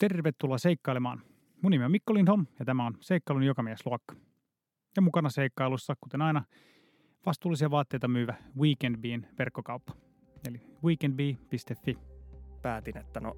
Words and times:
Tervetuloa 0.00 0.58
seikkailemaan. 0.58 1.22
Mun 1.62 1.70
nimi 1.70 1.84
on 1.84 1.90
Mikko 1.90 2.14
Lindholm 2.14 2.46
ja 2.58 2.64
tämä 2.64 2.86
on 2.86 2.96
Seikkailun 3.00 3.42
jokamiesluokka. 3.42 4.14
Ja 4.96 5.02
mukana 5.02 5.30
seikkailussa, 5.30 5.94
kuten 6.00 6.22
aina, 6.22 6.44
vastuullisia 7.26 7.70
vaatteita 7.70 8.08
myyvä 8.08 8.34
Weekendbeen 8.58 9.26
verkkokauppa. 9.38 9.92
Eli 10.48 10.60
weekendbee.fi. 10.84 11.98
päätin, 12.62 12.96
että 12.96 13.20
no 13.20 13.36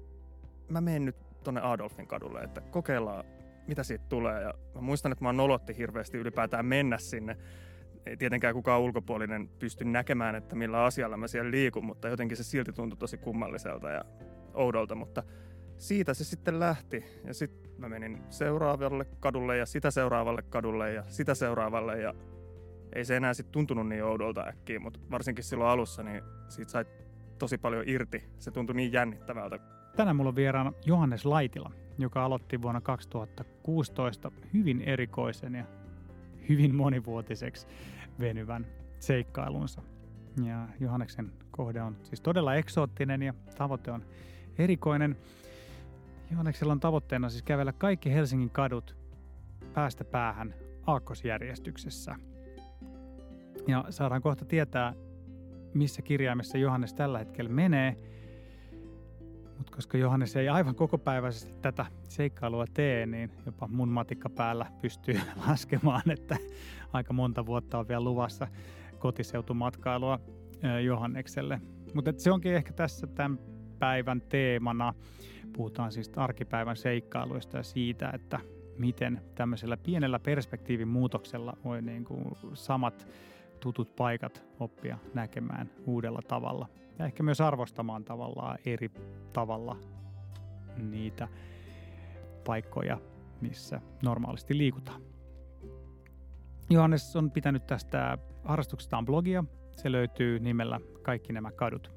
mä 0.69 0.81
menen 0.81 1.05
nyt 1.05 1.15
tonne 1.43 1.61
Adolfin 1.61 2.07
kadulle, 2.07 2.41
että 2.41 2.61
kokeillaan 2.61 3.25
mitä 3.67 3.83
siitä 3.83 4.05
tulee. 4.09 4.41
Ja 4.41 4.53
mä 4.75 4.81
muistan, 4.81 5.11
että 5.11 5.23
mä 5.23 5.33
nolotti 5.33 5.77
hirveästi 5.77 6.17
ylipäätään 6.17 6.65
mennä 6.65 6.97
sinne. 6.97 7.37
Ei 8.05 8.17
tietenkään 8.17 8.53
kukaan 8.53 8.81
ulkopuolinen 8.81 9.49
pysty 9.59 9.85
näkemään, 9.85 10.35
että 10.35 10.55
millä 10.55 10.83
asialla 10.83 11.17
mä 11.17 11.27
siellä 11.27 11.51
liikun, 11.51 11.85
mutta 11.85 12.07
jotenkin 12.07 12.37
se 12.37 12.43
silti 12.43 12.73
tuntui 12.73 12.97
tosi 12.97 13.17
kummalliselta 13.17 13.89
ja 13.89 14.05
oudolta, 14.53 14.95
mutta 14.95 15.23
siitä 15.77 16.13
se 16.13 16.23
sitten 16.23 16.59
lähti. 16.59 17.03
Ja 17.25 17.33
sitten 17.33 17.71
mä 17.77 17.89
menin 17.89 18.21
seuraavalle 18.29 19.05
kadulle 19.19 19.57
ja 19.57 19.65
sitä 19.65 19.91
seuraavalle 19.91 20.41
kadulle 20.41 20.93
ja 20.93 21.03
sitä 21.07 21.35
seuraavalle 21.35 22.01
ja 22.01 22.13
ei 22.95 23.05
se 23.05 23.15
enää 23.17 23.33
sitten 23.33 23.51
tuntunut 23.51 23.87
niin 23.87 24.03
oudolta 24.03 24.47
äkkiä, 24.47 24.79
mutta 24.79 24.99
varsinkin 25.11 25.43
silloin 25.43 25.69
alussa, 25.69 26.03
niin 26.03 26.21
siitä 26.49 26.71
sai 26.71 26.85
tosi 27.39 27.57
paljon 27.57 27.83
irti. 27.87 28.23
Se 28.39 28.51
tuntui 28.51 28.75
niin 28.75 28.93
jännittävältä. 28.93 29.59
Tänään 29.95 30.15
mulla 30.15 30.29
on 30.29 30.35
vieraana 30.35 30.73
Johannes 30.85 31.25
Laitila, 31.25 31.71
joka 31.97 32.25
aloitti 32.25 32.61
vuonna 32.61 32.81
2016 32.81 34.31
hyvin 34.53 34.81
erikoisen 34.81 35.55
ja 35.55 35.65
hyvin 36.49 36.75
monivuotiseksi 36.75 37.67
venyvän 38.19 38.67
seikkailunsa. 38.99 39.81
Ja 40.43 40.67
Johanneksen 40.79 41.31
kohde 41.51 41.81
on 41.81 41.97
siis 42.03 42.21
todella 42.21 42.55
eksoottinen 42.55 43.21
ja 43.21 43.33
tavoite 43.57 43.91
on 43.91 44.05
erikoinen. 44.57 45.17
Johanneksella 46.33 46.73
on 46.73 46.79
tavoitteena 46.79 47.29
siis 47.29 47.43
kävellä 47.43 47.73
kaikki 47.73 48.13
Helsingin 48.13 48.49
kadut 48.49 48.95
päästä 49.73 50.03
päähän 50.03 50.53
aakkosjärjestyksessä. 50.87 52.15
Ja 53.67 53.85
saadaan 53.89 54.21
kohta 54.21 54.45
tietää, 54.45 54.93
missä 55.73 56.01
kirjaimessa 56.01 56.57
Johannes 56.57 56.93
tällä 56.93 57.19
hetkellä 57.19 57.49
menee. 57.49 57.97
Mutta 59.57 59.75
koska 59.75 59.97
Johannes 59.97 60.35
ei 60.35 60.49
aivan 60.49 60.75
kokopäiväisesti 60.75 61.53
tätä 61.61 61.85
seikkailua 62.09 62.65
tee, 62.73 63.05
niin 63.05 63.31
jopa 63.45 63.67
mun 63.67 63.89
matikka 63.89 64.29
päällä 64.29 64.71
pystyy 64.81 65.19
laskemaan, 65.47 66.11
että 66.11 66.37
aika 66.93 67.13
monta 67.13 67.45
vuotta 67.45 67.79
on 67.79 67.87
vielä 67.87 68.03
luvassa 68.03 68.47
kotiseutumatkailua 68.99 70.19
Johannekselle. 70.83 71.61
Mutta 71.93 72.13
se 72.17 72.31
onkin 72.31 72.53
ehkä 72.53 72.73
tässä 72.73 73.07
tämän 73.07 73.39
päivän 73.79 74.21
teemana. 74.21 74.93
Puhutaan 75.53 75.91
siis 75.91 76.11
arkipäivän 76.15 76.77
seikkailuista 76.77 77.57
ja 77.57 77.63
siitä, 77.63 78.09
että 78.09 78.39
miten 78.77 79.21
tämmöisellä 79.35 79.77
pienellä 79.77 80.19
perspektiivin 80.19 80.87
muutoksella 80.87 81.57
voi 81.63 81.81
niin 81.81 82.03
kuin 82.03 82.25
samat 82.53 83.07
tutut 83.59 83.95
paikat 83.95 84.43
oppia 84.59 84.97
näkemään 85.13 85.69
uudella 85.85 86.21
tavalla. 86.27 86.69
Ja 86.99 87.05
ehkä 87.05 87.23
myös 87.23 87.41
arvostamaan 87.41 88.03
tavallaan 88.03 88.57
eri 88.65 88.91
tavalla 89.33 89.77
niitä 90.77 91.27
paikkoja, 92.45 92.97
missä 93.41 93.81
normaalisti 94.03 94.57
liikutaan. 94.57 95.01
Johannes 96.69 97.15
on 97.15 97.31
pitänyt 97.31 97.67
tästä 97.67 98.17
harrastuksestaan 98.43 99.05
blogia. 99.05 99.43
Se 99.71 99.91
löytyy 99.91 100.39
nimellä 100.39 100.79
Kaikki 101.01 101.33
nämä 101.33 101.51
kadut. 101.51 101.91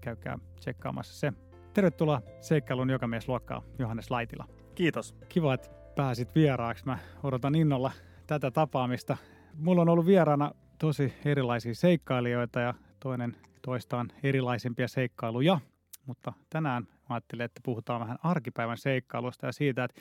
Käykää 0.00 0.38
tsekkaamassa 0.56 1.14
se. 1.14 1.32
Tervetuloa 1.74 2.22
seikkailun 2.40 2.90
jokamiesluokkaan, 2.90 3.62
Johannes 3.78 4.10
Laitila. 4.10 4.48
Kiitos. 4.74 5.14
Kiva, 5.28 5.54
että 5.54 5.68
pääsit 5.96 6.34
vieraaksi. 6.34 6.86
Mä 6.86 6.98
odotan 7.22 7.54
innolla 7.54 7.92
tätä 8.26 8.50
tapaamista. 8.50 9.16
Mulla 9.54 9.82
on 9.82 9.88
ollut 9.88 10.06
vieraana 10.06 10.52
tosi 10.78 11.12
erilaisia 11.24 11.74
seikkailijoita 11.74 12.60
ja 12.60 12.74
toinen 13.00 13.36
toistaan 13.62 14.08
erilaisempia 14.22 14.88
seikkailuja. 14.88 15.60
Mutta 16.06 16.32
tänään 16.50 16.82
mä 16.82 17.14
ajattelin, 17.14 17.44
että 17.44 17.60
puhutaan 17.64 18.00
vähän 18.00 18.18
arkipäivän 18.22 18.78
seikkailusta 18.78 19.46
ja 19.46 19.52
siitä, 19.52 19.84
että 19.84 20.00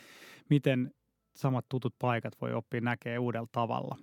miten 0.50 0.92
samat 1.36 1.66
tutut 1.70 1.96
paikat 2.00 2.34
voi 2.42 2.54
oppia 2.54 2.82
näkee 2.82 3.20
uudella 3.20 3.48
tavalla. 3.52 3.98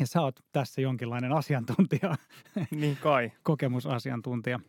Ja 0.00 0.06
sä 0.06 0.22
oot 0.22 0.40
tässä 0.52 0.80
jonkinlainen 0.80 1.32
asiantuntija, 1.32 2.14
Niin 2.70 2.96
kai. 2.96 3.32
kokemusasiantuntija. 3.42 4.60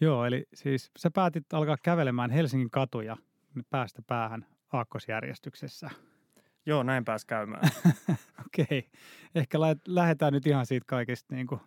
Joo, 0.00 0.24
eli 0.24 0.46
siis 0.54 0.90
sä 0.98 1.10
päätit 1.10 1.52
alkaa 1.52 1.76
kävelemään 1.82 2.30
Helsingin 2.30 2.70
katuja 2.70 3.16
päästä 3.70 4.02
päähän 4.06 4.46
aakkosjärjestyksessä. 4.72 5.90
Joo, 6.66 6.82
näin 6.82 7.04
pääs 7.04 7.24
käymään. 7.24 7.70
Okei, 8.46 8.90
ehkä 9.34 9.60
lä- 9.60 9.76
lähdetään 9.86 10.32
nyt 10.32 10.46
ihan 10.46 10.66
siitä 10.66 10.84
kaikista 10.86 11.34
niin 11.34 11.46
kuin, 11.46 11.60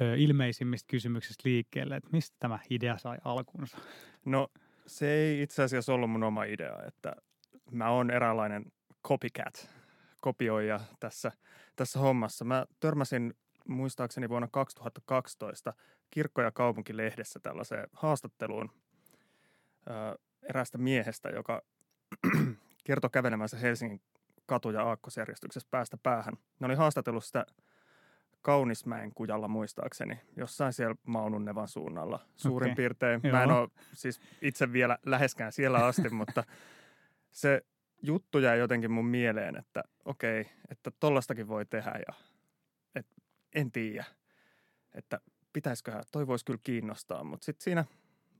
ö, 0.00 0.16
ilmeisimmistä 0.16 0.90
kysymyksistä 0.90 1.48
liikkeelle, 1.48 1.96
että 1.96 2.10
mistä 2.12 2.36
tämä 2.38 2.58
idea 2.70 2.98
sai 2.98 3.18
alkunsa? 3.24 3.78
No 4.24 4.48
se 4.86 5.10
ei 5.10 5.42
itse 5.42 5.62
asiassa 5.62 5.94
ollut 5.94 6.10
mun 6.10 6.22
oma 6.22 6.44
idea, 6.44 6.82
että 6.86 7.12
mä 7.70 7.90
oon 7.90 8.10
eräänlainen 8.10 8.64
copycat, 9.04 9.70
kopioija 10.20 10.80
tässä, 11.00 11.32
tässä 11.76 11.98
hommassa. 11.98 12.44
Mä 12.44 12.66
törmäsin 12.80 13.34
muistaakseni 13.68 14.28
vuonna 14.28 14.48
2012 14.50 15.74
Kirkko- 16.10 16.42
ja 16.42 16.50
kaupunkilehdessä 16.52 17.40
tällaiseen 17.40 17.88
haastatteluun 17.92 18.70
ö, 19.90 20.18
eräästä 20.42 20.78
miehestä, 20.78 21.28
joka 21.28 21.62
kertoi 22.84 23.10
kävelemänsä 23.10 23.56
Helsingin 23.56 24.00
katuja 24.46 24.82
aakkosjärjestyksessä 24.82 25.68
päästä 25.70 25.96
päähän. 26.02 26.34
Ne 26.60 26.66
oli 26.66 26.74
haastatellut 26.74 27.24
sitä 27.24 27.46
Kaunismäen 28.42 29.12
kujalla 29.14 29.48
muistaakseni, 29.48 30.20
jossain 30.36 30.72
siellä 30.72 30.96
Maununnevan 31.06 31.68
suunnalla 31.68 32.20
suurin 32.36 32.66
Okei. 32.66 32.76
piirtein. 32.76 33.20
Joo. 33.24 33.32
Mä 33.32 33.42
en 33.42 33.50
ole 33.50 33.68
siis 33.92 34.20
itse 34.42 34.72
vielä 34.72 34.98
läheskään 35.06 35.52
siellä 35.52 35.86
asti, 35.86 36.08
mutta 36.20 36.44
se 37.30 37.62
juttu 38.02 38.38
jäi 38.38 38.58
jotenkin 38.58 38.90
mun 38.90 39.06
mieleen, 39.06 39.56
että 39.56 39.82
okei, 40.04 40.50
että 40.70 40.90
tollastakin 41.00 41.48
voi 41.48 41.66
tehdä 41.66 41.92
ja 42.08 42.14
en 43.56 43.72
tiedä, 43.72 44.04
että 44.94 45.20
pitäisiköhän, 45.52 46.04
toi 46.12 46.26
voisi 46.26 46.44
kyllä 46.44 46.60
kiinnostaa, 46.62 47.24
mutta 47.24 47.44
sitten 47.44 47.64
siinä 47.64 47.84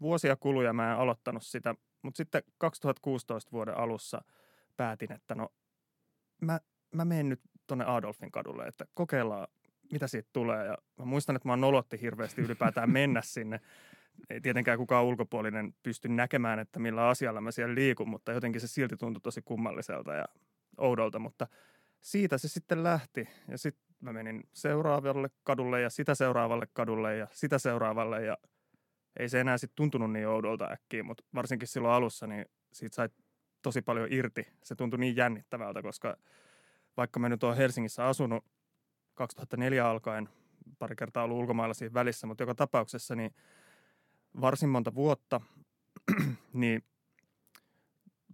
vuosia 0.00 0.36
kuluja 0.36 0.72
mä 0.72 0.92
en 0.92 0.98
aloittanut 0.98 1.42
sitä, 1.42 1.74
mutta 2.02 2.16
sitten 2.16 2.42
2016 2.58 3.52
vuoden 3.52 3.76
alussa 3.76 4.24
päätin, 4.76 5.12
että 5.12 5.34
no 5.34 5.48
mä, 6.40 6.60
mä 6.94 7.04
menen 7.04 7.28
nyt 7.28 7.40
tonne 7.66 7.84
Adolfin 7.84 8.32
kadulle, 8.32 8.66
että 8.66 8.84
kokeillaan 8.94 9.48
mitä 9.92 10.06
siitä 10.06 10.28
tulee. 10.32 10.66
Ja 10.66 10.78
mä 10.98 11.04
muistan, 11.04 11.36
että 11.36 11.48
mä 11.48 11.56
nolotti 11.56 12.00
hirveästi 12.00 12.42
ylipäätään 12.42 12.90
mennä 12.90 13.22
sinne. 13.34 13.60
Ei 14.30 14.40
tietenkään 14.40 14.78
kukaan 14.78 15.04
ulkopuolinen 15.04 15.74
pysty 15.82 16.08
näkemään, 16.08 16.58
että 16.58 16.78
millä 16.78 17.08
asialla 17.08 17.40
mä 17.40 17.50
siellä 17.50 17.74
liikun, 17.74 18.08
mutta 18.08 18.32
jotenkin 18.32 18.60
se 18.60 18.66
silti 18.66 18.96
tuntui 18.96 19.20
tosi 19.20 19.42
kummalliselta 19.42 20.14
ja 20.14 20.24
oudolta. 20.78 21.18
Mutta 21.18 21.46
siitä 22.00 22.38
se 22.38 22.48
sitten 22.48 22.82
lähti 22.82 23.28
ja 23.48 23.58
sitten 23.58 23.85
mä 24.00 24.12
menin 24.12 24.44
seuraavalle 24.52 25.28
kadulle 25.44 25.80
ja 25.80 25.90
sitä 25.90 26.14
seuraavalle 26.14 26.66
kadulle 26.72 27.16
ja 27.16 27.26
sitä 27.32 27.58
seuraavalle 27.58 28.24
ja 28.24 28.38
ei 29.18 29.28
se 29.28 29.40
enää 29.40 29.58
sitten 29.58 29.76
tuntunut 29.76 30.12
niin 30.12 30.28
oudolta 30.28 30.70
äkkiä, 30.72 31.02
mutta 31.02 31.24
varsinkin 31.34 31.68
silloin 31.68 31.94
alussa, 31.94 32.26
niin 32.26 32.46
siitä 32.72 32.94
sai 32.94 33.08
tosi 33.62 33.82
paljon 33.82 34.08
irti. 34.10 34.46
Se 34.62 34.74
tuntui 34.74 34.98
niin 35.00 35.16
jännittävältä, 35.16 35.82
koska 35.82 36.16
vaikka 36.96 37.20
mä 37.20 37.28
nyt 37.28 37.42
oon 37.42 37.56
Helsingissä 37.56 38.06
asunut 38.06 38.44
2004 39.14 39.90
alkaen, 39.90 40.28
pari 40.78 40.96
kertaa 40.96 41.24
ollut 41.24 41.38
ulkomailla 41.38 41.74
siinä 41.74 41.94
välissä, 41.94 42.26
mutta 42.26 42.42
joka 42.42 42.54
tapauksessa 42.54 43.14
niin 43.14 43.34
varsin 44.40 44.68
monta 44.68 44.94
vuotta, 44.94 45.40
niin 46.52 46.84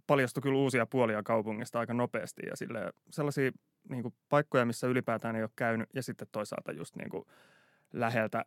paljastui 0.07 0.41
kyllä 0.41 0.57
uusia 0.57 0.85
puolia 0.85 1.23
kaupungista 1.23 1.79
aika 1.79 1.93
nopeasti 1.93 2.41
ja 2.49 2.55
sille 2.55 2.93
sellaisia 3.09 3.51
niin 3.89 4.01
kuin 4.03 4.13
paikkoja, 4.29 4.65
missä 4.65 4.87
ylipäätään 4.87 5.35
ei 5.35 5.43
ole 5.43 5.49
käynyt 5.55 5.89
ja 5.95 6.03
sitten 6.03 6.27
toisaalta 6.31 6.71
just 6.71 6.95
niin 6.95 7.09
kuin 7.09 7.25
läheltä 7.93 8.45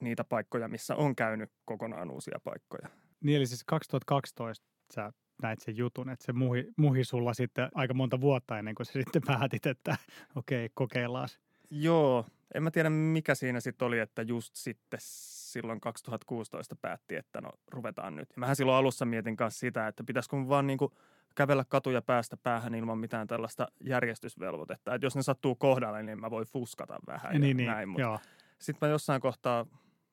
niitä 0.00 0.24
paikkoja, 0.24 0.68
missä 0.68 0.96
on 0.96 1.16
käynyt 1.16 1.50
kokonaan 1.64 2.10
uusia 2.10 2.38
paikkoja. 2.44 2.88
Niin 3.20 3.36
eli 3.36 3.46
siis 3.46 3.64
2012 3.64 4.66
sä 4.94 5.12
näit 5.42 5.60
sen 5.60 5.76
jutun, 5.76 6.10
että 6.10 6.24
se 6.24 6.32
muhi, 6.32 6.72
muhi 6.76 7.04
sulla 7.04 7.34
sitten 7.34 7.68
aika 7.74 7.94
monta 7.94 8.20
vuotta 8.20 8.58
ennen 8.58 8.74
kuin 8.74 8.86
sä 8.86 8.92
sitten 9.04 9.22
päätit, 9.26 9.66
että 9.66 9.96
okei, 10.36 10.68
kokeillaan. 10.74 11.28
Joo, 11.70 12.26
en 12.54 12.62
mä 12.62 12.70
tiedä 12.70 12.90
mikä 12.90 13.34
siinä 13.34 13.60
sitten 13.60 13.86
oli, 13.86 13.98
että 13.98 14.22
just 14.22 14.56
sitten 14.56 15.00
silloin 15.02 15.80
2016 15.80 16.76
päätti, 16.76 17.16
että 17.16 17.40
no 17.40 17.50
ruvetaan 17.70 18.16
nyt. 18.16 18.28
Ja 18.30 18.40
mähän 18.40 18.56
silloin 18.56 18.78
alussa 18.78 19.04
mietin 19.04 19.36
kanssa 19.36 19.60
sitä, 19.60 19.88
että 19.88 20.04
pitäisikö 20.04 20.36
mun 20.36 20.48
vaan 20.48 20.66
niinku 20.66 20.92
kävellä 21.34 21.64
katuja 21.68 22.02
päästä 22.02 22.36
päähän 22.36 22.74
ilman 22.74 22.98
mitään 22.98 23.26
tällaista 23.26 23.68
järjestysvelvoitetta. 23.84 24.94
Että 24.94 25.06
jos 25.06 25.16
ne 25.16 25.22
sattuu 25.22 25.54
kohdalle, 25.54 26.02
niin 26.02 26.20
mä 26.20 26.30
voin 26.30 26.46
fuskata 26.46 26.98
vähän 27.06 27.32
niin, 27.32 27.48
ja 27.48 27.54
niin, 27.54 27.66
näin. 27.66 27.88
Mutta 27.88 28.02
joo. 28.02 28.18
sitten 28.58 28.88
mä 28.88 28.92
jossain 28.92 29.20
kohtaa, 29.20 29.66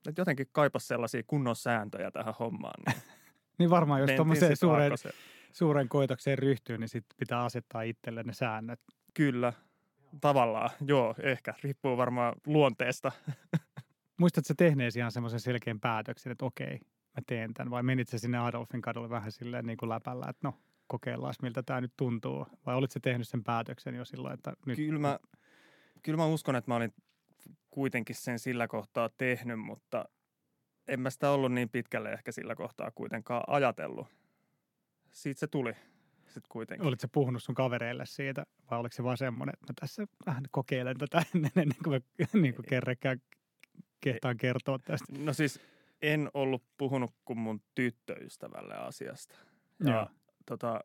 että 0.08 0.22
jotenkin 0.22 0.48
kaipas 0.52 0.88
sellaisia 0.88 1.24
kunnon 1.28 1.56
sääntöjä 1.56 2.12
tähän 2.12 2.34
hommaan. 2.40 2.84
Niin 2.86 3.02
Niin 3.60 3.70
varmaan, 3.70 4.02
jos 4.02 4.12
tuommoiseen 4.12 4.58
suureen, 4.58 4.92
suureen 5.54 5.90
koitokseen 5.90 6.38
ryhtyy, 6.38 6.78
niin 6.78 6.90
sit 6.90 7.06
pitää 7.18 7.44
asettaa 7.44 7.82
itselle 7.82 8.24
ne 8.24 8.34
säännöt. 8.34 8.80
Kyllä, 9.14 9.54
tavallaan, 10.22 10.70
joo, 10.86 11.16
ehkä. 11.24 11.54
Riippuu 11.64 11.98
varmaan 11.98 12.36
luonteesta. 12.46 13.12
Muistatko 14.20 14.48
sä 14.48 14.54
tehneesi 14.58 15.00
ihan 15.00 15.12
semmoisen 15.12 15.40
selkeän 15.40 15.80
päätöksen, 15.80 16.32
että 16.32 16.46
okei, 16.46 16.80
mä 17.18 17.22
teen 17.28 17.54
tämän, 17.54 17.72
vai 17.72 17.84
menit 17.84 18.08
sä 18.08 18.18
sinne 18.18 18.38
Adolfin 18.38 18.82
kadulle 18.82 19.10
vähän 19.10 19.32
silleen 19.32 19.66
niin 19.66 19.78
kuin 19.78 19.90
läpällä, 19.90 20.26
että 20.30 20.48
no, 20.48 20.54
kokeillaan, 20.90 21.34
miltä 21.42 21.64
tämä 21.64 21.82
nyt 21.82 21.94
tuntuu, 21.98 22.48
vai 22.66 22.76
olit 22.76 22.92
sä 22.92 23.00
tehnyt 23.00 23.28
sen 23.28 23.44
päätöksen 23.44 23.96
jo 23.96 24.06
silloin, 24.06 24.34
että 24.34 24.54
nyt... 24.66 24.76
Kyllä 24.76 25.00
mä, 25.00 25.20
kyllä 26.04 26.18
mä 26.18 26.26
uskon, 26.26 26.56
että 26.56 26.72
mä 26.72 26.76
olin 26.76 26.94
kuitenkin 27.72 28.16
sen 28.16 28.40
sillä 28.40 28.68
kohtaa 28.68 29.10
tehnyt, 29.18 29.60
mutta 29.60 30.06
en 30.88 31.00
mä 31.00 31.10
sitä 31.10 31.32
ollut 31.32 31.52
niin 31.52 31.70
pitkälle 31.70 32.12
ehkä 32.12 32.32
sillä 32.32 32.56
kohtaa 32.56 32.92
kuitenkaan 32.92 33.44
ajatellut. 33.48 34.08
Siitä 35.12 35.40
se 35.40 35.48
tuli 35.48 35.74
sitten 36.26 36.50
kuitenkin. 36.50 36.88
Olitko 36.88 37.08
puhunut 37.12 37.44
sun 37.44 37.56
kavereille 37.56 38.06
siitä, 38.06 38.46
vai 38.72 38.80
oliko 38.80 38.96
se 38.96 39.04
vaan 39.04 39.18
semmoinen, 39.18 39.54
että 39.54 39.66
mä 39.74 39.74
tässä 39.80 40.08
vähän 40.26 40.44
kokeilen 40.52 40.98
tätä 40.98 41.24
ennen 41.56 41.76
kuin 41.84 42.04
mä 42.20 42.26
niin 42.42 42.56
kuin 42.56 42.66
kerrekään 42.66 43.22
kehtaan 44.02 44.38
kertoa 44.38 44.80
tästä. 44.80 45.14
No 45.18 45.34
siis 45.34 45.60
en 46.02 46.30
ollut 46.34 46.64
puhunut 46.78 47.12
kuin 47.26 47.40
mun 47.40 47.62
tyttöystävälle 47.76 48.76
asiasta. 48.76 49.36
Ja 49.80 49.92
Joo. 49.92 50.08
Tota, 50.50 50.80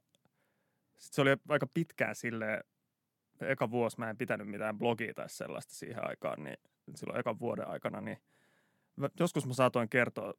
sit 0.99 1.13
se 1.13 1.23
oli 1.23 1.31
aika 1.49 1.67
pitkään 1.75 2.15
silleen, 2.15 2.65
eka 3.41 3.71
vuosi 3.71 3.99
mä 3.99 4.11
en 4.11 4.17
pitänyt 4.17 4.49
mitään 4.49 4.79
blogia 4.79 5.15
tai 5.15 5.29
sellaista 5.29 5.75
siihen 5.75 6.09
aikaan, 6.09 6.45
niin 6.45 6.57
silloin 6.95 7.21
ekan 7.21 7.39
vuoden 7.39 7.69
aikana, 7.69 8.01
niin 8.01 8.19
joskus 9.21 9.47
mä 9.47 9.55
saatoin 9.55 9.89
kertoa 9.89 10.35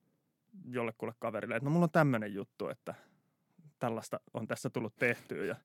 jollekulle 0.66 1.13
kaverille, 1.19 1.56
että 1.56 1.66
no 1.66 1.72
mulla 1.72 1.83
on 1.83 1.92
tämmöinen 1.92 2.33
juttu, 2.33 2.69
että 2.69 2.95
tällaista 3.80 4.19
on 4.33 4.48
tässä 4.48 4.69
tullut 4.69 4.95
tehtyä. 4.95 5.45
Ja, 5.45 5.56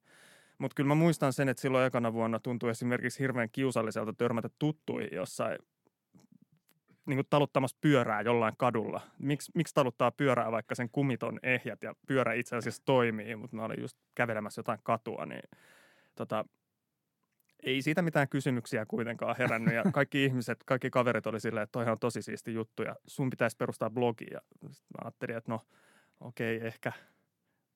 mutta 0.59 0.75
kyllä 0.75 0.89
mä 0.89 0.95
muistan 0.95 1.33
sen, 1.33 1.49
että 1.49 1.61
silloin 1.61 1.87
ekana 1.87 2.13
vuonna 2.13 2.39
tuntui 2.39 2.71
esimerkiksi 2.71 3.21
hirveän 3.21 3.51
kiusalliselta 3.51 4.13
törmätä 4.13 4.51
tuttuihin 4.59 5.11
jossain 5.13 5.59
niin 7.07 7.17
kuin 7.17 7.27
taluttamassa 7.31 7.77
pyörää 7.81 8.21
jollain 8.21 8.55
kadulla. 8.57 9.01
Miks, 9.19 9.51
miksi 9.55 9.75
taluttaa 9.75 10.11
pyörää, 10.11 10.53
vaikka 10.53 10.75
sen 10.75 10.91
kumit 10.91 11.23
on 11.23 11.41
ehjät 11.43 11.83
ja 11.83 11.95
pyörä 12.07 12.33
itse 12.33 12.57
asiassa 12.57 12.83
toimii, 12.85 13.37
mutta 13.37 13.57
mä 13.57 13.65
olin 13.65 13.81
just 13.81 13.99
kävelemässä 14.15 14.59
jotain 14.59 14.79
katua, 14.83 15.27
niin 15.27 15.43
tota, 16.15 16.45
ei 17.63 17.83
siitä 17.83 18.03
mitään 18.03 18.29
kysymyksiä 18.29 18.87
kuitenkaan 18.87 19.37
herännyt 19.39 19.75
ja 19.75 19.85
kaikki 19.93 20.25
ihmiset, 20.25 20.65
kaikki 20.67 20.91
kaverit 20.91 21.27
oli 21.27 21.41
silleen, 21.41 21.65
että 21.65 21.73
toihan 21.73 21.93
on 21.93 21.99
tosi 21.99 22.23
siisti 22.23 22.55
juttu 22.55 22.83
ja 22.83 22.97
sun 23.07 23.31
pitäisi 23.31 23.57
perustaa 23.57 23.91
blogi 23.91 24.27
ja 24.31 24.41
sit 24.71 24.85
mä 24.85 25.05
ajattelin, 25.05 25.37
että 25.37 25.53
no 25.53 25.61
okei 26.21 26.57
okay, 26.57 26.69
ehkä. 26.69 26.93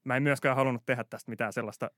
Mä 0.05 0.17
en 0.17 0.23
myöskään 0.23 0.57
halunnut 0.57 0.87
tehdä 0.87 1.05
tästä 1.05 1.31
mitään 1.31 1.53
sellaista 1.53 1.91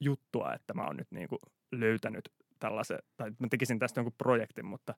juttua, 0.00 0.54
että 0.54 0.74
mä 0.74 0.86
oon 0.86 0.96
nyt 0.96 1.10
niin 1.10 1.28
kuin 1.28 1.38
löytänyt 1.72 2.28
tällaisen, 2.58 2.98
tai 3.16 3.30
mä 3.38 3.48
tekisin 3.50 3.78
tästä 3.78 4.00
jonkun 4.00 4.14
projektin, 4.18 4.66
mutta 4.66 4.94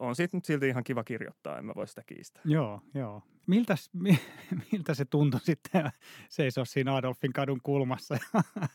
on 0.00 0.16
siitä 0.16 0.36
nyt 0.36 0.44
silti 0.44 0.68
ihan 0.68 0.84
kiva 0.84 1.04
kirjoittaa, 1.04 1.58
en 1.58 1.64
mä 1.64 1.72
voi 1.76 1.88
sitä 1.88 2.02
kiistää. 2.06 2.42
Joo, 2.44 2.80
joo. 2.94 3.22
Miltäs, 3.46 3.90
mi, 4.02 4.18
miltä 4.72 4.94
se 4.94 5.04
tuntui 5.04 5.40
sitten 5.40 5.90
seisoa 6.28 6.64
siinä 6.64 6.96
Adolfin 6.96 7.32
kadun 7.32 7.60
kulmassa 7.62 8.14
ja 8.14 8.42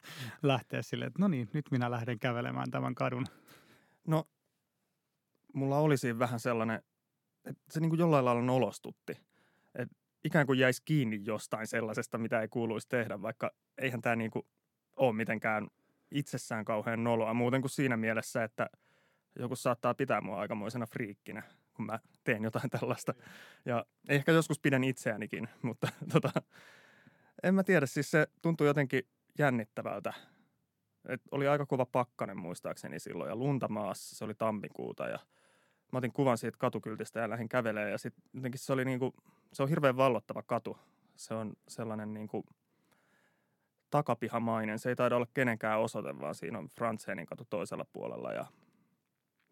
lähteä 0.44 0.82
silleen, 0.82 1.08
että 1.08 1.22
no 1.22 1.28
niin, 1.28 1.50
nyt 1.54 1.66
minä 1.72 1.92
lähden 1.92 2.20
kävelemään 2.20 2.72
tämän 2.72 2.96
kadun. 2.96 3.26
No, 4.08 4.28
mulla 5.54 5.78
oli 5.78 5.98
siinä 5.98 6.20
vähän 6.20 6.40
sellainen, 6.40 6.82
että 7.46 7.64
se 7.72 7.80
niin 7.80 7.90
kuin 7.90 8.00
jollain 8.00 8.26
lailla 8.26 8.42
nolostutti. 8.42 9.14
Että 9.76 9.96
ikään 10.24 10.46
kuin 10.46 10.60
jäisi 10.60 10.82
kiinni 10.86 11.22
jostain 11.24 11.68
sellaisesta, 11.68 12.18
mitä 12.18 12.42
ei 12.42 12.48
kuuluisi 12.48 12.90
tehdä, 12.90 13.22
vaikka 13.22 13.52
eihän 13.78 14.02
tämä 14.02 14.16
niin 14.16 14.32
kuin 14.32 14.46
ole 14.96 15.14
mitenkään 15.14 15.68
itsessään 16.12 16.66
kauhean 16.66 17.04
noloa. 17.04 17.34
Muuten 17.34 17.62
kuin 17.62 17.72
siinä 17.72 17.98
mielessä, 17.98 18.44
että 18.44 18.70
joku 19.36 19.56
saattaa 19.56 19.94
pitää 19.94 20.22
mua 20.22 20.40
aikamoisena 20.40 20.86
friikkinä, 20.86 21.44
kun 21.74 21.86
mä 21.86 22.00
teen 22.24 22.44
jotain 22.44 22.70
tällaista. 22.70 23.14
Ja 23.66 23.86
ehkä 24.10 24.32
joskus 24.32 24.60
pidän 24.60 24.84
itseänikin, 24.84 25.50
mutta 25.62 25.88
tota, 26.14 26.42
en 27.44 27.56
mä 27.56 27.64
tiedä, 27.64 27.86
siis 27.86 28.12
se 28.12 28.28
tuntui 28.42 28.68
jotenkin 28.68 29.08
jännittävältä. 29.40 30.14
Et 31.08 31.22
oli 31.32 31.48
aika 31.48 31.66
kova 31.66 31.86
pakkanen 31.86 32.38
muistaakseni 32.38 33.00
silloin 33.00 33.30
ja 33.30 33.36
lunta 33.36 33.68
maassa, 33.68 34.16
se 34.16 34.26
oli 34.26 34.34
tammikuuta 34.36 35.08
ja 35.08 35.20
mä 35.92 35.98
otin 35.98 36.14
kuvan 36.14 36.38
siitä 36.38 36.58
katukyltistä 36.58 37.20
ja 37.20 37.30
lähdin 37.30 37.50
kävelemään 37.50 37.92
ja 37.92 37.98
sitten 37.98 38.24
jotenkin 38.34 38.60
se 38.60 38.74
oli 38.74 38.86
niinku, 38.86 39.14
se 39.54 39.64
on 39.64 39.70
hirveän 39.70 39.98
vallottava 39.98 40.44
katu. 40.44 40.78
Se 41.16 41.34
on 41.34 41.54
sellainen 41.68 42.14
niinku 42.14 42.46
takapihamainen, 43.90 44.80
se 44.80 44.90
ei 44.90 44.96
taida 44.96 45.16
olla 45.16 45.28
kenenkään 45.34 45.80
osoite, 45.80 46.20
vaan 46.20 46.36
siinä 46.36 46.60
on 46.60 46.68
Franzénin 46.68 47.26
katu 47.26 47.46
toisella 47.50 47.86
puolella 47.94 48.34
ja 48.34 48.46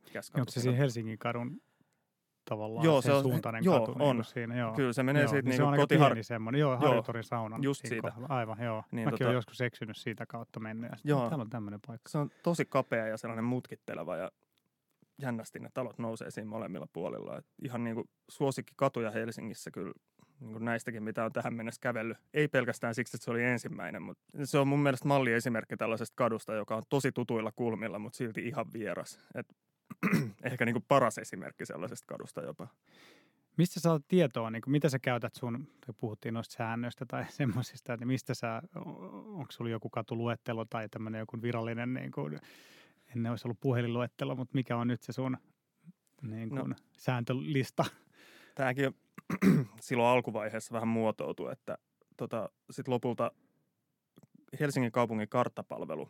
mikäs 0.08 0.30
katu 0.32 0.42
Onko 0.42 0.52
se 0.52 0.62
siinä 0.62 0.78
Helsingin 0.78 1.18
kadun 1.20 1.62
tavallaan 2.50 2.86
Joo, 2.86 3.02
se 3.02 3.14
on- 3.14 3.24
suuntainen 3.24 3.64
joo, 3.64 3.80
katu? 3.80 3.92
Niin 3.92 4.02
on. 4.10 4.16
kuin 4.16 4.26
siinä, 4.26 4.58
joo. 4.58 4.74
Kyllä 4.74 4.94
se 4.94 5.04
menee 5.04 5.22
joo, 5.24 5.30
siitä 5.30 5.50
niin 5.50 5.62
niinku 5.62 5.76
se 5.76 5.96
kotihar- 5.96 6.06
pieni 6.06 6.24
semmoinen, 6.24 6.60
joo, 6.60 6.78
Harjotorin 6.78 7.24
saunan 7.24 7.64
just 7.64 7.86
siitä. 7.86 8.02
kohdalla. 8.02 8.28
Aivan, 8.36 8.58
joo. 8.64 8.84
Niin 8.92 9.08
Mäkin 9.08 9.22
tota- 9.22 9.26
olen 9.28 9.36
joskus 9.36 9.62
eksynyt 9.62 9.98
siitä 9.98 10.26
kautta 10.26 10.60
mennyt. 10.60 10.92
Ja 10.92 10.98
sit, 10.98 11.06
Joo. 11.06 11.28
Täällä 11.30 11.42
on 11.42 11.50
tämmöinen 11.50 11.80
paikka. 11.88 12.10
Se 12.10 12.18
on 12.18 12.30
tosi 12.44 12.66
kapea 12.66 13.08
ja 13.08 13.18
sellainen 13.18 13.46
mutkitteleva 13.46 14.16
ja 14.18 14.32
jännästi 15.22 15.60
ne 15.60 15.70
talot 15.74 15.98
nousee 16.00 16.32
siinä 16.32 16.50
molemmilla 16.50 16.88
puolilla. 16.94 17.38
Et 17.38 17.46
ihan 17.64 17.84
niin 17.84 17.96
kuin 17.96 18.10
suosikki 18.30 18.74
katuja 18.76 19.12
Helsingissä 19.12 19.72
kyllä 19.72 19.94
niin 20.40 20.52
kuin 20.54 20.66
näistäkin, 20.66 21.04
mitä 21.04 21.26
on 21.26 21.34
tähän 21.34 21.54
mennessä 21.54 21.80
kävellyt. 21.82 22.18
Ei 22.34 22.48
pelkästään 22.48 22.96
siksi, 22.96 23.18
että 23.18 23.26
se 23.26 23.32
oli 23.32 23.44
ensimmäinen, 23.44 24.02
mutta 24.02 24.24
se 24.44 24.58
on 24.58 24.68
mun 24.68 24.80
mielestä 24.80 25.08
malliesimerkki 25.08 25.78
tällaisesta 25.78 26.14
kadusta, 26.16 26.54
joka 26.54 26.76
on 26.76 26.84
tosi 26.90 27.12
tutuilla 27.12 27.52
kulmilla, 27.52 28.00
mutta 28.00 28.18
silti 28.18 28.48
ihan 28.48 28.66
vieras. 28.74 29.20
Et 29.36 29.56
ehkä 30.44 30.66
niin 30.66 30.74
kuin 30.74 30.86
paras 30.88 31.18
esimerkki 31.18 31.66
sellaisesta 31.66 32.06
kadusta 32.08 32.42
jopa. 32.42 32.68
Mistä 33.58 33.74
sä 33.74 33.80
saat 33.80 34.08
tietoa, 34.08 34.50
niin 34.50 34.62
kuin, 34.62 34.72
mitä 34.72 34.90
sä 34.90 35.00
käytät 35.00 35.36
sun, 35.36 35.68
tai 35.86 35.96
puhuttiin 35.98 36.34
noista 36.34 36.56
säännöistä 36.56 37.06
tai 37.06 37.26
semmoisista, 37.32 37.94
että 37.94 38.06
mistä 38.06 38.34
sä, 38.34 38.62
onko 39.26 39.52
sulla 39.52 39.70
joku 39.70 39.90
katuluettelo 39.90 40.66
tai 40.66 40.90
tämmöinen 40.90 41.20
joku 41.20 41.42
virallinen, 41.42 41.94
niin 41.94 42.12
kuin, 42.12 42.40
ennen 43.16 43.32
olisi 43.32 43.48
ollut 43.48 43.60
puhelinluettelo, 43.60 44.36
mutta 44.36 44.56
mikä 44.56 44.78
on 44.78 44.88
nyt 44.88 45.04
se 45.04 45.14
sun 45.14 45.38
niin 46.22 46.50
kuin, 46.50 46.70
no. 46.70 46.76
sääntölista? 46.98 47.86
Tämäkin 48.56 48.88
on 48.88 48.94
silloin 49.82 50.10
alkuvaiheessa 50.10 50.74
vähän 50.74 50.88
muotoutui, 50.88 51.52
että 51.52 51.78
tota, 52.18 52.50
sitten 52.72 52.94
lopulta 52.94 53.32
Helsingin 54.60 54.92
kaupungin 54.92 55.30
karttapalvelu, 55.30 56.10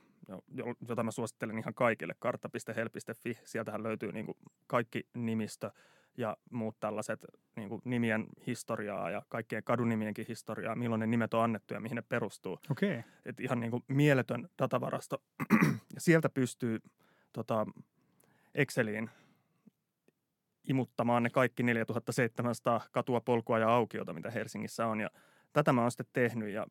jota 0.88 1.04
mä 1.04 1.12
suosittelen 1.12 1.58
ihan 1.58 1.74
kaikille, 1.74 2.14
kartta.hel.fi, 2.20 3.38
sieltähän 3.44 3.84
löytyy 3.84 4.12
niin 4.12 4.26
kuin 4.26 4.38
kaikki 4.68 5.08
nimistö 5.14 5.72
ja 6.18 6.38
muut 6.52 6.80
tällaiset 6.80 7.26
niin 7.56 7.70
kuin 7.70 7.82
nimien 7.86 8.26
historiaa 8.48 9.12
ja 9.12 9.22
kaikkien 9.30 9.64
kadunimienkin 9.64 10.26
historiaa, 10.28 10.76
milloin 10.76 11.00
ne 11.00 11.08
nimet 11.08 11.34
on 11.34 11.44
annettu 11.44 11.74
ja 11.74 11.80
mihin 11.80 11.96
ne 11.96 12.02
perustuu. 12.02 12.60
Okei, 12.72 13.00
okay. 13.00 13.12
Et 13.26 13.40
ihan 13.40 13.60
niin 13.60 13.72
kuin 13.72 13.84
mieletön 13.88 14.50
datavarasto. 14.58 15.24
ja 15.96 16.02
sieltä 16.02 16.30
pystyy 16.30 16.80
tota, 17.34 17.66
Exceliin 18.56 19.10
imuttamaan 20.70 21.24
ne 21.24 21.30
kaikki 21.30 21.64
4700 21.64 22.82
katua, 22.92 23.22
polkua 23.22 23.60
ja 23.60 23.70
aukiota, 23.70 24.14
mitä 24.14 24.32
Helsingissä 24.32 24.88
on. 24.88 25.00
Ja 25.00 25.10
tätä 25.54 25.74
mä 25.74 25.82
oon 25.82 25.92
sitten 25.92 26.08
tehnyt 26.14 26.50
ja 26.50 26.68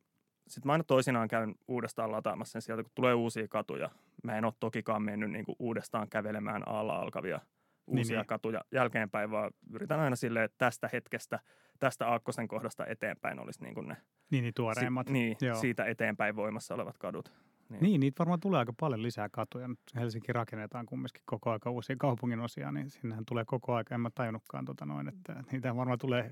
sitten 0.48 0.68
mä 0.68 0.72
aina 0.72 0.84
toisinaan 0.84 1.28
käyn 1.28 1.54
uudestaan 1.68 2.12
lataamassa 2.12 2.52
sen 2.52 2.62
sieltä, 2.62 2.82
kun 2.82 2.92
tulee 2.94 3.14
uusia 3.14 3.48
katuja. 3.48 3.90
Mä 4.24 4.38
en 4.38 4.44
ole 4.44 4.52
tokikaan 4.60 5.02
mennyt 5.02 5.30
niin 5.30 5.44
kuin 5.44 5.56
uudestaan 5.58 6.08
kävelemään 6.08 6.68
alla 6.68 6.96
alkavia 6.96 7.40
uusia 7.86 8.14
Niin, 8.14 8.18
niin. 8.20 8.26
katuja 8.26 8.60
jälkeenpäin, 8.72 9.30
vaan 9.30 9.50
yritän 9.70 10.00
aina 10.00 10.16
silleen, 10.16 10.44
että 10.44 10.58
tästä 10.58 10.90
hetkestä, 10.92 11.38
tästä 11.78 12.08
Aakkosen 12.08 12.48
kohdasta 12.48 12.86
eteenpäin 12.86 13.38
olisi 13.40 13.62
niin 13.62 13.74
kuin 13.74 13.88
ne 13.88 13.96
niin, 14.30 14.42
niin 14.42 14.54
tuoreimmat. 14.54 15.06
Si- 15.06 15.12
niin, 15.12 15.36
Joo. 15.40 15.54
siitä 15.54 15.84
eteenpäin 15.84 16.36
voimassa 16.36 16.74
olevat 16.74 16.98
kadut. 16.98 17.32
Niin, 17.80 18.00
niitä 18.00 18.18
varmaan 18.18 18.40
tulee 18.40 18.58
aika 18.58 18.72
paljon 18.80 19.02
lisää 19.02 19.28
katuja. 19.28 19.68
Nyt 19.68 19.78
Helsinki 19.94 20.32
rakennetaan 20.32 20.86
kumminkin 20.86 21.22
koko 21.24 21.50
aika 21.50 21.70
uusia 21.70 21.96
kaupungin 21.98 22.40
osia, 22.40 22.72
niin 22.72 22.90
sinnehän 22.90 23.24
tulee 23.26 23.44
koko 23.44 23.74
aika. 23.74 23.94
En 23.94 24.00
mä 24.00 24.10
tajunnutkaan 24.14 24.64
tota 24.64 24.86
noin, 24.86 25.08
että 25.08 25.44
niitä 25.52 25.76
varmaan 25.76 25.98
tulee 25.98 26.30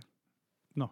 no, 0.76 0.90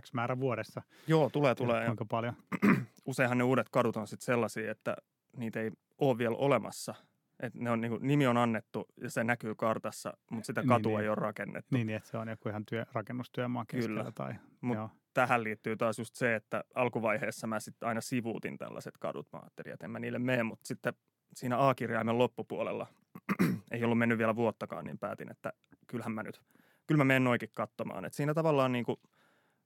X 0.00 0.12
määrä 0.12 0.40
vuodessa. 0.40 0.82
Joo, 1.06 1.30
tulee, 1.30 1.54
tulee. 1.54 1.80
Ja 1.80 1.86
Kuinka 1.86 2.04
paljon. 2.04 2.34
useinhan 3.06 3.38
ne 3.38 3.44
uudet 3.44 3.68
kadut 3.68 3.96
on 3.96 4.06
sitten 4.06 4.24
sellaisia, 4.24 4.70
että 4.70 4.96
niitä 5.36 5.60
ei 5.60 5.70
ole 5.98 6.18
vielä 6.18 6.36
olemassa. 6.36 6.94
Et 7.40 7.54
ne 7.54 7.70
on, 7.70 7.80
niin 7.80 7.90
kuin, 7.90 8.06
nimi 8.06 8.26
on 8.26 8.36
annettu 8.36 8.86
ja 8.96 9.10
se 9.10 9.24
näkyy 9.24 9.54
kartassa, 9.54 10.16
mutta 10.30 10.46
sitä 10.46 10.60
Niin, 10.60 10.68
katua 10.68 10.92
niin. 10.98 11.02
ei 11.02 11.08
ole 11.08 11.14
rakennettu. 11.14 11.74
Niin, 11.76 11.86
niin, 11.86 11.96
että 11.96 12.08
se 12.08 12.16
on 12.18 12.28
joku 12.28 12.48
ihan 12.48 12.66
työ, 12.66 12.86
rakennustyömaa 12.92 13.64
keskellä. 13.68 14.00
Kyllä. 14.00 14.12
Tai, 14.14 14.34
Mut 14.60 14.76
joo. 14.76 14.90
Tähän 15.14 15.44
liittyy 15.44 15.76
taas 15.76 15.98
just 15.98 16.14
se, 16.14 16.34
että 16.34 16.64
alkuvaiheessa 16.74 17.46
mä 17.46 17.60
sitten 17.60 17.88
aina 17.88 18.00
sivuutin 18.00 18.58
tällaiset 18.58 18.98
kadut. 18.98 19.28
Mä 19.32 19.38
ajattelin, 19.38 19.72
että 19.72 19.86
en 19.86 19.90
mä 19.90 19.98
niille 19.98 20.18
mene, 20.18 20.42
mutta 20.42 20.66
sitten 20.66 20.92
siinä 21.34 21.68
A-kirjaimen 21.68 22.18
loppupuolella 22.18 22.86
ei 23.70 23.84
ollut 23.84 23.98
mennyt 23.98 24.18
vielä 24.18 24.36
vuottakaan, 24.36 24.84
niin 24.84 24.98
päätin, 24.98 25.30
että 25.30 25.52
kyllähän 25.86 26.12
mä 26.12 26.22
nyt, 26.22 26.40
kyllä 26.86 26.98
mä 26.98 27.04
menen 27.04 27.24
noikin 27.24 27.48
katsomaan. 27.54 28.04
Et 28.04 28.14
siinä 28.14 28.34
tavallaan 28.34 28.72
niin 28.72 28.84
kuin 28.84 28.96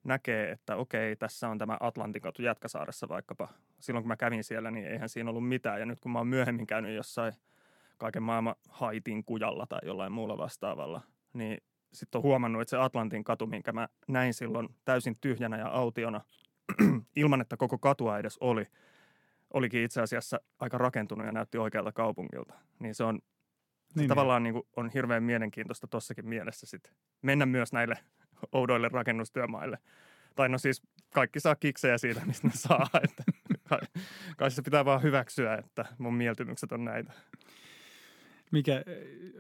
näkee, 0.07 0.51
että 0.51 0.77
okei, 0.77 1.17
tässä 1.17 1.49
on 1.49 1.59
tämä 1.59 1.77
Atlantinkatu 1.81 2.43
Jätkäsaaressa 2.43 3.09
vaikkapa. 3.09 3.49
Silloin 3.81 4.03
kun 4.03 4.09
mä 4.09 4.17
kävin 4.17 4.45
siellä, 4.45 4.71
niin 4.71 4.87
eihän 4.87 5.09
siinä 5.09 5.31
ollut 5.31 5.49
mitään. 5.49 5.81
Ja 5.81 5.87
nyt 5.87 6.01
kun 6.01 6.13
mä 6.13 6.19
oon 6.19 6.27
myöhemmin 6.27 6.67
käynyt 6.67 6.95
jossain 6.95 7.33
kaiken 7.99 8.23
maailman 8.23 8.55
Haitin 8.69 9.25
kujalla 9.25 9.67
tai 9.67 9.79
jollain 9.83 10.13
muulla 10.13 10.39
vastaavalla, 10.39 11.03
niin 11.33 11.59
sitten 11.93 12.19
on 12.19 12.23
huomannut, 12.23 12.63
että 12.63 12.71
se 12.71 12.77
Atlantin 12.77 13.25
katu, 13.25 13.47
minkä 13.47 13.73
mä 13.73 13.89
näin 14.09 14.35
silloin 14.35 14.69
täysin 14.85 15.17
tyhjänä 15.21 15.59
ja 15.59 15.69
autiona, 15.69 16.21
ilman 17.17 17.41
että 17.41 17.57
koko 17.57 17.79
katua 17.79 18.19
edes 18.19 18.39
oli, 18.41 18.67
olikin 19.53 19.83
itse 19.83 20.01
asiassa 20.03 20.41
aika 20.59 20.79
rakentunut 20.79 21.27
ja 21.27 21.33
näytti 21.33 21.59
oikealta 21.59 21.93
kaupungilta. 21.93 22.55
Niin 22.79 22.95
se 22.95 23.05
on 23.05 23.15
niin, 23.15 23.23
niin. 23.95 24.09
tavallaan 24.09 24.43
niin 24.43 24.53
kuin 24.53 24.67
on 24.77 24.91
hirveän 24.95 25.23
mielenkiintoista 25.23 25.87
tuossakin 25.87 26.29
mielessä 26.29 26.67
sit 26.67 26.93
mennä 27.23 27.47
myös 27.47 27.73
näille 27.73 27.95
oudoille 28.53 28.89
rakennustyömaille. 28.89 29.79
Tai 30.35 30.49
no 30.49 30.59
siis 30.59 30.83
kaikki 31.15 31.41
saa 31.41 31.57
kiksejä 31.57 31.99
siitä, 31.99 32.21
mistä 32.27 32.47
ne 32.49 32.53
saa. 32.55 32.87
Että 33.05 33.25
kai, 33.69 33.81
kai 34.37 34.51
se 34.51 34.63
pitää 34.63 34.85
vaan 34.85 35.03
hyväksyä, 35.03 35.55
että 35.55 35.85
mun 35.99 36.15
mieltymykset 36.15 36.73
on 36.73 36.85
näitä. 36.85 37.13
Mikä, 38.53 38.83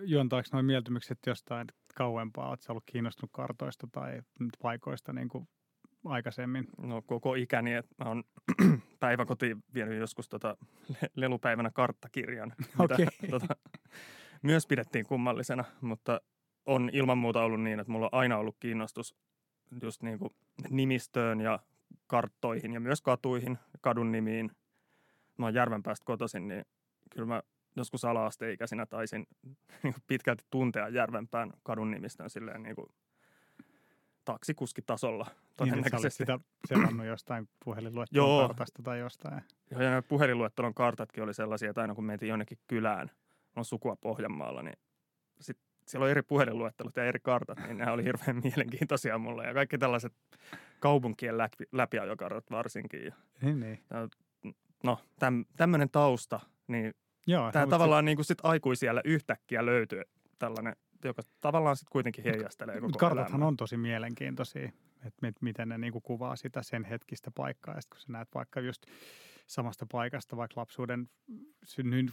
juontaako 0.00 0.48
noin 0.52 0.66
mieltymykset 0.66 1.18
jostain 1.26 1.66
kauempaa? 1.94 2.48
Oletko 2.48 2.72
ollut 2.72 2.84
kiinnostunut 2.86 3.30
kartoista 3.32 3.88
tai 3.92 4.22
paikoista 4.62 5.12
niin 5.12 5.28
kuin 5.28 5.48
aikaisemmin? 6.04 6.68
No 6.78 7.02
koko 7.02 7.34
ikäni, 7.34 7.74
että 7.74 7.94
mä 8.04 8.10
oon 8.10 8.24
päiväkotiin 9.00 9.64
vienyt 9.74 9.98
joskus 9.98 10.28
tota 10.28 10.56
lelupäivänä 11.16 11.70
karttakirjan, 11.70 12.52
mitä 12.58 12.82
okay. 12.82 13.06
tota, 13.30 13.56
myös 14.42 14.66
pidettiin 14.66 15.06
kummallisena, 15.06 15.64
mutta 15.80 16.20
on 16.66 16.90
ilman 16.92 17.18
muuta 17.18 17.42
ollut 17.42 17.62
niin, 17.62 17.80
että 17.80 17.92
mulla 17.92 18.06
on 18.12 18.18
aina 18.18 18.38
ollut 18.38 18.56
kiinnostus 18.60 19.14
just 19.82 20.02
niin 20.02 20.18
kuin 20.18 20.34
nimistöön 20.70 21.40
ja 21.40 21.58
karttoihin 22.06 22.72
ja 22.72 22.80
myös 22.80 23.02
katuihin, 23.02 23.58
kadun 23.80 24.12
nimiin. 24.12 24.50
Mä 25.38 25.46
oon 25.46 25.54
Järvenpäästä 25.54 26.04
kotoisin, 26.04 26.48
niin 26.48 26.64
kyllä 27.10 27.26
mä 27.26 27.42
joskus 27.76 28.04
ala-asteikäisinä 28.04 28.86
taisin 28.86 29.26
niin 29.82 29.94
pitkälti 30.06 30.44
tuntea 30.50 30.88
Järvenpään 30.88 31.52
kadun 31.62 31.90
nimistön 31.90 32.30
silleen 32.30 32.62
niin 32.62 32.76
kuin 32.76 32.86
taksikuskitasolla 34.24 35.26
todennäköisesti. 35.56 36.24
Niin, 36.24 36.38
sitä 36.38 36.38
selannut 36.68 37.06
jostain 37.06 37.48
puhelinluettelon 37.64 38.48
kartasta 38.48 38.82
tai 38.82 38.98
jostain. 38.98 39.42
Joo, 39.70 39.82
ja 39.82 40.02
puhelinluettelon 40.02 40.74
kartatkin 40.74 41.22
oli 41.24 41.34
sellaisia, 41.34 41.70
että 41.70 41.80
aina 41.80 41.94
kun 41.94 42.04
mentiin 42.04 42.28
jonnekin 42.28 42.58
kylään, 42.66 43.10
on 43.56 43.64
sukua 43.64 43.96
Pohjanmaalla, 43.96 44.62
niin 44.62 44.78
sit 45.40 45.58
siellä 45.88 46.04
on 46.04 46.10
eri 46.10 46.22
puhelinluettelut 46.22 46.96
ja 46.96 47.04
eri 47.04 47.20
kartat, 47.20 47.58
niin 47.58 47.78
nämä 47.78 47.92
oli 47.92 48.04
hirveän 48.04 48.40
mielenkiintoisia 48.44 49.18
mulle. 49.18 49.46
Ja 49.46 49.54
kaikki 49.54 49.78
tällaiset 49.78 50.12
kaupunkien 50.80 51.38
läpi, 51.38 51.64
läpiajokartat 51.72 52.50
varsinkin. 52.50 53.04
Ja, 53.04 53.14
niin, 53.42 53.60
niin. 53.60 53.80
No, 54.84 54.98
täm, 55.18 55.44
tämmöinen 55.56 55.90
tausta, 55.90 56.40
niin 56.66 56.94
Joo, 57.26 57.52
tämä 57.52 57.66
tavallaan 57.66 58.02
se... 58.02 58.04
niin 58.04 58.16
kuin 58.16 58.24
sit 58.24 58.38
aikuisiellä 58.42 59.00
yhtäkkiä 59.04 59.66
löytyy 59.66 60.02
tällainen, 60.38 60.76
joka 61.04 61.22
tavallaan 61.40 61.76
sitten 61.76 61.92
kuitenkin 61.92 62.24
heijastelee 62.24 62.80
koko 62.80 62.98
Kartathan 62.98 63.30
elämää. 63.30 63.48
on 63.48 63.56
tosi 63.56 63.76
mielenkiintoisia, 63.76 64.70
että 65.04 65.28
miten 65.40 65.68
ne 65.68 65.78
niin 65.78 65.92
kuin 65.92 66.02
kuvaa 66.02 66.36
sitä 66.36 66.62
sen 66.62 66.84
hetkistä 66.84 67.30
paikkaa. 67.34 67.74
Ja 67.74 67.80
sitten 67.80 67.96
kun 67.96 68.00
sä 68.00 68.12
näet 68.12 68.28
vaikka 68.34 68.60
just 68.60 68.86
samasta 69.46 69.86
paikasta, 69.92 70.36
vaikka 70.36 70.60
lapsuuden 70.60 71.08
synnyin 71.64 72.10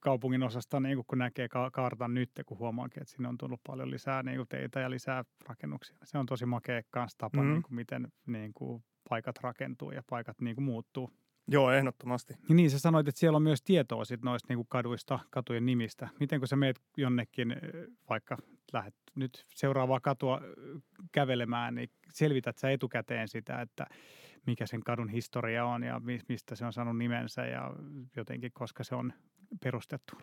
kaupungin 0.00 0.42
osasta, 0.42 0.80
niin 0.80 1.04
kun 1.06 1.18
näkee 1.18 1.48
ka- 1.48 1.70
kartan 1.70 2.14
nyt, 2.14 2.30
kun 2.46 2.58
huomaakin, 2.58 3.02
että 3.02 3.14
sinne 3.14 3.28
on 3.28 3.38
tullut 3.38 3.60
paljon 3.66 3.90
lisää 3.90 4.22
niin 4.22 4.46
teitä 4.48 4.80
ja 4.80 4.90
lisää 4.90 5.24
rakennuksia. 5.48 5.96
Se 6.04 6.18
on 6.18 6.26
tosi 6.26 6.46
makea 6.46 6.82
kanssa 6.90 7.18
tapa, 7.18 7.42
mm. 7.42 7.48
niin 7.48 7.62
kuin 7.62 7.74
miten 7.74 8.08
niin 8.26 8.54
kuin 8.54 8.84
paikat 9.08 9.38
rakentuu 9.42 9.90
ja 9.90 10.02
paikat 10.10 10.40
niin 10.40 10.56
kuin 10.56 10.64
muuttuu. 10.64 11.10
Joo, 11.48 11.70
ehdottomasti. 11.70 12.34
Ja 12.48 12.54
niin, 12.54 12.70
sä 12.70 12.78
sanoit, 12.78 13.08
että 13.08 13.18
siellä 13.18 13.36
on 13.36 13.42
myös 13.42 13.62
tietoa 13.62 14.04
sit 14.04 14.22
noista 14.22 14.46
niin 14.48 14.56
kuin 14.58 14.66
kaduista, 14.68 15.18
katujen 15.30 15.66
nimistä. 15.66 16.08
Miten 16.20 16.40
kun 16.40 16.48
sä 16.48 16.56
meet 16.56 16.80
jonnekin, 16.96 17.56
vaikka 18.08 18.36
lähdet 18.72 18.94
nyt 19.14 19.46
seuraavaa 19.54 20.00
katua 20.00 20.40
kävelemään, 21.12 21.74
niin 21.74 21.90
selvität 22.12 22.58
sä 22.58 22.70
etukäteen 22.70 23.28
sitä, 23.28 23.60
että 23.60 23.86
mikä 24.46 24.66
sen 24.66 24.80
kadun 24.80 25.08
historia 25.08 25.64
on 25.64 25.82
ja 25.82 26.00
mistä 26.28 26.54
se 26.54 26.64
on 26.64 26.72
saanut 26.72 26.98
nimensä 26.98 27.46
ja 27.46 27.70
jotenkin, 28.16 28.50
koska 28.52 28.84
se 28.84 28.94
on 28.94 29.12
perustettu, 29.62 30.16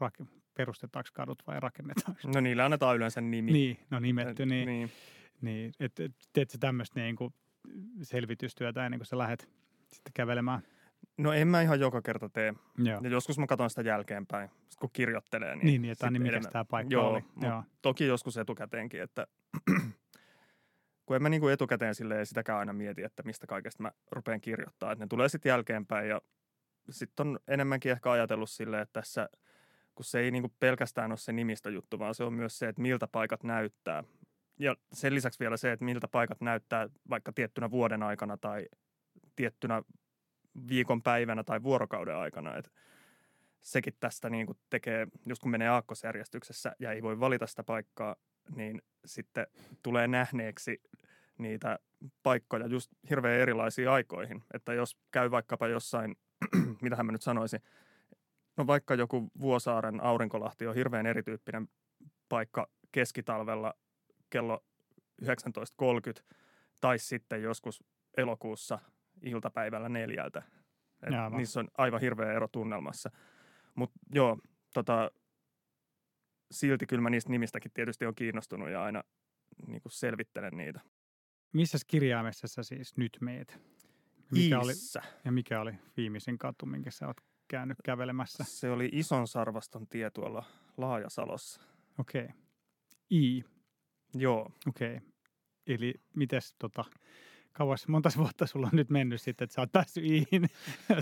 perustetaanko 0.53 1.09
kadut 1.13 1.43
vai 1.47 1.59
rakennetaanko? 1.59 2.21
No 2.33 2.39
niillä 2.39 2.65
annetaan 2.65 2.95
yleensä 2.95 3.21
nimi. 3.21 3.51
Niin, 3.51 3.77
no 3.89 3.99
nimetty, 3.99 4.45
niin. 4.45 4.65
niin. 4.65 4.91
niin 5.41 5.71
et, 5.79 5.99
et, 5.99 6.11
teet 6.33 6.49
sä 6.49 6.57
tämmöistä 6.57 6.99
niin 6.99 7.15
kuin 7.15 7.33
selvitystyötä 8.01 8.85
ennen 8.85 8.99
kuin 8.99 9.07
sä 9.07 9.17
lähdet 9.17 9.49
sitten 9.93 10.13
kävelemään? 10.13 10.61
No 11.17 11.33
en 11.33 11.47
mä 11.47 11.61
ihan 11.61 11.79
joka 11.79 12.01
kerta 12.01 12.29
tee. 12.29 12.53
Joo. 12.77 12.99
Ja 13.03 13.09
joskus 13.09 13.38
mä 13.39 13.47
katson 13.47 13.69
sitä 13.69 13.81
jälkeenpäin, 13.81 14.49
kun 14.79 14.89
kirjoittelee. 14.93 15.55
Niin, 15.55 15.65
niin, 15.65 15.81
niin 15.81 15.91
että 15.91 16.11
niin 16.11 16.21
mikä 16.21 16.39
tämä 16.51 16.65
paikka 16.65 16.93
Joo, 16.93 17.09
oli. 17.09 17.23
Joo. 17.41 17.63
Toki 17.81 18.05
joskus 18.05 18.38
etukäteenkin, 18.38 19.01
että 19.01 19.27
kun 21.09 21.15
en 21.15 21.21
mä 21.21 21.29
niin 21.29 21.41
kuin 21.41 21.53
etukäteen 21.53 21.95
silleen 21.95 22.25
sitäkään 22.25 22.59
aina 22.59 22.73
mieti, 22.73 23.03
että 23.03 23.23
mistä 23.23 23.47
kaikesta 23.47 23.83
mä 23.83 23.91
rupean 24.11 24.41
kirjoittaa. 24.41 24.91
Että 24.91 25.05
ne 25.05 25.07
tulee 25.07 25.29
sitten 25.29 25.49
jälkeenpäin 25.49 26.09
ja 26.09 26.21
sitten 26.89 27.27
on 27.27 27.39
enemmänkin 27.47 27.91
ehkä 27.91 28.11
ajatellut 28.11 28.49
silleen, 28.49 28.81
että 28.81 28.93
tässä, 28.93 29.29
kun 29.95 30.05
se 30.05 30.19
ei 30.19 30.31
niin 30.31 30.43
kuin 30.43 30.53
pelkästään 30.59 31.11
ole 31.11 31.17
se 31.17 31.31
nimistä 31.31 31.69
juttu, 31.69 31.99
vaan 31.99 32.15
se 32.15 32.23
on 32.23 32.33
myös 32.33 32.59
se, 32.59 32.67
että 32.67 32.81
miltä 32.81 33.07
paikat 33.07 33.43
näyttää. 33.43 34.03
Ja 34.59 34.75
sen 34.93 35.15
lisäksi 35.15 35.39
vielä 35.39 35.57
se, 35.57 35.71
että 35.71 35.85
miltä 35.85 36.07
paikat 36.07 36.41
näyttää 36.41 36.89
vaikka 37.09 37.33
tiettynä 37.33 37.71
vuoden 37.71 38.03
aikana 38.03 38.37
tai 38.37 38.65
tiettynä 39.35 39.83
viikon 40.67 41.01
päivänä 41.01 41.43
tai 41.43 41.63
vuorokauden 41.63 42.15
aikana. 42.15 42.57
Että 42.57 42.71
sekin 43.61 43.93
tästä 43.99 44.29
niin 44.29 44.45
kuin 44.45 44.57
tekee, 44.69 45.07
just 45.25 45.41
kun 45.41 45.51
menee 45.51 45.69
aakkosjärjestyksessä 45.69 46.75
ja 46.79 46.91
ei 46.91 47.01
voi 47.01 47.19
valita 47.19 47.47
sitä 47.47 47.63
paikkaa, 47.63 48.15
niin 48.55 48.81
sitten 49.05 49.47
tulee 49.83 50.07
nähneeksi 50.07 50.81
niitä 51.37 51.79
paikkoja 52.23 52.67
just 52.67 52.91
hirveän 53.09 53.39
erilaisiin 53.39 53.89
aikoihin. 53.89 54.43
Että 54.53 54.73
jos 54.73 54.97
käy 55.11 55.31
vaikkapa 55.31 55.67
jossain, 55.67 56.15
mitä 56.81 57.03
mä 57.03 57.11
nyt 57.11 57.21
sanoisin, 57.21 57.59
no 58.57 58.67
vaikka 58.67 58.95
joku 58.95 59.31
Vuosaaren 59.39 60.03
aurinkolahti 60.03 60.67
on 60.67 60.75
hirveän 60.75 61.05
erityyppinen 61.05 61.67
paikka 62.29 62.67
keskitalvella 62.91 63.73
kello 64.29 64.63
19.30 65.21 66.23
tai 66.81 66.99
sitten 66.99 67.41
joskus 67.41 67.83
elokuussa 68.17 68.79
iltapäivällä 69.21 69.89
neljältä. 69.89 70.43
Et 71.03 71.37
niissä 71.37 71.59
on 71.59 71.67
aivan 71.77 72.01
hirveä 72.01 72.33
ero 72.33 72.47
tunnelmassa. 72.47 73.11
Mutta 73.75 73.99
joo, 74.13 74.37
tota, 74.73 75.11
silti 76.51 76.85
kyllä 76.85 77.01
mä 77.01 77.09
niistä 77.09 77.29
nimistäkin 77.29 77.71
tietysti 77.73 78.05
on 78.05 78.15
kiinnostunut 78.15 78.69
ja 78.69 78.83
aina 78.83 79.03
niin 79.67 79.81
kuin 79.81 79.91
selvittelen 79.91 80.57
niitä. 80.57 80.79
Missä 81.53 81.77
kirjaimessa 81.87 82.47
sä 82.47 82.63
siis 82.63 82.97
nyt 82.97 83.17
meet? 83.21 83.59
Mikä 84.31 84.59
oli, 84.59 84.73
ja 85.25 85.31
mikä 85.31 85.61
oli 85.61 85.71
viimeisin 85.97 86.37
katu, 86.37 86.65
minkä 86.65 86.91
sä 86.91 87.07
oot 87.07 87.17
käynyt 87.47 87.77
kävelemässä? 87.83 88.43
Se 88.47 88.69
oli 88.69 88.89
Ison 88.91 89.27
Sarvaston 89.27 89.87
tie 89.87 90.09
tuolla 90.09 90.43
Laajasalossa. 90.77 91.61
Okei. 91.99 92.23
Okay. 92.23 92.35
I. 93.11 93.43
Joo. 94.13 94.51
Okei. 94.67 94.95
Okay. 94.95 95.09
Eli 95.67 95.93
mites 96.15 96.55
tota, 96.59 96.85
kauas, 97.51 97.87
monta 97.87 98.09
vuotta 98.17 98.47
sulla 98.47 98.67
on 98.67 98.77
nyt 98.77 98.89
mennyt 98.89 99.21
sitten, 99.21 99.45
että 99.45 99.53
sä 99.53 99.61
oot 99.61 99.71
päässyt 99.71 100.03
Iihin? 100.03 100.49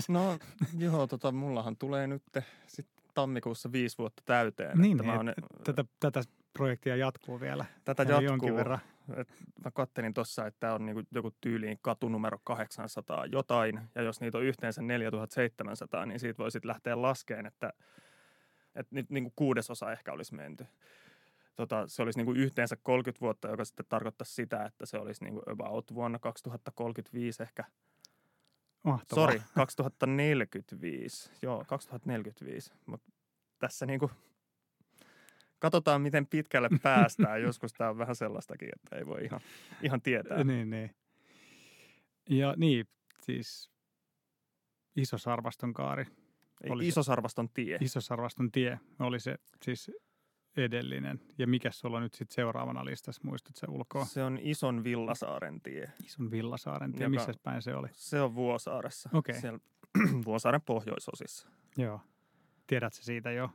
no 0.08 0.38
joo, 0.78 1.06
tota, 1.06 1.32
mullahan 1.32 1.76
tulee 1.76 2.06
nyt 2.06 2.22
sit 2.66 2.88
tammikuussa 3.20 3.72
viisi 3.72 3.98
vuotta 3.98 4.22
täyteen. 4.26 4.78
Niin, 4.78 5.00
että 5.00 5.12
niin, 5.12 5.20
on, 5.20 5.34
tätä, 5.64 5.84
tätä 6.00 6.22
projektia 6.52 6.96
jatkuu 6.96 7.40
vielä. 7.40 7.64
Tätä 7.84 8.02
jatkuu. 8.02 8.20
Jonkin 8.20 8.56
verran. 8.56 8.78
Et 9.16 9.28
mä 9.64 9.70
kattelin 9.70 10.14
tuossa, 10.14 10.46
että 10.46 10.60
tämä 10.60 10.74
on 10.74 10.86
niinku 10.86 11.02
joku 11.10 11.30
tyyliin 11.40 11.78
katunumero 11.82 12.38
800 12.44 13.26
jotain, 13.26 13.80
ja 13.94 14.02
jos 14.02 14.20
niitä 14.20 14.38
on 14.38 14.44
yhteensä 14.44 14.82
4700, 14.82 16.06
niin 16.06 16.20
siitä 16.20 16.38
voi 16.38 16.50
sitten 16.50 16.68
lähteä 16.68 17.02
laskeen, 17.02 17.46
että, 17.46 17.72
että 18.74 18.94
nyt 18.94 19.10
niinku 19.10 19.32
kuudesosa 19.36 19.92
ehkä 19.92 20.12
olisi 20.12 20.34
menty. 20.34 20.66
Tota, 21.56 21.84
se 21.86 22.02
olisi 22.02 22.18
niinku 22.18 22.32
yhteensä 22.32 22.76
30 22.82 23.20
vuotta, 23.20 23.48
joka 23.48 23.64
sitten 23.64 23.86
tarkoittaisi 23.88 24.34
sitä, 24.34 24.64
että 24.64 24.86
se 24.86 24.98
olisi 24.98 25.24
niinku 25.24 25.42
about 25.46 25.94
vuonna 25.94 26.18
2035 26.18 27.42
ehkä. 27.42 27.64
Mahtavaa. 28.82 29.26
Sorry, 29.26 29.42
2045. 29.54 31.30
Joo, 31.42 31.64
2045. 31.66 32.72
Mutta 32.86 33.12
tässä 33.58 33.86
niinku 33.86 34.10
katsotaan, 35.58 36.02
miten 36.02 36.26
pitkälle 36.26 36.68
päästään. 36.82 37.42
Joskus 37.42 37.72
tämä 37.72 37.90
on 37.90 37.98
vähän 37.98 38.16
sellaistakin, 38.16 38.68
että 38.76 38.96
ei 38.96 39.06
voi 39.06 39.24
ihan, 39.24 39.40
ihan 39.82 40.02
tietää. 40.02 40.44
niin, 40.44 40.70
niin. 40.70 40.90
Ja 42.30 42.54
niin, 42.56 42.86
siis 43.20 43.70
Isosarvaston 44.96 45.74
kaari. 45.74 46.06
Ei, 46.62 46.88
Isosarvaston 46.88 47.48
tie. 47.54 47.78
Isosarvaston 47.80 48.52
tie 48.52 48.80
oli 48.98 49.20
se 49.20 49.34
siis 49.62 49.90
edellinen. 50.58 51.20
Ja 51.38 51.46
mikä 51.46 51.70
sulla 51.70 52.00
nyt 52.00 52.14
sitten 52.14 52.34
seuraavana 52.34 52.84
listassa, 52.84 53.22
muistut 53.24 53.56
se 53.56 53.66
ulkoa? 53.68 54.04
Se 54.04 54.24
on 54.24 54.38
Ison 54.42 54.84
Villasaaren 54.84 55.60
tie. 55.60 55.92
Ison 56.04 56.30
Villasaaren 56.30 56.92
tie, 56.92 57.08
missä 57.08 57.32
päin 57.42 57.62
se 57.62 57.74
oli? 57.74 57.88
Se 57.92 58.20
on 58.20 58.34
Vuosaaressa. 58.34 59.10
Okei. 59.12 59.40
Siellä 59.40 59.58
Vuosaaren 60.26 60.62
pohjoisosissa. 60.62 61.48
Joo. 61.76 62.00
Tiedätkö 62.66 63.02
siitä 63.02 63.30
jo? 63.30 63.50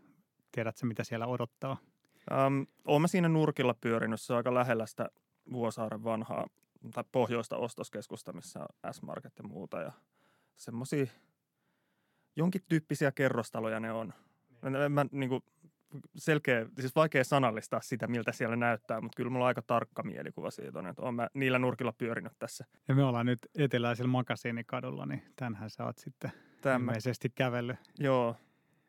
Tiedätkö, 0.51 0.85
mitä 0.85 1.03
siellä 1.03 1.27
odottaa? 1.27 1.77
Um, 2.47 2.67
olen 2.87 3.01
mä 3.01 3.07
siinä 3.07 3.29
nurkilla 3.29 3.73
pyörinyt. 3.73 4.21
Se 4.21 4.33
on 4.33 4.37
aika 4.37 4.53
lähellä 4.53 4.85
sitä 4.85 5.09
Vuosaaren 5.51 6.03
vanhaa 6.03 6.47
tai 6.93 7.03
pohjoista 7.11 7.57
ostoskeskusta, 7.57 8.33
missä 8.33 8.59
on 8.59 8.93
S-Market 8.93 9.37
ja 9.37 9.43
muuta. 9.43 9.81
Ja 9.81 9.91
semmoisia 10.57 11.05
jonkin 12.35 12.61
tyyppisiä 12.67 13.11
kerrostaloja 13.11 13.79
ne 13.79 13.91
on. 13.91 14.13
En, 14.63 14.75
en 14.75 14.91
mä 14.91 15.05
niinku, 15.11 15.43
selkeä, 16.15 16.65
siis 16.79 16.95
vaikea 16.95 17.23
sanallistaa 17.23 17.81
sitä, 17.81 18.07
miltä 18.07 18.31
siellä 18.31 18.55
näyttää, 18.55 19.01
mutta 19.01 19.15
kyllä 19.15 19.29
mulla 19.29 19.45
on 19.45 19.47
aika 19.47 19.61
tarkka 19.61 20.03
mielikuva 20.03 20.51
siitä 20.51 20.79
on, 20.79 20.87
että 20.87 21.01
olen 21.01 21.15
mä 21.15 21.27
niillä 21.33 21.59
nurkilla 21.59 21.93
pyörinyt 21.93 22.33
tässä. 22.39 22.65
Ja 22.87 22.95
me 22.95 23.03
ollaan 23.03 23.25
nyt 23.25 23.39
eteläisellä 23.57 24.11
Makasiinikadulla, 24.11 25.05
niin 25.05 25.23
tänhän 25.35 25.69
sä 25.69 25.85
oot 25.85 25.97
sitten 25.97 26.31
Tämä, 26.61 26.75
ilmeisesti 26.75 27.29
kävellyt. 27.35 27.77
joo, 27.99 28.35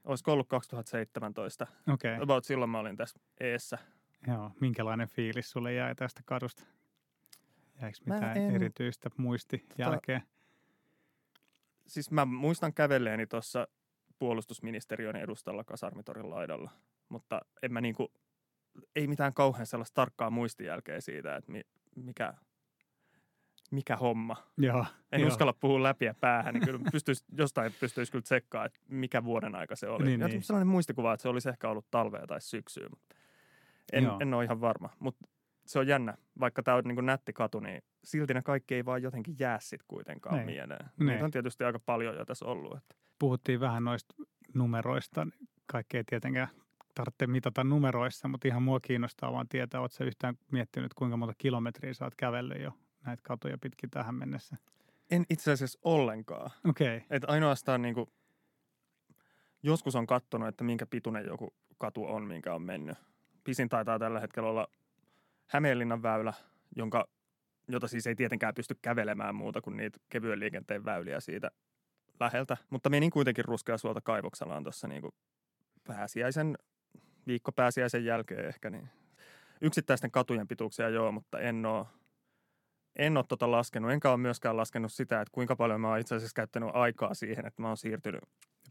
olisiko 0.05 0.33
ollut 0.33 0.49
2017. 0.49 1.67
Okei, 1.93 2.13
okay. 2.13 2.23
About 2.23 2.45
silloin 2.45 2.71
mä 2.71 2.79
olin 2.79 2.97
tässä 2.97 3.21
eessä. 3.41 3.79
joo. 4.27 4.51
Minkälainen 4.61 5.09
fiilis 5.09 5.51
sulle 5.51 5.73
jäi 5.73 5.95
tästä 5.95 6.21
kadusta? 6.25 6.65
Jäikö 7.83 7.99
mitään 8.05 8.37
en- 8.37 8.55
erityistä 8.55 9.11
muisti 9.17 9.67
jälkeen? 9.79 10.23
Siis 11.87 12.11
mä 12.11 12.25
muistan 12.25 12.75
kävelleeni 12.75 13.27
tuossa 13.27 13.69
puolustusministeriön 14.19 15.17
edustalla 15.17 15.65
Kasarmitorin 15.65 16.31
laidalla, 16.31 16.71
mutta 17.09 17.41
en 17.63 17.73
mä 17.73 17.81
niinku, 17.81 18.13
ei 18.97 19.07
mitään 19.07 19.35
kauhean 19.35 19.67
sellaista 19.67 19.95
tarkkaa 19.95 20.31
muistijälkeä 20.31 21.01
siitä, 21.01 21.37
että 21.37 21.53
mi, 21.53 21.61
mikä, 21.97 22.35
mikä 23.71 23.97
homma. 23.97 24.37
Joo. 24.59 24.87
En 25.13 25.21
joo. 25.21 25.29
uskalla 25.29 25.53
puhua 25.53 25.83
läpi 25.83 26.05
ja 26.05 26.15
päähän, 26.15 26.55
niin 26.55 26.65
kyllä 26.65 26.79
pystyis, 26.93 27.25
jostain 27.39 27.73
pystyisi 27.81 28.13
kyllä 28.13 28.23
tsekkaamaan, 28.23 28.67
että 28.67 28.81
mikä 28.89 29.25
vuoden 29.25 29.55
aika 29.55 29.77
se 29.77 29.89
oli. 29.89 30.05
Niin, 30.05 30.21
ja 30.21 30.29
niin. 30.29 30.43
sellainen 30.43 30.69
muistikuva, 30.69 31.13
että 31.13 31.23
se 31.23 31.29
olisi 31.29 31.49
ehkä 31.49 31.69
ollut 31.69 31.87
talvea 31.91 32.27
tai 32.27 32.41
syksyä, 32.41 32.89
mutta 32.91 33.17
en, 33.93 34.05
Joo. 34.05 34.19
en 34.21 34.35
ole 34.35 34.45
ihan 34.45 34.61
varma. 34.61 34.91
Mutta 34.99 35.29
se 35.67 35.79
on 35.79 35.87
jännä, 35.87 36.15
vaikka 36.41 36.63
tämä 36.63 36.77
on 36.77 36.85
niin 36.85 37.07
nätti 37.07 37.33
katu, 37.33 37.61
niin 37.61 37.83
silti 38.05 38.35
ne 38.35 38.43
kaikki 38.43 38.75
ei 38.75 38.85
vaan 38.85 39.03
jotenkin 39.03 39.37
jää 39.39 39.59
sit 39.61 39.81
kuitenkaan 39.89 40.37
Niin. 40.37 40.47
mieleen. 40.47 40.91
Niin. 40.99 41.07
Niitä 41.07 41.25
on 41.25 41.31
tietysti 41.31 41.65
aika 41.65 41.81
paljon 41.87 42.17
jo 42.17 42.25
tässä 42.25 42.45
ollut. 42.45 42.77
Että 42.77 42.95
Puhuttiin 43.19 43.61
vähän 43.61 43.85
noista 43.85 44.15
numeroista. 44.55 45.27
Kaikki 45.67 45.97
ei 45.97 46.05
tietenkään 46.05 46.49
tarvitse 46.95 47.27
mitata 47.27 47.65
numeroissa, 47.65 48.29
mutta 48.29 48.49
ihan 48.49 48.63
mua 48.63 48.81
kiinnostaa 48.81 49.33
vaan 49.33 49.49
tietää, 49.49 49.81
ootko 49.81 50.05
yhtään 50.05 50.35
miettinyt, 50.53 50.95
kuinka 50.95 51.17
monta 51.17 51.35
kilometriä 51.39 51.95
sä 51.95 52.05
oot 52.05 52.15
kävellyt 52.15 52.63
jo 52.63 52.73
näitä 53.07 53.23
katuja 53.23 53.59
pitkin 53.59 53.91
tähän 53.91 54.15
mennessä? 54.15 54.57
en 55.11 55.25
itse 55.31 55.53
asiassa 55.53 55.79
ollenkaan. 55.83 56.51
Okei, 56.69 56.97
okay. 56.97 57.07
Että 57.11 57.29
ainoastaan 57.29 57.83
niin 57.83 57.95
kuin, 57.95 58.07
joskus 59.63 59.97
on 59.97 60.07
katsonut, 60.07 60.49
että 60.49 60.65
minkä 60.65 60.87
pituinen 60.87 61.27
joku 61.27 61.55
katu 61.79 62.05
on, 62.05 62.23
minkä 62.23 62.55
on 62.55 62.63
mennyt. 62.63 62.99
Pisin 63.45 63.69
taitaa 63.69 63.99
tällä 63.99 64.21
hetkellä 64.21 64.49
olla 64.49 64.69
Hämeenlinnan 65.47 66.03
väylä, 66.03 66.33
jonka, 66.77 67.09
jota 67.69 67.89
siis 67.89 68.07
ei 68.07 68.15
tietenkään 68.15 68.55
pysty 68.55 68.75
kävelemään 68.83 69.35
muuta 69.35 69.61
kuin 69.61 69.77
niitä 69.77 69.99
kevyen 70.09 70.41
liikenteen 70.41 70.85
väyliä 70.85 71.21
siitä 71.21 71.51
läheltä. 72.21 72.57
Mutta 72.71 72.91
menin 72.91 73.11
kuitenkin 73.11 73.45
ruskea 73.45 73.79
suolta 73.79 74.01
kaivoksellaan 74.01 74.63
tuossa 74.63 74.89
niin 74.89 75.03
pääsiäisen, 75.85 76.59
viikko 77.27 77.53
pääsiäisen 77.53 78.05
jälkeen 78.05 78.47
ehkä. 78.47 78.71
Niin. 78.71 78.89
Yksittäisten 79.61 80.11
katujen 80.11 80.49
pituuksia 80.49 80.89
joo, 80.89 81.13
mutta 81.13 81.39
en 81.39 81.67
ole 81.67 81.87
en 82.97 83.17
ole 83.17 83.25
tota 83.29 83.51
laskenut, 83.51 83.91
enkä 83.91 84.11
ole 84.11 84.17
myöskään 84.17 84.57
laskenut 84.57 84.93
sitä, 84.93 85.21
että 85.21 85.33
kuinka 85.33 85.57
paljon 85.57 85.81
mä 85.81 85.89
oon 85.89 85.99
itse 85.99 86.15
asiassa 86.15 86.35
käyttänyt 86.35 86.71
aikaa 86.73 87.15
siihen, 87.15 87.47
että 87.47 87.63
mä 87.63 87.69
oon 87.69 87.77
siirtynyt 87.77 88.21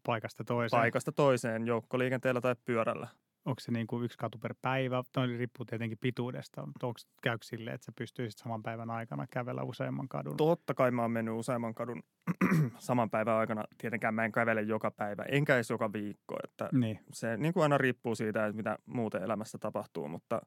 paikasta 0.05 0.43
toiseen. 0.43 0.79
paikasta 0.79 1.12
toiseen 1.12 1.67
joukkoliikenteellä 1.67 2.42
tai 2.42 2.55
pyörällä. 2.66 3.07
Onko 3.46 3.60
se 3.60 3.72
niin 3.72 3.88
kuin 3.88 4.03
yksi 4.06 4.18
katu 4.18 4.38
per 4.38 4.56
päivä? 4.62 5.03
Toi 5.12 5.27
riippuu 5.27 5.66
tietenkin 5.66 5.98
pituudesta, 5.98 6.66
mutta 6.66 6.88
onko 6.88 7.00
käykö 7.24 7.46
silleen, 7.46 7.75
että 7.75 7.86
sä 7.86 7.92
pystyisit 7.98 8.38
saman 8.40 8.64
päivän 8.64 8.90
aikana 8.90 9.27
kävellä 9.32 9.64
useamman 9.64 10.08
kadun? 10.10 10.38
Totta 10.38 10.74
kai 10.74 10.92
mä 10.92 11.01
oon 11.01 11.12
mennyt 11.12 11.36
useamman 11.36 11.74
kadun 11.75 12.03
saman 12.77 13.10
päivän 13.10 13.36
aikana. 13.36 13.64
Tietenkään 13.77 14.14
mä 14.14 14.25
en 14.25 14.32
kävele 14.32 14.62
joka 14.62 14.92
päivä, 14.92 15.24
enkä 15.24 15.56
edes 15.56 15.70
joka 15.70 15.94
viikko. 15.94 16.36
Että 16.44 16.70
Niin, 16.72 17.00
se 17.14 17.38
niin 17.38 17.53
kuin 17.53 17.64
aina 17.64 17.77
riippuu 17.77 18.16
siitä, 18.16 18.46
että 18.46 18.56
mitä 18.58 18.77
muuten 18.86 19.24
elämässä 19.24 19.58
tapahtuu, 19.58 20.08
mutta 20.08 20.42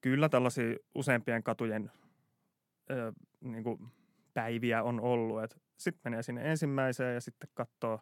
kyllä 0.00 0.28
tällaisia 0.28 0.76
useampien 0.94 1.42
katujen 1.42 1.90
ö, 2.90 3.12
niin 3.40 3.64
kuin 3.64 3.78
päiviä 4.34 4.82
on 4.82 5.00
ollut. 5.00 5.54
Sitten 5.76 6.00
menee 6.12 6.22
sinne 6.22 6.50
ensimmäiseen 6.50 7.14
ja 7.14 7.20
sitten 7.20 7.48
katsoo 7.54 8.00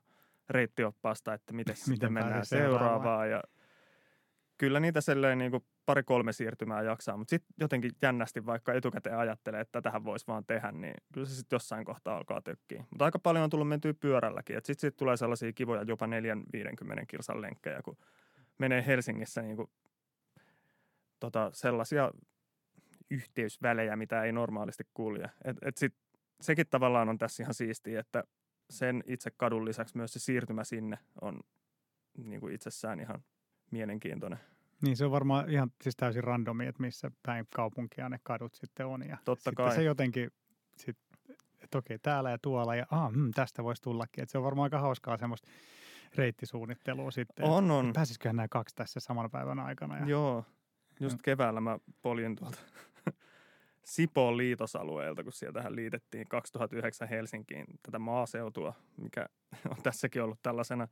reittioppaasta, 0.50 1.34
että 1.34 1.52
miten 1.52 1.76
sitten 1.76 1.92
Miten 1.94 2.12
mennään 2.12 2.34
pääsee 2.34 2.58
seuraavaan. 2.58 2.90
seuraavaan. 2.90 3.30
Ja 3.30 3.42
kyllä 4.60 4.80
niitä 4.80 5.00
selleen 5.00 5.38
niin 5.38 5.50
kuin 5.50 5.64
pari-kolme 5.86 6.32
siirtymää 6.32 6.82
jaksaa, 6.82 7.16
mutta 7.16 7.30
sitten 7.30 7.54
jotenkin 7.60 7.90
jännästi, 8.02 8.46
vaikka 8.46 8.74
etukäteen 8.74 9.18
ajattelee, 9.18 9.60
että 9.60 9.82
tähän 9.82 10.04
voisi 10.04 10.26
vaan 10.26 10.44
tehdä, 10.46 10.72
niin 10.72 10.94
kyllä 11.12 11.26
se 11.26 11.34
sitten 11.34 11.56
jossain 11.56 11.84
kohtaa 11.84 12.16
alkaa 12.16 12.42
tökkiä. 12.42 12.84
Mutta 12.90 13.04
aika 13.04 13.18
paljon 13.18 13.44
on 13.44 13.50
tullut 13.50 13.68
mentyä 13.68 13.94
pyörälläkin, 13.94 14.56
että 14.56 14.66
sitten 14.66 14.90
sit 14.90 14.96
tulee 14.96 15.16
sellaisia 15.16 15.52
kivoja 15.52 15.82
jopa 15.82 16.06
4-50 16.06 16.10
kilsan 17.08 17.40
lenkkejä, 17.40 17.82
kun 17.82 17.96
menee 18.58 18.86
Helsingissä 18.86 19.42
niin 19.42 19.56
kuin, 19.56 19.70
tota, 21.20 21.50
sellaisia 21.52 22.10
yhteysvälejä, 23.10 23.96
mitä 23.96 24.22
ei 24.22 24.32
normaalisti 24.32 24.84
kulje. 24.94 25.30
Et, 25.44 25.56
et 25.62 25.76
sit, 25.76 25.94
sekin 26.40 26.66
tavallaan 26.70 27.08
on 27.08 27.18
tässä 27.18 27.42
ihan 27.42 27.54
siistiä, 27.54 28.00
että 28.00 28.24
sen 28.70 29.02
itse 29.06 29.30
kadun 29.30 29.64
lisäksi 29.64 29.96
myös 29.96 30.12
se 30.12 30.18
siirtymä 30.18 30.64
sinne 30.64 30.98
on 31.20 31.40
niin 32.18 32.40
kuin 32.40 32.54
itsessään 32.54 33.00
ihan 33.00 33.24
mielenkiintoinen. 33.70 34.38
niin 34.82 34.96
se 34.96 35.04
on 35.04 35.10
varmaan 35.10 35.50
ihan 35.50 35.72
siis 35.82 35.96
täysin 35.96 36.24
randomi, 36.24 36.66
että 36.66 36.82
missä 36.82 37.10
päin 37.22 37.46
kaupunkia 37.54 38.08
ne 38.08 38.20
kadut 38.22 38.54
sitten 38.54 38.86
on. 38.86 39.08
Ja 39.08 39.16
Totta 39.24 39.50
sitten 39.50 39.54
kai. 39.54 39.74
se 39.74 39.82
jotenkin, 39.82 40.30
sit, 40.76 40.96
että 41.60 41.78
okei, 41.78 41.98
täällä 41.98 42.30
ja 42.30 42.38
tuolla 42.38 42.76
ja 42.76 42.86
ah, 42.90 43.12
mm, 43.12 43.30
tästä 43.34 43.64
voisi 43.64 43.82
tullakin. 43.82 44.22
Että 44.22 44.32
se 44.32 44.38
on 44.38 44.44
varmaan 44.44 44.64
aika 44.64 44.78
hauskaa 44.78 45.16
semmoista 45.16 45.48
reittisuunnittelua 46.14 47.10
sitten. 47.10 47.44
On, 47.44 47.70
on. 47.70 47.90
Pääsisiköhän 47.94 48.36
nämä 48.36 48.48
kaksi 48.48 48.74
tässä 48.74 49.00
saman 49.00 49.30
päivän 49.30 49.58
aikana? 49.58 49.98
Ja, 49.98 50.06
Joo. 50.06 50.44
Just 51.00 51.14
Joo. 51.14 51.20
keväällä 51.22 51.60
mä 51.60 51.78
poljin 52.02 52.36
tuolta 52.36 52.58
Sipoon 53.84 54.36
liitosalueelta, 54.36 55.24
kun 55.24 55.32
sieltähän 55.32 55.76
liitettiin 55.76 56.28
2009 56.28 57.08
Helsinkiin 57.08 57.66
tätä 57.82 57.98
maaseutua, 57.98 58.74
mikä 58.96 59.26
on 59.70 59.76
tässäkin 59.82 60.22
ollut 60.22 60.42
tällaisena, 60.42 60.88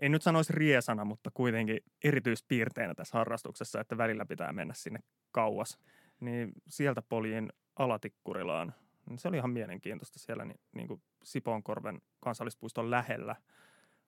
en 0.00 0.12
nyt 0.12 0.22
sanoisi 0.22 0.52
riesana, 0.52 1.04
mutta 1.04 1.30
kuitenkin 1.34 1.80
erityispiirteinä 2.04 2.94
tässä 2.94 3.18
harrastuksessa, 3.18 3.80
että 3.80 3.98
välillä 3.98 4.26
pitää 4.26 4.52
mennä 4.52 4.74
sinne 4.74 5.00
kauas. 5.32 5.78
Niin 6.20 6.52
sieltä 6.68 7.02
poljin 7.02 7.52
Alatikkurilaan. 7.76 8.74
Niin 9.08 9.18
Se 9.18 9.28
oli 9.28 9.36
ihan 9.36 9.50
mielenkiintoista 9.50 10.18
siellä 10.18 10.44
niin, 10.44 10.60
niin 10.72 10.88
kuin 10.88 11.02
Sipoonkorven 11.24 12.00
kansallispuiston 12.20 12.90
lähellä 12.90 13.36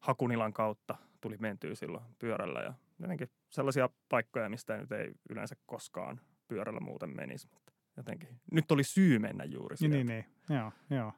Hakunilan 0.01 0.53
kautta 0.53 0.97
tuli 1.21 1.37
mentyä 1.37 1.75
silloin 1.75 2.05
pyörällä 2.19 2.61
ja 2.61 2.75
jotenkin 2.99 3.31
sellaisia 3.51 3.89
paikkoja, 4.09 4.49
mistä 4.49 4.77
nyt 4.77 4.93
ei 4.93 5.13
yleensä 5.31 5.57
koskaan 5.67 6.21
pyörällä 6.49 6.81
muuten 6.81 7.17
menisi, 7.17 7.49
mutta 7.55 7.73
jotenkin 7.97 8.29
nyt 8.53 8.73
oli 8.73 8.85
syy 8.85 9.19
mennä 9.19 9.45
juuri 9.45 9.75
niin, 9.75 9.79
sieltä. 9.79 9.97
niin, 9.97 10.07
niin, 10.49 10.59
joo, 10.59 10.73
joo. 10.91 11.13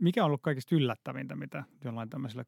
Mikä 0.00 0.22
on 0.22 0.26
ollut 0.26 0.42
kaikista 0.42 0.74
yllättävintä, 0.74 1.36
mitä 1.36 1.64
jollain 1.84 2.10
tämmöisellä 2.10 2.44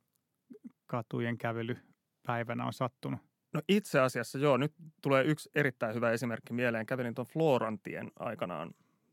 katujen 0.86 1.38
kävelypäivänä 1.38 2.66
on 2.66 2.72
sattunut? 2.72 3.20
No 3.54 3.62
itse 3.68 4.00
asiassa 4.00 4.38
joo, 4.38 4.56
nyt 4.56 4.74
tulee 5.02 5.24
yksi 5.24 5.50
erittäin 5.54 5.94
hyvä 5.94 6.10
esimerkki 6.10 6.52
mieleen. 6.52 6.86
Kävelin 6.86 7.14
tuon 7.14 7.26
Florantien 7.26 8.10
aikanaan 8.18 8.70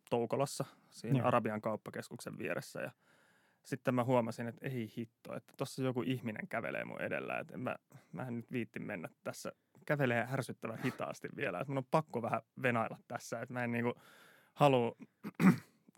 Toukolassa, 0.10 0.66
siinä 0.90 1.20
Joo. 1.20 1.28
Arabian 1.28 1.62
kauppakeskuksen 1.62 2.38
vieressä 2.38 2.82
ja 2.82 2.92
sitten 3.64 3.96
mä 3.96 4.04
huomasin, 4.04 4.48
että 4.48 4.68
ei 4.68 4.92
hitto, 4.98 5.36
että 5.36 5.54
tuossa 5.58 5.84
joku 5.84 6.02
ihminen 6.06 6.48
kävelee 6.48 6.86
mun 6.86 7.02
edellä, 7.02 7.40
että 7.40 7.54
en 7.54 7.60
mä, 7.60 7.76
mä 8.12 8.28
en 8.28 8.36
nyt 8.36 8.52
viitti 8.52 8.80
mennä 8.80 9.10
tässä, 9.24 9.52
kävelee 9.86 10.26
härsyttävän 10.26 10.84
hitaasti 10.84 11.28
vielä, 11.36 11.60
että 11.60 11.72
mun 11.72 11.78
on 11.78 11.88
pakko 11.92 12.22
vähän 12.22 12.42
venailla 12.62 12.98
tässä, 13.08 13.42
että 13.42 13.54
mä 13.54 13.64
en 13.64 13.72
niinku 13.72 13.94
halua, 14.54 14.96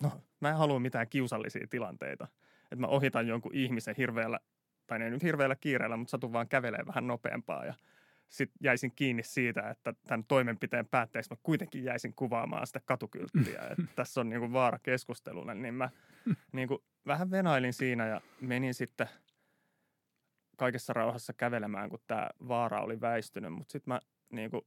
no 0.01 0.11
mä 0.39 0.49
en 0.49 0.57
halua 0.57 0.79
mitään 0.79 1.09
kiusallisia 1.09 1.67
tilanteita, 1.69 2.27
että 2.63 2.75
mä 2.75 2.87
ohitan 2.87 3.27
jonkun 3.27 3.55
ihmisen 3.55 3.95
hirveällä, 3.97 4.39
tai 4.87 5.01
ei 5.01 5.09
nyt 5.09 5.23
hirveällä 5.23 5.55
kiireellä, 5.55 5.97
mutta 5.97 6.11
satun 6.11 6.33
vaan 6.33 6.47
kävelee 6.47 6.85
vähän 6.87 7.07
nopeampaa 7.07 7.65
ja 7.65 7.73
sitten 8.31 8.57
jäisin 8.63 8.91
kiinni 8.95 9.23
siitä, 9.23 9.69
että 9.69 9.93
tämän 10.07 10.23
toimenpiteen 10.23 10.87
päätteeksi 10.87 11.31
mä 11.31 11.37
kuitenkin 11.43 11.83
jäisin 11.83 12.13
kuvaamaan 12.15 12.67
sitä 12.67 12.81
katukylttiä. 12.85 13.61
Että 13.71 13.83
tässä 13.95 14.21
on 14.21 14.29
niinku 14.29 14.53
vaara 14.53 14.79
keskustelulle, 14.79 15.55
niin 15.55 15.73
mä 15.73 15.89
niinku 16.51 16.83
vähän 17.07 17.31
venailin 17.31 17.73
siinä 17.73 18.07
ja 18.07 18.21
menin 18.41 18.73
sitten 18.73 19.07
kaikessa 20.57 20.93
rauhassa 20.93 21.33
kävelemään, 21.33 21.89
kun 21.89 21.99
tämä 22.07 22.29
vaara 22.47 22.81
oli 22.81 23.01
väistynyt. 23.01 23.53
Mutta 23.53 23.71
sitten 23.71 23.93
mä 23.93 23.99
niin 24.29 24.51
kuin, 24.51 24.61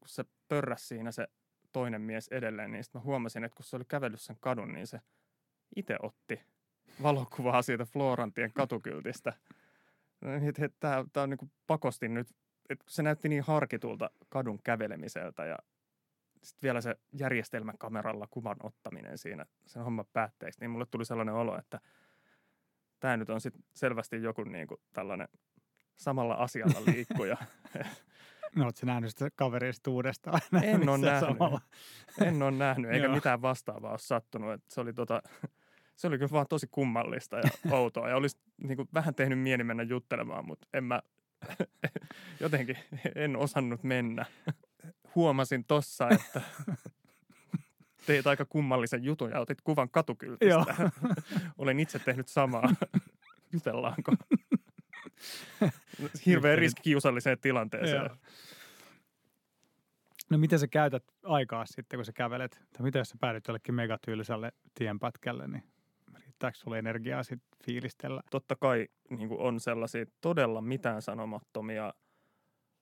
kun 0.00 0.08
se 0.08 0.24
pörräsi 0.48 0.86
siinä 0.86 1.12
se 1.12 1.28
toinen 1.72 2.02
mies 2.02 2.28
edelleen, 2.28 2.72
niin 2.72 2.84
sitten 2.84 3.00
mä 3.00 3.04
huomasin, 3.04 3.44
että 3.44 3.56
kun 3.56 3.64
se 3.64 3.76
oli 3.76 3.84
kävellyt 3.84 4.20
sen 4.20 4.36
kadun, 4.40 4.72
niin 4.72 4.86
se 4.86 5.00
itse 5.76 5.96
otti 6.02 6.40
valokuvaa 7.02 7.62
siitä 7.62 7.84
Florantien 7.84 8.52
katukyltistä. 8.52 9.32
Tämä 10.80 11.22
on 11.22 11.30
niin 11.30 11.52
pakosti 11.66 12.08
nyt, 12.08 12.28
että 12.68 12.84
se 12.88 13.02
näytti 13.02 13.28
niin 13.28 13.42
harkitulta 13.42 14.10
kadun 14.28 14.60
kävelemiseltä 14.64 15.44
ja 15.44 15.58
sitten 16.42 16.62
vielä 16.62 16.80
se 16.80 16.96
järjestelmäkameralla 17.12 18.26
kuvan 18.30 18.56
ottaminen 18.62 19.18
siinä 19.18 19.46
sen 19.66 19.84
homman 19.84 20.04
päätteeksi, 20.12 20.60
niin 20.60 20.70
mulle 20.70 20.86
tuli 20.90 21.04
sellainen 21.04 21.34
olo, 21.34 21.58
että 21.58 21.80
tämä 23.00 23.16
nyt 23.16 23.30
on 23.30 23.40
sitten 23.40 23.64
selvästi 23.74 24.22
joku 24.22 24.44
niin 24.44 24.66
kuin 24.66 24.80
tällainen 24.92 25.28
samalla 25.96 26.34
asialla 26.34 26.84
liikkuja. 26.86 27.36
No, 28.56 28.64
oletko 28.64 28.86
nähnyt 28.86 29.10
sitä 29.10 29.30
kaveria 29.36 29.72
uudestaan? 29.88 30.40
En 30.62 30.88
ole 30.88 30.98
nähnyt. 30.98 31.28
Samalla. 31.28 31.60
En 32.20 32.42
ole 32.42 32.50
nähnyt, 32.50 32.90
eikä 32.90 33.08
mitään 33.08 33.42
vastaavaa 33.42 33.90
ole 33.90 33.98
sattunut. 33.98 34.52
Että 34.52 34.74
se, 34.74 34.80
oli 34.80 34.92
tota, 34.92 35.22
se 35.96 36.06
oli 36.06 36.18
kyllä 36.18 36.32
vaan 36.32 36.46
tosi 36.48 36.66
kummallista 36.70 37.36
ja 37.38 37.50
outoa. 37.70 38.08
Ja 38.08 38.16
olisi 38.16 38.38
niin 38.62 38.76
kuin, 38.76 38.88
vähän 38.94 39.14
tehnyt 39.14 39.38
mieli 39.38 39.64
mennä 39.64 39.82
juttelemaan, 39.82 40.46
mutta 40.46 40.68
en 40.72 40.84
mä 40.84 41.02
jotenkin 42.40 42.78
en 43.14 43.36
osannut 43.36 43.82
mennä. 43.82 44.26
Huomasin 45.14 45.64
tossa, 45.64 46.08
että 46.08 46.40
teit 48.06 48.26
aika 48.26 48.44
kummallisen 48.44 49.04
jutun 49.04 49.30
ja 49.30 49.40
otit 49.40 49.60
kuvan 49.60 49.90
katukyltistä. 49.90 50.90
Olen 51.58 51.80
itse 51.80 51.98
tehnyt 51.98 52.28
samaa. 52.28 52.74
Jutellaanko? 53.52 54.12
Hirveä 56.26 56.56
riski 56.56 56.82
kiusalliseen 56.82 57.38
tilanteeseen. 57.40 58.04
Joo. 58.04 58.16
No 60.30 60.38
miten 60.38 60.58
sä 60.58 60.66
käytät 60.66 61.04
aikaa 61.22 61.66
sitten, 61.66 61.98
kun 61.98 62.04
sä 62.04 62.12
kävelet? 62.12 62.50
Tai 62.72 62.82
miten 62.82 63.00
jos 63.00 63.08
sä 63.08 63.16
päädyt 63.20 63.46
jollekin 63.48 63.74
megatyyliselle 63.74 64.52
tienpätkälle, 64.74 65.48
niin 65.48 65.62
riittääkö 66.14 66.58
sulle 66.58 66.78
energiaa 66.78 67.22
sitten 67.22 67.58
fiilistellä? 67.64 68.22
Totta 68.30 68.56
kai 68.56 68.88
niin 69.10 69.28
on 69.38 69.60
sellaisia 69.60 70.06
todella 70.20 70.60
mitään 70.60 71.02
sanomattomia 71.02 71.94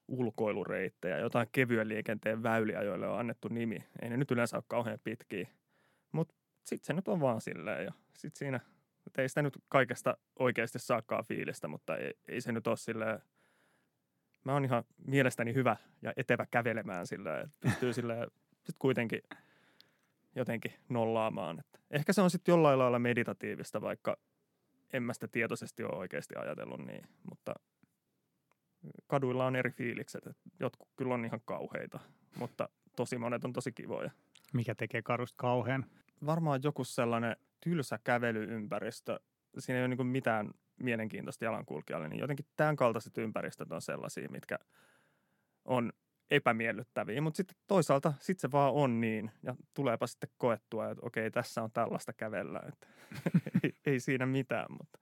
ulkoilureittejä, 0.09 1.19
jotain 1.19 1.49
kevyen 1.53 1.89
liikenteen 1.89 2.43
väyliä, 2.43 2.83
joille 2.83 3.09
on 3.09 3.19
annettu 3.19 3.49
nimi. 3.49 3.79
Ei 4.03 4.11
ne 4.11 4.17
nyt 4.17 4.31
yleensä 4.31 4.57
ole 4.57 4.65
kauhean 4.69 4.99
pitkiä, 5.05 5.49
mutta 6.13 6.35
sitten 6.65 6.87
se 6.87 6.93
nyt 6.93 7.09
on 7.09 7.21
vaan 7.21 7.41
silleen 7.41 7.85
ja 7.85 7.93
sitten 8.17 8.39
siinä, 8.39 8.61
ei 9.19 9.29
sitä 9.29 9.43
nyt 9.43 9.59
kaikesta 9.69 10.17
oikeasti 10.39 10.79
saakaan 10.79 11.25
fiilistä, 11.25 11.69
mutta 11.69 11.97
ei, 11.97 12.15
ei 12.29 12.41
se 12.41 12.53
nyt 12.53 12.67
ole 12.67 12.77
silleen, 12.77 13.21
mä 14.45 14.53
oon 14.53 14.65
ihan 14.65 14.85
mielestäni 15.07 15.55
hyvä 15.55 15.77
ja 16.03 16.13
etevä 16.17 16.47
kävelemään 16.51 17.07
sillä, 17.07 17.41
että 17.41 17.57
pystyy 17.61 17.93
sillä 17.93 18.15
sit 18.67 18.77
kuitenkin 18.79 19.23
jotenkin 20.37 20.73
nollaamaan. 20.89 21.61
Että 21.61 21.79
ehkä 21.91 22.13
se 22.13 22.21
on 22.21 22.31
sitten 22.31 22.53
jollain 22.53 22.79
lailla 22.79 22.99
meditatiivista, 22.99 23.81
vaikka 23.81 24.17
en 24.93 25.03
mä 25.03 25.13
sitä 25.13 25.29
tietoisesti 25.29 25.85
ole 25.85 25.99
oikeasti 25.99 26.35
ajatellut 26.37 26.87
niin, 26.87 27.05
mutta 27.31 27.55
kaduilla 29.07 29.47
on 29.47 29.57
eri 29.57 29.71
fiilikset. 29.71 30.27
Että 30.27 30.43
jotkut 30.61 30.89
kyllä 30.97 31.15
on 31.15 31.25
ihan 31.25 31.41
kauheita, 31.45 32.01
mutta 32.39 32.69
tosi 32.97 33.19
monet 33.19 33.45
on 33.45 33.53
tosi 33.53 33.73
kivoja. 33.73 34.11
Mikä 34.53 34.75
tekee 34.75 35.03
karusta 35.03 35.37
kauhean? 35.37 35.87
Varmaan 36.27 36.61
joku 36.65 36.85
sellainen 36.85 37.37
tylsä 37.61 37.99
kävelyympäristö. 38.05 39.21
Siinä 39.59 39.79
ei 39.79 39.85
ole 39.85 39.95
niin 39.97 40.07
mitään 40.07 40.51
mielenkiintoista 40.83 41.45
jalankulkijalle, 41.45 42.09
niin 42.09 42.21
jotenkin 42.21 42.47
tämän 42.57 42.77
kaltaiset 42.77 43.19
ympäristöt 43.19 43.73
on 43.73 43.83
sellaisia, 43.83 44.29
mitkä 44.31 44.59
on 45.65 45.93
epämiellyttäviä. 46.31 47.21
Mutta 47.21 47.37
sitten 47.37 47.57
toisaalta 47.67 48.13
sit 48.21 48.39
se 48.39 48.53
vaan 48.53 48.73
on 48.73 49.01
niin 49.01 49.31
ja 49.43 49.55
tuleepa 49.75 50.07
sitten 50.07 50.31
koettua, 50.39 50.91
että 50.91 51.07
okei, 51.07 51.31
tässä 51.31 51.63
on 51.63 51.73
tällaista 51.73 52.13
kävellä. 52.13 52.61
Että 52.69 52.87
ei, 53.65 53.73
ei 53.87 54.01
siinä 54.01 54.27
mitään, 54.27 54.67
mutta, 54.71 54.99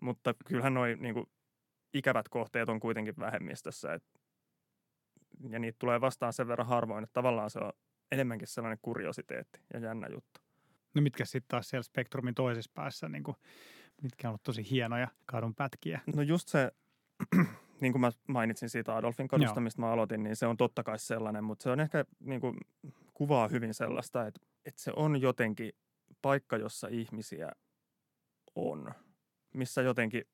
mutta 0.00 0.34
kyllähän 0.46 0.74
noin 0.74 1.02
niin 1.02 1.26
ikävät 1.94 2.28
kohteet 2.28 2.68
on 2.68 2.80
kuitenkin 2.80 3.14
vähemmistössä. 3.18 3.94
Et, 3.94 4.04
ja 5.48 5.58
niitä 5.58 5.76
tulee 5.78 6.00
vastaan 6.00 6.32
sen 6.32 6.48
verran 6.48 6.66
harvoin, 6.66 7.04
että 7.04 7.14
tavallaan 7.14 7.50
se 7.50 7.58
on 7.58 7.72
enemmänkin 8.12 8.48
sellainen 8.48 8.78
kuriositeetti 8.82 9.60
ja 9.74 9.80
jännä 9.80 10.08
juttu. 10.12 10.47
No 10.94 11.02
mitkä 11.02 11.24
sitten 11.24 11.48
taas 11.48 11.68
siellä 11.68 11.82
spektrumin 11.82 12.34
toisessa 12.34 12.70
päässä, 12.74 13.08
niin 13.08 13.22
kuin, 13.22 13.36
mitkä 14.02 14.28
on 14.28 14.30
ollut 14.30 14.42
tosi 14.42 14.70
hienoja 14.70 15.08
kadun 15.26 15.54
pätkiä? 15.54 16.00
No 16.16 16.22
just 16.22 16.48
se, 16.48 16.72
niin 17.80 17.92
kuin 17.92 18.00
mä 18.00 18.10
mainitsin 18.28 18.68
siitä 18.68 18.96
Adolfin 18.96 19.28
kadusta, 19.28 19.60
Joo. 19.60 19.64
mistä 19.64 19.80
mä 19.80 19.90
aloitin, 19.90 20.22
niin 20.22 20.36
se 20.36 20.46
on 20.46 20.56
totta 20.56 20.82
kai 20.82 20.98
sellainen, 20.98 21.44
mutta 21.44 21.62
se 21.62 21.70
on 21.70 21.80
ehkä 21.80 22.04
niin 22.20 22.40
kuin, 22.40 22.56
kuvaa 23.14 23.48
hyvin 23.48 23.74
sellaista, 23.74 24.26
että, 24.26 24.40
että 24.66 24.82
se 24.82 24.92
on 24.96 25.20
jotenkin 25.20 25.72
paikka, 26.22 26.56
jossa 26.56 26.88
ihmisiä 26.90 27.52
on, 28.54 28.94
missä 29.54 29.82
jotenkin 29.82 30.24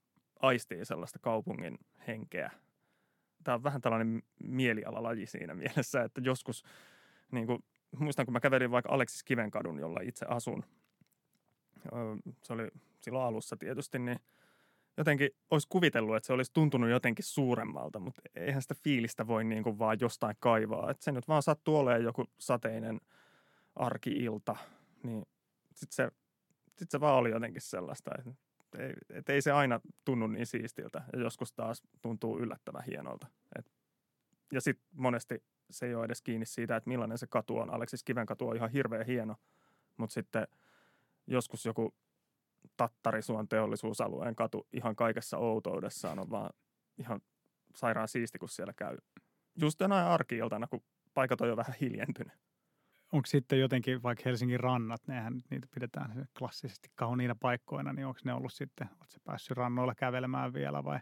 aistii 0.40 0.84
sellaista 0.84 1.18
kaupungin 1.18 1.78
henkeä. 2.06 2.50
Tämä 3.44 3.54
on 3.54 3.62
vähän 3.62 3.80
tällainen 3.80 4.22
mielialalaji 4.42 5.26
siinä 5.26 5.54
mielessä, 5.64 6.02
että 6.02 6.20
joskus, 6.24 6.64
niin 7.32 7.46
kuin, 7.46 7.64
muistan 7.98 8.26
kun 8.26 8.32
mä 8.32 8.40
kävelin 8.40 8.70
vaikka 8.70 8.92
Aleksis 8.92 9.24
Kivenkadun, 9.24 9.78
jolla 9.78 10.00
itse 10.02 10.26
asun. 10.26 10.64
Se 12.42 12.52
oli 12.52 12.68
silloin 13.00 13.26
alussa 13.26 13.56
tietysti, 13.56 13.98
niin 13.98 14.18
jotenkin 14.96 15.30
olisi 15.50 15.68
kuvitellut, 15.68 16.16
että 16.16 16.26
se 16.26 16.32
olisi 16.32 16.52
tuntunut 16.52 16.90
jotenkin 16.90 17.24
suuremmalta, 17.24 17.98
mutta 17.98 18.22
eihän 18.34 18.62
sitä 18.62 18.74
fiilistä 18.74 19.26
voi 19.26 19.44
niin 19.44 19.62
kuin 19.62 19.78
vaan 19.78 19.96
jostain 20.00 20.36
kaivaa. 20.40 20.90
Että 20.90 21.04
se 21.04 21.12
nyt 21.12 21.28
vaan 21.28 21.42
sattuu 21.42 21.76
olemaan 21.76 22.04
joku 22.04 22.24
sateinen 22.38 23.00
arkiilta, 23.76 24.56
niin 25.02 25.26
sitten 25.74 25.92
se, 25.94 26.10
sit 26.76 26.90
se 26.90 27.00
vaan 27.00 27.16
oli 27.16 27.30
jotenkin 27.30 27.62
sellaista, 27.62 28.10
että 28.18 28.34
ei, 28.78 28.92
et 29.10 29.28
ei 29.28 29.42
se 29.42 29.52
aina 29.52 29.80
tunnu 30.04 30.26
niin 30.26 30.46
siistiltä 30.46 31.02
ja 31.12 31.18
joskus 31.18 31.52
taas 31.52 31.82
tuntuu 32.02 32.38
yllättävän 32.38 32.84
hienolta. 32.84 33.26
Et, 33.58 33.72
ja 34.52 34.60
sitten 34.60 34.86
monesti 34.96 35.42
se 35.74 35.86
ei 35.86 35.94
ole 35.94 36.04
edes 36.04 36.22
kiinni 36.22 36.46
siitä, 36.46 36.76
että 36.76 36.90
millainen 36.90 37.18
se 37.18 37.26
katu 37.26 37.58
on. 37.58 37.74
Aleksis 37.74 38.04
Kivenkatu 38.04 38.48
on 38.48 38.56
ihan 38.56 38.70
hirveän 38.70 39.06
hieno, 39.06 39.36
mutta 39.96 40.14
sitten 40.14 40.46
joskus 41.26 41.66
joku 41.66 41.94
Tattarisuon 42.76 43.48
teollisuusalueen 43.48 44.36
katu 44.36 44.66
ihan 44.72 44.96
kaikessa 44.96 45.38
outoudessaan 45.38 46.18
on 46.18 46.30
vaan 46.30 46.50
ihan 46.98 47.20
sairaan 47.74 48.08
siisti, 48.08 48.38
kun 48.38 48.48
siellä 48.48 48.72
käy. 48.72 48.96
Just 49.60 49.80
jonain 49.80 50.06
arki 50.06 50.38
kun 50.70 50.82
paikat 51.14 51.40
on 51.40 51.48
jo 51.48 51.56
vähän 51.56 51.74
hiljentynyt 51.80 52.32
onko 53.14 53.26
sitten 53.26 53.60
jotenkin 53.60 54.02
vaikka 54.02 54.22
Helsingin 54.24 54.60
rannat, 54.60 55.02
nehän 55.06 55.42
niitä 55.50 55.68
pidetään 55.74 56.28
klassisesti 56.38 56.88
kauniina 56.94 57.34
paikkoina, 57.34 57.92
niin 57.92 58.06
onko 58.06 58.20
ne 58.24 58.32
ollut 58.32 58.52
sitten, 58.52 58.88
oletko 59.00 59.16
päässyt 59.24 59.56
rannoilla 59.56 59.94
kävelemään 59.94 60.54
vielä 60.54 60.84
vai 60.84 61.00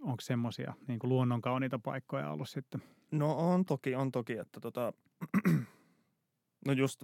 onko 0.00 0.20
semmoisia 0.20 0.74
niin 0.88 0.98
luonnon 1.02 1.40
kauniita 1.40 1.78
paikkoja 1.78 2.30
ollut 2.30 2.48
sitten? 2.48 2.82
No 3.12 3.52
on 3.52 3.64
toki, 3.64 3.94
on 3.94 4.12
toki, 4.12 4.32
että 4.32 4.60
tota, 4.60 4.92
no 6.66 6.72
just 6.72 7.02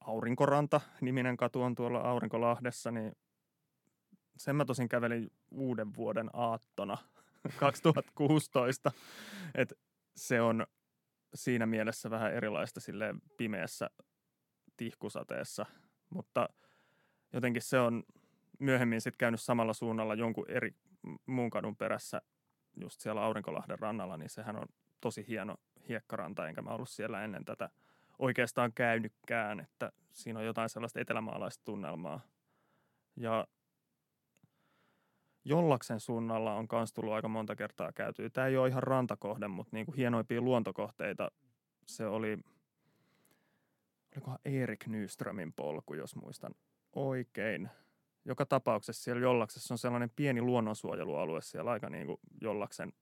Aurinkoranta, 0.00 0.80
niminen 1.00 1.36
katu 1.36 1.62
on 1.62 1.74
tuolla 1.74 1.98
Aurinkolahdessa, 1.98 2.90
niin 2.90 3.12
sen 4.36 4.56
mä 4.56 4.64
tosin 4.64 4.88
kävelin 4.88 5.32
uuden 5.50 5.94
vuoden 5.96 6.30
aattona 6.32 6.96
2016, 7.60 8.92
että 9.54 9.74
se 10.16 10.40
on 10.40 10.66
siinä 11.34 11.66
mielessä 11.66 12.10
vähän 12.10 12.32
erilaista 12.32 12.80
sille 12.80 13.14
pimeässä 13.36 13.90
tihkusateessa, 14.76 15.66
mutta 16.10 16.48
jotenkin 17.32 17.62
se 17.62 17.78
on 17.78 18.02
myöhemmin 18.58 19.00
sitten 19.00 19.18
käynyt 19.18 19.40
samalla 19.40 19.72
suunnalla 19.72 20.14
jonkun 20.14 20.50
eri 20.50 20.74
muun 21.26 21.50
kadun 21.50 21.76
perässä 21.76 22.22
just 22.76 23.00
siellä 23.00 23.22
Aurinkolahden 23.22 23.78
rannalla, 23.78 24.16
niin 24.16 24.30
sehän 24.30 24.56
on 24.56 24.66
tosi 25.00 25.24
hieno 25.28 25.54
hiekkaranta, 25.88 26.48
enkä 26.48 26.62
mä 26.62 26.70
ollut 26.70 26.88
siellä 26.88 27.24
ennen 27.24 27.44
tätä 27.44 27.70
oikeastaan 28.18 28.72
käynytkään, 28.72 29.60
että 29.60 29.92
siinä 30.12 30.38
on 30.38 30.46
jotain 30.46 30.68
sellaista 30.68 31.00
etelämaalaista 31.00 31.64
tunnelmaa. 31.64 32.20
Ja 33.16 33.46
Jollaksen 35.44 36.00
suunnalla 36.00 36.54
on 36.54 36.66
myös 36.72 36.92
tullut 36.92 37.12
aika 37.12 37.28
monta 37.28 37.56
kertaa 37.56 37.92
käyty. 37.92 38.30
Tämä 38.30 38.46
ei 38.46 38.56
ole 38.56 38.68
ihan 38.68 38.82
rantakohde, 38.82 39.48
mutta 39.48 39.76
niin 39.76 39.86
kuin 39.86 39.96
hienoimpia 39.96 40.40
luontokohteita 40.40 41.30
se 41.86 42.06
oli, 42.06 42.38
olikohan 44.14 44.38
Erik 44.44 44.86
Nyströmin 44.86 45.52
polku, 45.52 45.94
jos 45.94 46.16
muistan 46.16 46.54
oikein. 46.92 47.70
Joka 48.24 48.46
tapauksessa 48.46 49.02
siellä 49.02 49.22
Jollaksessa 49.22 49.74
on 49.74 49.78
sellainen 49.78 50.10
pieni 50.16 50.42
luonnonsuojelualue 50.42 51.42
siellä 51.42 51.70
aika 51.70 51.90
niin 51.90 52.06
kuin 52.06 52.20
Jollaksen 52.40 52.92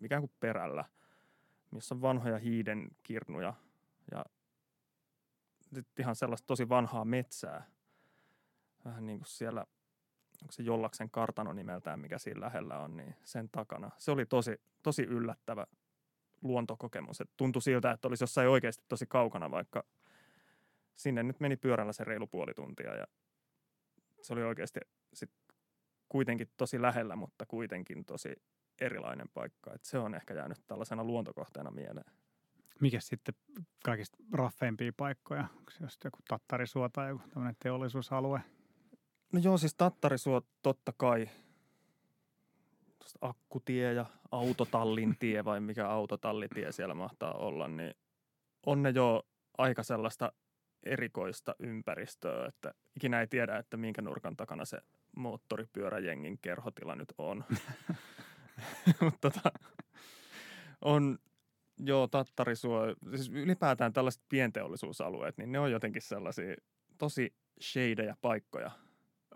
ikään 0.00 0.22
kuin 0.22 0.32
perällä, 0.40 0.84
missä 1.70 1.94
on 1.94 2.02
vanhoja 2.02 2.38
hiiden 2.38 2.88
kirnuja 3.02 3.54
ja 4.10 4.24
ihan 5.98 6.16
sellaista 6.16 6.46
tosi 6.46 6.68
vanhaa 6.68 7.04
metsää. 7.04 7.66
Vähän 8.84 9.06
niin 9.06 9.18
kuin 9.18 9.28
siellä 9.28 9.66
onko 10.42 10.52
se 10.52 10.62
Jollaksen 10.62 11.10
kartano 11.10 11.52
nimeltään, 11.52 12.00
mikä 12.00 12.18
siinä 12.18 12.40
lähellä 12.40 12.78
on, 12.78 12.96
niin 12.96 13.14
sen 13.24 13.48
takana. 13.48 13.90
Se 13.98 14.10
oli 14.10 14.26
tosi, 14.26 14.60
tosi 14.82 15.02
yllättävä 15.02 15.66
luontokokemus. 16.42 17.20
Et 17.20 17.30
tuntui 17.36 17.62
siltä, 17.62 17.90
että 17.90 18.08
olisi 18.08 18.22
jossain 18.22 18.48
oikeasti 18.48 18.84
tosi 18.88 19.06
kaukana, 19.06 19.50
vaikka 19.50 19.84
sinne 20.96 21.22
nyt 21.22 21.40
meni 21.40 21.56
pyörällä 21.56 21.92
se 21.92 22.04
reilu 22.04 22.26
puoli 22.26 22.54
tuntia 22.54 22.94
ja 22.94 23.06
se 24.22 24.32
oli 24.32 24.42
oikeasti 24.42 24.80
sit 25.14 25.30
kuitenkin 26.08 26.50
tosi 26.56 26.82
lähellä, 26.82 27.16
mutta 27.16 27.46
kuitenkin 27.46 28.04
tosi 28.04 28.42
erilainen 28.80 29.28
paikka. 29.34 29.74
Et 29.74 29.84
se 29.84 29.98
on 29.98 30.14
ehkä 30.14 30.34
jäänyt 30.34 30.58
tällaisena 30.66 31.04
luontokohteena 31.04 31.70
mieleen. 31.70 32.12
Mikä 32.80 33.00
sitten 33.00 33.34
kaikista 33.84 34.18
raffeimpia 34.32 34.92
paikkoja? 34.96 35.44
Onko 35.58 35.70
se 35.70 35.84
just 35.84 36.04
joku 36.04 36.18
Tattarisuo 36.28 36.88
tai 36.88 37.08
joku 37.08 37.22
tämmöinen 37.28 37.56
teollisuusalue? 37.62 38.40
No 39.32 39.40
joo, 39.40 39.58
siis 39.58 39.74
Tattarisuo 39.74 40.42
totta 40.62 40.92
kai. 40.96 41.28
Tuosta 42.98 43.18
akkutie 43.20 43.92
ja 43.92 44.06
autotallin 44.30 45.16
tie 45.18 45.44
vai 45.44 45.60
mikä 45.60 45.88
autotallitie 45.88 46.72
siellä 46.72 46.94
mahtaa 46.94 47.34
olla, 47.34 47.68
niin 47.68 47.94
on 48.66 48.82
ne 48.82 48.90
jo 48.90 49.22
aika 49.58 49.82
sellaista 49.82 50.32
erikoista 50.82 51.54
ympäristöä, 51.58 52.46
että 52.46 52.74
ikinä 52.96 53.20
ei 53.20 53.26
tiedä, 53.26 53.56
että 53.56 53.76
minkä 53.76 54.02
nurkan 54.02 54.36
takana 54.36 54.64
se 54.64 54.78
moottoripyöräjengin 55.16 56.38
kerhotila 56.42 56.96
nyt 56.96 57.12
on. 57.18 57.44
Mutta 59.00 59.30
tota, 59.30 59.52
on, 60.80 61.18
joo, 61.78 62.06
Tattarisuo, 62.06 62.94
siis 63.16 63.28
ylipäätään 63.28 63.92
tällaiset 63.92 64.22
pienteollisuusalueet, 64.28 65.38
niin 65.38 65.52
ne 65.52 65.58
on 65.58 65.70
jotenkin 65.70 66.02
sellaisia 66.02 66.56
tosi 66.98 67.34
shadeja 67.62 68.16
paikkoja. 68.20 68.70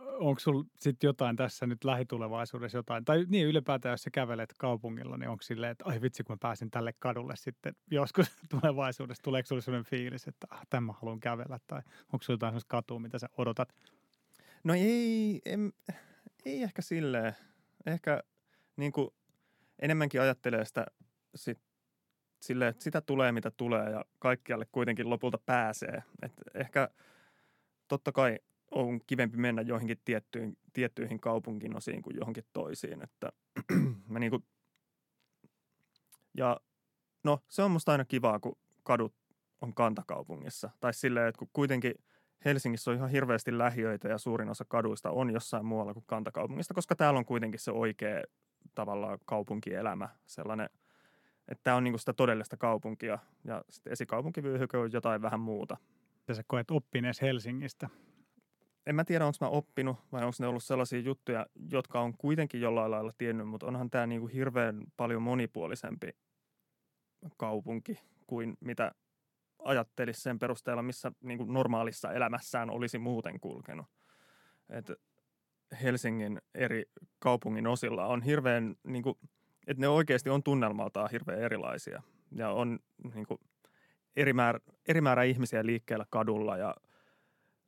Onko 0.00 0.40
sulla 0.40 0.64
sitten 0.78 1.08
jotain 1.08 1.36
tässä 1.36 1.66
nyt 1.66 1.84
lähitulevaisuudessa 1.84 2.78
jotain, 2.78 3.04
tai 3.04 3.24
niin 3.28 3.46
ylipäätään 3.46 3.92
jos 3.92 4.02
sä 4.02 4.10
kävelet 4.10 4.54
kaupungilla, 4.58 5.16
niin 5.16 5.28
onko 5.28 5.42
silleen, 5.42 5.72
että 5.72 5.84
ai 5.88 6.00
vitsi 6.00 6.24
kun 6.24 6.34
mä 6.34 6.38
pääsin 6.40 6.70
tälle 6.70 6.94
kadulle 6.98 7.36
sitten 7.36 7.74
joskus 7.90 8.26
tulevaisuudessa, 8.60 9.22
tuleeko 9.22 9.46
sulle 9.46 9.62
sellainen 9.62 9.90
fiilis, 9.90 10.28
että 10.28 10.46
ah, 10.50 10.66
tämä 10.70 10.92
haluan 10.92 11.20
kävellä, 11.20 11.58
tai 11.66 11.82
onko 12.12 12.22
sulla 12.22 12.34
jotain 12.34 12.50
sellaista 12.50 12.68
katua, 12.68 12.98
mitä 12.98 13.18
sä 13.18 13.28
odotat? 13.38 13.74
No 14.64 14.74
ei, 14.74 15.42
en, 15.44 15.72
ei 16.44 16.62
ehkä 16.62 16.82
silleen. 16.82 17.34
Ehkä 17.86 18.22
niin 18.80 18.92
kuin 18.92 19.10
enemmänkin 19.78 20.20
ajattelee 20.20 20.64
sitä 20.64 20.86
sit, 21.34 21.58
silleen, 22.42 22.68
että 22.68 22.84
sitä 22.84 23.00
tulee 23.00 23.32
mitä 23.32 23.50
tulee 23.50 23.90
ja 23.90 24.04
kaikkialle 24.18 24.66
kuitenkin 24.72 25.10
lopulta 25.10 25.38
pääsee. 25.46 26.02
Et 26.22 26.32
ehkä 26.54 26.88
totta 27.88 28.12
kai 28.12 28.38
on 28.70 29.00
kivempi 29.06 29.36
mennä 29.36 29.62
joihinkin 29.62 30.00
tiettyihin, 30.04 30.58
tiettyihin 30.72 31.20
kaupunkin 31.20 31.76
osiin 31.76 32.02
kuin 32.02 32.16
johonkin 32.16 32.44
toisiin. 32.52 33.02
Että 33.02 33.32
mä 34.08 34.18
niin 34.18 34.30
kuin, 34.30 34.44
ja 36.34 36.60
no 37.24 37.40
se 37.48 37.62
on 37.62 37.70
musta 37.70 37.92
aina 37.92 38.04
kivaa, 38.04 38.40
kun 38.40 38.58
kadut 38.82 39.14
on 39.60 39.74
kantakaupungissa. 39.74 40.70
Tai 40.80 40.94
silleen, 40.94 41.28
että 41.28 41.38
kun 41.38 41.50
kuitenkin– 41.52 41.94
Helsingissä 42.44 42.90
on 42.90 42.96
ihan 42.96 43.10
hirveästi 43.10 43.58
lähiöitä 43.58 44.08
ja 44.08 44.18
suurin 44.18 44.48
osa 44.48 44.64
kaduista 44.68 45.10
on 45.10 45.30
jossain 45.30 45.66
muualla 45.66 45.94
kuin 45.94 46.04
kantakaupungista, 46.06 46.74
koska 46.74 46.96
täällä 46.96 47.18
on 47.18 47.24
kuitenkin 47.24 47.60
se 47.60 47.70
oikea 47.70 48.22
tavallaan 48.74 49.18
kaupunkielämä, 49.24 50.08
sellainen, 50.26 50.70
että 51.48 51.64
tämä 51.64 51.76
on 51.76 51.84
niinku 51.84 51.98
sitä 51.98 52.12
todellista 52.12 52.56
kaupunkia 52.56 53.18
ja 53.44 53.64
sitten 53.70 53.92
esikaupunkivyöhyke 53.92 54.78
on 54.78 54.92
jotain 54.92 55.22
vähän 55.22 55.40
muuta. 55.40 55.76
Ja 56.28 56.34
sä 56.34 56.42
koet 56.46 56.70
oppinees 56.70 57.22
Helsingistä? 57.22 57.88
En 58.86 58.94
mä 58.94 59.04
tiedä, 59.04 59.26
onko 59.26 59.36
mä 59.40 59.48
oppinut 59.48 59.96
vai 60.12 60.24
onko 60.24 60.36
ne 60.40 60.46
ollut 60.46 60.64
sellaisia 60.64 61.00
juttuja, 61.00 61.46
jotka 61.70 62.00
on 62.00 62.14
kuitenkin 62.18 62.60
jollain 62.60 62.90
lailla 62.90 63.12
tiennyt, 63.18 63.48
mutta 63.48 63.66
onhan 63.66 63.90
tämä 63.90 64.06
niinku 64.06 64.26
hirveän 64.26 64.84
paljon 64.96 65.22
monipuolisempi 65.22 66.10
kaupunki 67.36 68.00
kuin 68.26 68.56
mitä 68.60 68.92
ajattelisi 69.58 70.20
sen 70.20 70.38
perusteella, 70.38 70.82
missä 70.82 71.12
niin 71.20 71.38
kuin 71.38 71.52
normaalissa 71.52 72.12
elämässään 72.12 72.70
olisi 72.70 72.98
muuten 72.98 73.40
kulkenut. 73.40 73.86
Et 74.68 74.90
Helsingin 75.82 76.40
eri 76.54 76.84
kaupungin 77.18 77.66
osilla 77.66 78.06
on 78.06 78.22
hirveän, 78.22 78.76
niin 78.84 79.02
kuin, 79.02 79.18
että 79.66 79.80
ne 79.80 79.88
oikeasti 79.88 80.30
on 80.30 80.42
tunnelmaltaan 80.42 81.10
hirveän 81.12 81.40
erilaisia. 81.40 82.02
Ja 82.32 82.50
on 82.50 82.78
niin 83.14 83.26
kuin, 83.26 83.40
eri, 84.16 84.32
määrä, 84.32 84.60
eri 84.88 85.00
määrä 85.00 85.22
ihmisiä 85.22 85.66
liikkeellä 85.66 86.06
kadulla 86.10 86.56
ja 86.56 86.74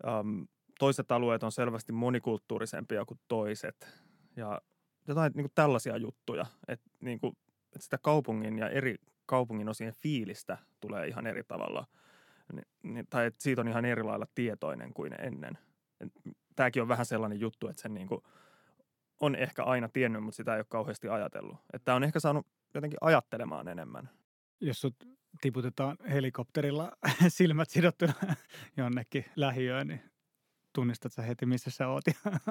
äm, 0.06 0.46
toiset 0.78 1.12
alueet 1.12 1.42
on 1.42 1.52
selvästi 1.52 1.92
monikulttuurisempia 1.92 3.04
kuin 3.04 3.20
toiset. 3.28 3.88
Ja 4.36 4.60
jotain 5.08 5.32
niin 5.34 5.44
kuin 5.44 5.52
tällaisia 5.54 5.96
juttuja, 5.96 6.46
että, 6.68 6.90
niin 7.00 7.20
kuin, 7.20 7.36
että 7.64 7.84
sitä 7.84 7.98
kaupungin 7.98 8.58
ja 8.58 8.68
eri 8.68 8.96
kaupungin 9.26 9.68
osien 9.68 9.94
fiilistä 9.94 10.58
tulee 10.80 11.06
ihan 11.06 11.26
eri 11.26 11.44
tavalla. 11.44 11.86
Tai 13.10 13.26
että 13.26 13.42
siitä 13.42 13.60
on 13.60 13.68
ihan 13.68 13.84
eri 13.84 14.02
lailla 14.02 14.26
tietoinen 14.34 14.94
kuin 14.94 15.14
ennen. 15.20 15.58
Tämäkin 16.56 16.82
on 16.82 16.88
vähän 16.88 17.06
sellainen 17.06 17.40
juttu, 17.40 17.68
että 17.68 17.82
sen 17.82 17.94
niin 17.94 18.08
kuin 18.08 18.22
on 19.20 19.36
ehkä 19.36 19.64
aina 19.64 19.88
tiennyt, 19.88 20.22
mutta 20.22 20.36
sitä 20.36 20.54
ei 20.54 20.58
ole 20.58 20.66
kauheasti 20.68 21.08
ajatellut. 21.08 21.56
Että 21.72 21.84
tämä 21.84 21.96
on 21.96 22.04
ehkä 22.04 22.20
saanut 22.20 22.46
jotenkin 22.74 22.98
ajattelemaan 23.00 23.68
enemmän. 23.68 24.10
Jos 24.60 24.80
sut 24.80 24.96
tiputetaan 25.40 25.96
helikopterilla 26.10 26.92
silmät 27.28 27.70
sidottuna 27.70 28.12
jonnekin 28.76 29.24
lähiöön, 29.36 29.86
niin 29.86 30.00
tunnistat 30.72 31.12
sä 31.12 31.22
heti, 31.22 31.46
missä 31.46 31.70
sä 31.70 31.88
oot? 31.88 32.04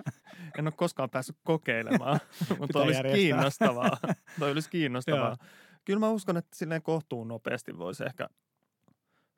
en 0.59 0.67
ole 0.67 0.73
koskaan 0.75 1.09
päässyt 1.09 1.37
kokeilemaan, 1.43 2.19
mutta 2.59 2.79
olisi 2.79 2.97
järjestää. 2.97 3.15
kiinnostavaa. 3.15 3.97
Toi 4.39 4.51
olisi 4.51 4.69
kiinnostavaa 4.69 5.37
kyllä 5.85 5.99
mä 5.99 6.09
uskon, 6.09 6.37
että 6.37 6.57
silleen 6.57 6.81
kohtuun 6.81 7.27
nopeasti 7.27 7.77
voisi 7.77 8.03
ehkä 8.03 8.29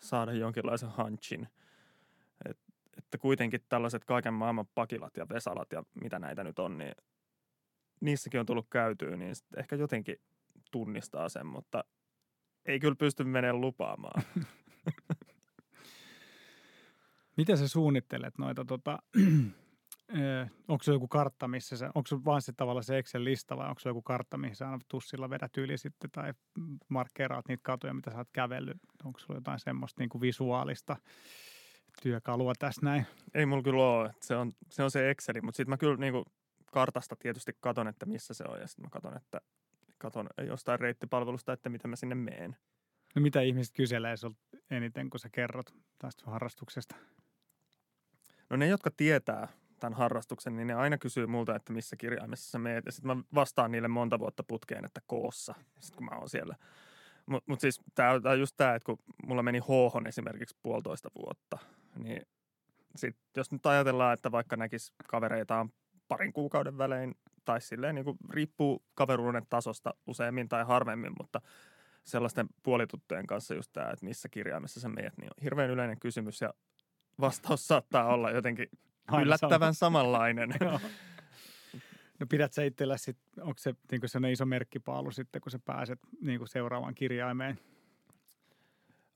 saada 0.01 0.33
jonkinlaisen 0.33 0.89
hanchin. 0.89 1.47
Et, 2.49 2.57
että 3.13 3.21
kuitenkin 3.21 3.61
tällaiset 3.69 4.05
kaiken 4.05 4.33
maailman 4.33 4.67
pakilat 4.75 5.17
ja 5.17 5.29
vesalat 5.29 5.71
ja 5.71 5.83
mitä 6.01 6.19
näitä 6.19 6.43
nyt 6.43 6.59
on, 6.59 6.77
niin 6.77 6.95
niissäkin 8.01 8.39
on 8.39 8.45
tullut 8.45 8.67
käytyä, 8.69 9.17
niin 9.17 9.33
ehkä 9.57 9.75
jotenkin 9.75 10.15
tunnistaa 10.71 11.29
sen, 11.29 11.45
mutta 11.45 11.83
ei 12.65 12.79
kyllä 12.79 12.95
pysty 12.95 13.23
menemään 13.23 13.61
lupaamaan. 13.61 14.23
Miten 17.37 17.57
sä 17.57 17.67
suunnittelet 17.67 18.37
noita 18.37 18.65
tota, 18.65 18.99
onko 20.67 20.83
se 20.83 20.91
joku 20.91 21.07
kartta, 21.07 21.47
missä 21.47 21.77
se, 21.77 21.85
onko 21.85 22.07
se 22.07 22.15
vaan 22.25 22.41
se 22.41 22.53
tavallaan 22.53 22.83
se 22.83 22.97
Excel-lista 22.97 23.57
vai 23.57 23.69
onko 23.69 23.79
se 23.79 23.89
joku 23.89 24.01
kartta, 24.01 24.37
mihin 24.37 24.55
sä 24.55 24.79
tussilla 24.87 25.29
vedät 25.29 25.57
yli 25.57 25.77
sitten 25.77 26.11
tai 26.11 26.33
markkeeraat 26.89 27.47
niitä 27.47 27.63
katuja, 27.63 27.93
mitä 27.93 28.11
sä 28.11 28.17
oot 28.17 28.29
kävellyt? 28.33 28.77
Onko 29.03 29.19
sulla 29.19 29.37
jotain 29.37 29.59
semmoista 29.59 30.01
niin 30.01 30.09
kuin 30.09 30.21
visuaalista 30.21 30.97
työkalua 32.01 32.53
tässä 32.59 32.81
näin? 32.83 33.05
Ei 33.33 33.45
mulla 33.45 33.63
kyllä 33.63 33.83
ole. 33.83 34.15
Se 34.21 34.35
on 34.35 34.51
se, 34.69 34.83
on 34.83 34.91
se 34.91 35.09
Exceli, 35.09 35.41
mutta 35.41 35.57
sitten 35.57 35.69
mä 35.69 35.77
kyllä 35.77 35.97
niin 35.97 36.13
kuin 36.13 36.25
kartasta 36.71 37.15
tietysti 37.15 37.51
katon, 37.59 37.87
että 37.87 38.05
missä 38.05 38.33
se 38.33 38.43
on 38.47 38.59
ja 38.59 38.67
sitten 38.67 38.85
mä 38.85 38.89
katon, 38.89 39.17
että 39.17 39.41
katon 39.97 40.27
jostain 40.47 40.79
reittipalvelusta, 40.79 41.53
että 41.53 41.69
miten 41.69 41.89
mä 41.89 41.95
sinne 41.95 42.15
meen. 42.15 42.55
No 43.15 43.21
mitä 43.21 43.41
ihmiset 43.41 43.73
kyselee 43.75 44.17
sulta 44.17 44.39
eniten, 44.71 45.09
kun 45.09 45.19
sä 45.19 45.29
kerrot 45.31 45.73
tästä 45.99 46.23
harrastuksesta? 46.25 46.95
No 48.49 48.57
ne, 48.57 48.67
jotka 48.67 48.91
tietää 48.91 49.47
tämän 49.79 49.97
harrastuksen, 49.97 50.55
niin 50.55 50.67
ne 50.67 50.73
aina 50.73 50.97
kysyy 50.97 51.27
multa, 51.27 51.55
että 51.55 51.73
missä 51.73 51.95
kirjaimessa 51.95 52.51
sä 52.51 52.59
meet. 52.59 52.85
Ja 52.85 52.91
sitten 52.91 53.17
mä 53.17 53.23
vastaan 53.35 53.71
niille 53.71 53.87
monta 53.87 54.19
vuotta 54.19 54.43
putkeen, 54.43 54.85
että 54.85 55.01
koossa, 55.07 55.55
sit 55.79 55.95
kun 55.95 56.05
mä 56.05 56.17
oon 56.17 56.29
siellä. 56.29 56.55
Mutta 57.25 57.51
mut 57.51 57.59
siis 57.59 57.81
tämä 57.95 58.11
on 58.11 58.39
just 58.39 58.53
tämä, 58.57 58.75
että 58.75 58.85
kun 58.85 58.97
mulla 59.27 59.43
meni 59.43 59.59
hohon 59.59 60.07
esimerkiksi 60.07 60.57
puolitoista 60.63 61.09
vuotta, 61.15 61.57
niin 61.97 62.21
sit 62.95 63.17
jos 63.37 63.51
nyt 63.51 63.65
ajatellaan, 63.65 64.13
että 64.13 64.31
vaikka 64.31 64.55
näkisi 64.55 64.93
kavereitaan 65.07 65.69
parin 66.07 66.33
kuukauden 66.33 66.77
välein, 66.77 67.15
tai 67.45 67.61
silleen 67.61 67.95
niin 67.95 68.05
kuin 68.05 68.17
riippuu 68.29 68.83
kaveruuden 68.95 69.45
tasosta 69.49 69.93
useammin 70.07 70.49
tai 70.49 70.63
harvemmin, 70.65 71.13
mutta 71.19 71.41
sellaisten 72.03 72.47
puolituttujen 72.63 73.27
kanssa 73.27 73.55
just 73.55 73.71
tämä, 73.73 73.89
että 73.89 74.05
missä 74.05 74.29
kirjaimessa 74.29 74.79
sä 74.79 74.89
meet, 74.89 75.17
niin 75.17 75.29
on 75.37 75.43
hirveän 75.43 75.69
yleinen 75.69 75.99
kysymys 75.99 76.41
ja 76.41 76.53
vastaus 77.19 77.67
saattaa 77.67 78.05
olla 78.05 78.31
jotenkin 78.31 78.67
Aina 79.07 79.21
yllättävän 79.21 79.73
sama. 79.73 79.99
samanlainen. 79.99 80.49
no 82.19 82.27
pidät 82.29 82.53
sä 82.53 82.63
itsellä 82.63 82.97
sit, 82.97 83.17
onko 83.41 83.57
se 83.57 83.75
niin 83.91 84.01
sellainen 84.05 84.33
iso 84.33 84.45
merkkipaalu 84.45 85.11
sitten, 85.11 85.41
kun 85.41 85.51
sä 85.51 85.59
pääset 85.65 85.99
niin 86.21 86.47
seuraavaan 86.47 86.95
kirjaimeen? 86.95 87.59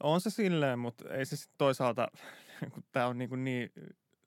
On 0.03 0.21
se 0.21 0.29
silleen, 0.29 0.79
mutta 0.79 1.09
ei 1.09 1.25
se 1.25 1.35
sitten 1.35 1.55
toisaalta, 1.57 2.07
kun 2.73 2.83
tämä 2.91 3.07
on 3.07 3.17
niin, 3.17 3.43
niin 3.43 3.69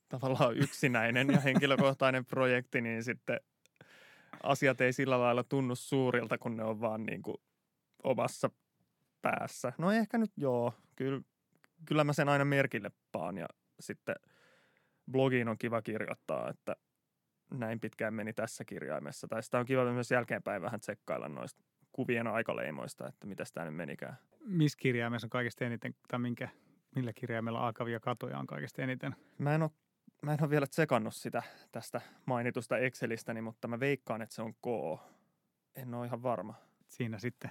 tavallaan 0.08 0.56
yksinäinen 0.56 1.28
ja 1.28 1.40
henkilökohtainen 1.40 2.24
projekti, 2.24 2.80
niin 2.80 3.04
sitten 3.04 3.40
asiat 4.42 4.80
ei 4.80 4.92
sillä 4.92 5.20
lailla 5.20 5.44
tunnu 5.44 5.74
suurilta, 5.74 6.38
kun 6.38 6.56
ne 6.56 6.64
on 6.64 6.80
vaan 6.80 7.02
niin 7.02 7.22
kuin 7.22 7.36
omassa 8.02 8.50
päässä. 9.22 9.72
No 9.78 9.92
ehkä 9.92 10.18
nyt 10.18 10.32
joo, 10.36 10.74
kyllä, 10.96 11.20
kyllä 11.84 12.04
mä 12.04 12.12
sen 12.12 12.28
aina 12.28 12.44
merkille 12.44 12.90
paan 13.12 13.38
ja 13.38 13.46
sitten– 13.80 14.14
blogiin 15.10 15.48
on 15.48 15.58
kiva 15.58 15.82
kirjoittaa, 15.82 16.50
että 16.50 16.76
näin 17.54 17.80
pitkään 17.80 18.14
meni 18.14 18.32
tässä 18.32 18.64
kirjaimessa. 18.64 19.28
Tai 19.28 19.42
sitä 19.42 19.58
on 19.58 19.66
kiva 19.66 19.92
myös 19.92 20.10
jälkeenpäin 20.10 20.62
vähän 20.62 20.80
tsekkailla 20.80 21.28
noista 21.28 21.62
kuvien 21.92 22.26
aikaleimoista, 22.26 23.08
että 23.08 23.26
mitä 23.26 23.44
tämä 23.54 23.66
nyt 23.66 23.76
menikään. 23.76 24.16
Missä 24.44 24.78
kirjaimessa 24.82 25.26
on 25.26 25.30
kaikista 25.30 25.64
eniten, 25.64 25.94
tai 26.08 26.18
minkä, 26.18 26.48
millä 26.94 27.12
kirjaimella 27.12 27.66
alkavia 27.66 28.00
katuja 28.00 28.38
on 28.38 28.46
kaikista 28.46 28.82
eniten? 28.82 29.16
Mä 29.38 29.54
en 29.54 29.62
ole, 29.62 29.70
mä 30.22 30.32
en 30.32 30.42
ole 30.42 30.50
vielä 30.50 30.66
tsekannut 30.66 31.14
sitä 31.14 31.42
tästä 31.72 32.00
mainitusta 32.26 32.78
Excelistäni, 32.78 33.40
mutta 33.40 33.68
mä 33.68 33.80
veikkaan, 33.80 34.22
että 34.22 34.34
se 34.34 34.42
on 34.42 34.54
K. 34.54 34.66
En 35.76 35.94
ole 35.94 36.06
ihan 36.06 36.22
varma. 36.22 36.54
Siinä 36.88 37.18
sitten 37.18 37.50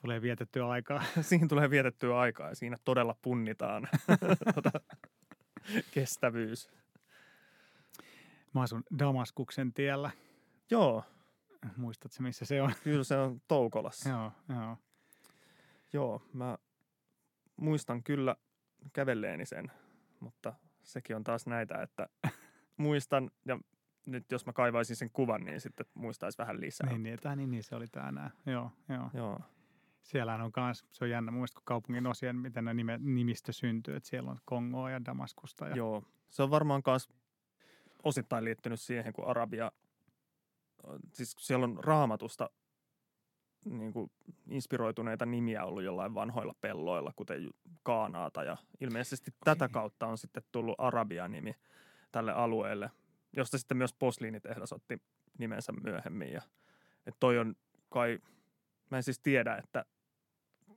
tulee 0.00 0.22
vietettyä 0.22 0.68
aikaa. 0.68 1.02
Siinä 1.20 1.46
tulee 1.48 1.70
vietettyä 1.70 2.18
aikaa 2.18 2.48
ja 2.48 2.54
siinä 2.54 2.76
todella 2.84 3.16
punnitaan 3.22 3.88
tota, 4.54 4.80
kestävyys. 5.90 6.70
Mä 8.54 8.62
asun 8.62 8.82
Damaskuksen 8.98 9.72
tiellä. 9.72 10.10
Joo, 10.70 11.04
Muistatko, 11.76 12.22
missä 12.22 12.44
se 12.44 12.62
on? 12.62 12.72
kyllä 12.84 13.04
se 13.04 13.16
on 13.16 13.40
Toukolassa. 13.48 14.08
joo, 14.08 14.32
joo. 14.48 14.78
Joo, 15.92 16.22
mä 16.32 16.58
muistan 17.56 18.02
kyllä 18.02 18.36
kävelleeni 18.92 19.46
sen, 19.46 19.72
mutta 20.20 20.52
sekin 20.82 21.16
on 21.16 21.24
taas 21.24 21.46
näitä, 21.46 21.82
että 21.82 22.08
muistan 22.76 23.30
ja 23.44 23.58
nyt 24.06 24.32
jos 24.32 24.46
mä 24.46 24.52
kaivaisin 24.52 24.96
sen 24.96 25.10
kuvan, 25.10 25.44
niin 25.44 25.60
sitten 25.60 25.86
muistaisi 25.94 26.38
vähän 26.38 26.60
lisää. 26.60 26.88
Niin, 26.88 27.02
niin, 27.02 27.18
tää, 27.18 27.36
niin, 27.36 27.50
niin, 27.50 27.62
se 27.62 27.74
oli 27.74 27.86
tää 27.86 28.12
nää. 28.12 28.30
Joo, 28.46 28.70
joo. 28.88 29.10
Joo, 29.14 29.40
Siellähän 30.02 30.40
on 30.40 30.52
kans, 30.52 30.84
se 30.90 31.04
on 31.04 31.10
jännä 31.10 31.30
muista, 31.30 31.54
kun 31.54 31.64
kaupungin 31.64 32.06
osien, 32.06 32.36
miten 32.36 32.64
ne 32.64 32.74
nime, 32.74 32.98
nimistö 33.02 33.52
syntyy, 33.52 33.96
että 33.96 34.08
siellä 34.08 34.30
on 34.30 34.40
Kongoa 34.44 34.90
ja 34.90 35.04
Damaskusta. 35.04 35.68
Ja, 35.68 35.76
joo. 35.76 36.02
Se 36.30 36.42
on 36.42 36.50
varmaan 36.50 36.82
myös 36.86 37.08
osittain 38.02 38.44
liittynyt 38.44 38.80
siihen, 38.80 39.12
kun 39.12 39.26
Arabia, 39.26 39.72
siis 41.12 41.36
siellä 41.38 41.64
on 41.64 41.78
raamatusta 41.84 42.50
niin 43.64 43.92
kuin 43.92 44.10
inspiroituneita 44.50 45.26
nimiä 45.26 45.64
ollut 45.64 45.82
jollain 45.82 46.14
vanhoilla 46.14 46.54
pelloilla, 46.60 47.12
kuten 47.16 47.50
Kaanaata. 47.82 48.44
Ja 48.44 48.56
ilmeisesti 48.80 49.30
okay. 49.30 49.54
tätä 49.54 49.72
kautta 49.72 50.06
on 50.06 50.18
sitten 50.18 50.42
tullut 50.52 50.74
Arabia-nimi 50.78 51.54
tälle 52.12 52.32
alueelle, 52.32 52.90
josta 53.36 53.58
sitten 53.58 53.76
myös 53.76 53.94
posliinitehdas 53.94 54.72
otti 54.72 55.02
nimensä 55.38 55.72
myöhemmin. 55.72 56.32
Ja, 56.32 56.42
että 57.06 57.16
toi 57.20 57.38
on 57.38 57.54
kai, 57.88 58.18
mä 58.90 58.96
en 58.96 59.02
siis 59.02 59.18
tiedä, 59.18 59.56
että 59.56 59.84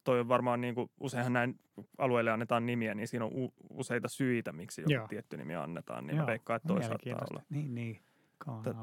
toi 0.03 0.19
on 0.19 0.27
varmaan 0.27 0.61
niin 0.61 0.75
kuin, 0.75 0.91
useinhan 0.99 1.33
näin 1.33 1.59
alueelle 1.97 2.31
annetaan 2.31 2.65
nimiä, 2.65 2.95
niin 2.95 3.07
siinä 3.07 3.25
on 3.25 3.33
u- 3.33 3.53
useita 3.69 4.07
syitä, 4.07 4.51
miksi 4.51 4.81
joku 4.81 4.93
Joo. 4.93 5.07
tietty 5.07 5.37
nimi 5.37 5.55
annetaan. 5.55 6.07
Niin 6.07 6.15
Joo, 6.15 6.25
mä 6.25 6.31
veikkaan, 6.31 6.57
että 6.57 6.67
toi 6.67 6.83
saattaa 6.83 7.27
olla. 7.31 7.43
Niin, 7.49 7.75
niin. 7.75 8.01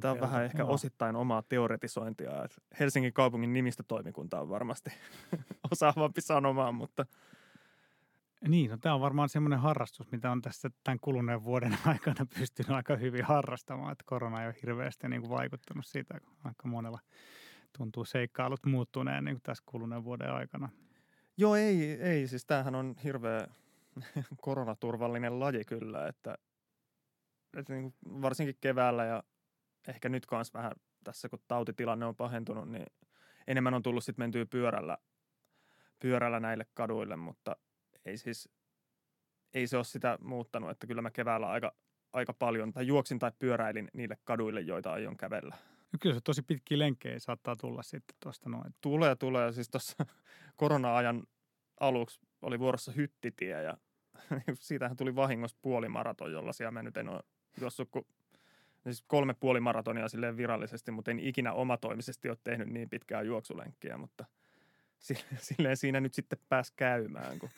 Tämä 0.01 0.13
on 0.13 0.21
vähän 0.21 0.45
ehkä 0.45 0.59
joo. 0.59 0.73
osittain 0.73 1.17
omaa 1.17 1.43
teoretisointia. 1.43 2.45
että 2.45 2.57
Helsingin 2.81 3.13
kaupungin 3.13 3.53
nimistötoimikunta 3.53 4.41
on 4.41 4.49
varmasti 4.49 4.91
osaavampi 5.73 6.21
sanomaan, 6.21 6.75
mutta 6.75 7.07
Niin, 8.49 8.71
no 8.71 8.77
tämä 8.77 8.95
on 8.95 9.01
varmaan 9.01 9.29
semmoinen 9.29 9.59
harrastus, 9.59 10.13
mitä 10.13 10.31
on 10.31 10.43
tässä 10.43 10.71
tämän 10.85 10.99
kuluneen 11.01 11.45
vuoden 11.45 11.79
aikana 11.87 12.27
pystynyt 12.39 12.71
aika 12.71 12.97
hyvin 12.97 13.25
harrastamaan. 13.25 13.93
Että 13.93 14.05
korona 14.07 14.43
ei 14.43 14.47
ole 14.47 14.57
hirveästi 14.63 15.09
niin 15.09 15.23
kuin 15.23 15.31
vaikuttanut 15.31 15.87
siitä, 15.87 16.21
kun 16.21 16.33
aika 16.45 16.69
monella 16.69 16.99
tuntuu 17.79 18.05
seikkailut 18.05 18.67
muuttuneen 18.67 19.25
niin 19.25 19.35
kuin 19.35 19.43
tässä 19.43 19.65
kuluneen 19.67 20.05
vuoden 20.05 20.33
aikana. 20.33 20.69
joo 21.37 21.57
ei, 21.57 21.93
ei 21.93 22.29
siis 22.29 22.45
tämähän 22.47 22.75
on 22.75 22.95
hirveä 23.05 23.47
koronaturvallinen 24.41 25.41
laji 25.41 25.65
kyllä, 25.65 26.09
että, 26.09 26.35
että 27.57 27.73
niin 27.73 27.83
kuin 27.83 28.23
varsinkin 28.23 28.57
keväällä 28.61 29.05
ja 29.05 29.23
ehkä 29.89 30.09
nyt 30.09 30.27
kanssa 30.27 30.59
vähän 30.59 30.73
tässä 31.05 31.29
kun 31.29 31.39
tautitilanne 31.49 32.07
on 32.07 32.17
pahentunut, 32.17 32.69
niin 32.69 32.87
enemmän 33.47 33.75
on 33.75 33.83
tullut 33.83 34.05
sitten 34.05 34.23
mentyä 34.23 34.47
pyörällä, 34.47 34.99
pyörällä 35.99 36.41
näille 36.41 36.67
kaduille, 36.75 37.17
mutta 37.17 37.57
ei 38.05 38.19
siis, 38.19 38.49
ei 39.55 39.67
se 39.67 39.77
ole 39.77 39.85
sitä 39.85 40.19
muuttanut, 40.21 40.71
että 40.71 40.87
kyllä 40.87 41.03
mä 41.03 41.11
keväällä 41.11 41.49
aika, 41.49 41.75
aika 42.13 42.33
paljon, 42.33 42.73
tai 42.73 42.87
juoksin 42.87 43.19
tai 43.19 43.33
pyöräilin 43.39 43.89
niille 43.93 44.17
kaduille, 44.25 44.61
joita 44.61 44.93
aion 44.93 45.17
kävellä. 45.17 45.57
Ja 45.93 45.99
kyllä 45.99 46.15
se 46.15 46.21
tosi 46.25 46.43
pitkiä 46.43 46.79
lenkkejä 46.79 47.19
saattaa 47.19 47.57
tulla 47.57 47.83
sitten 47.83 48.17
tuosta 48.21 48.49
noin. 48.49 48.75
Tulee, 48.81 49.17
tulee. 49.17 49.53
Siis 49.53 49.69
tuossa 49.69 50.07
korona-ajan 50.57 51.23
aluksi 51.81 52.21
oli 52.43 52.59
vuorossa 52.59 52.93
hyttitie 52.93 53.63
ja 53.63 53.77
siitähän 54.55 54.97
tuli 54.97 55.15
vahingossa 55.15 55.59
puolimaraton, 55.63 56.33
jolla 56.33 56.53
siellä 56.53 56.71
mä 56.71 56.83
nyt 56.83 56.97
en 56.97 57.09
ole 57.09 57.21
juossut 57.61 57.89
kuin 57.91 58.07
siis 58.85 59.05
kolme 59.07 59.35
puolimaratonia 59.35 60.09
silleen 60.09 60.37
virallisesti, 60.37 60.91
mutta 60.91 61.11
en 61.11 61.21
ikinä 61.21 61.53
omatoimisesti 61.53 62.29
ole 62.29 62.39
tehnyt 62.45 62.69
niin 62.69 62.89
pitkää 62.91 63.23
juoksulenkkiä, 63.23 63.97
mutta 63.99 64.25
si- 64.99 65.25
silleen 65.39 65.77
siinä 65.77 66.01
nyt 66.01 66.15
sitten 66.15 66.39
pääsi 66.49 66.73
käymään. 66.77 67.39
Kun, 67.39 67.49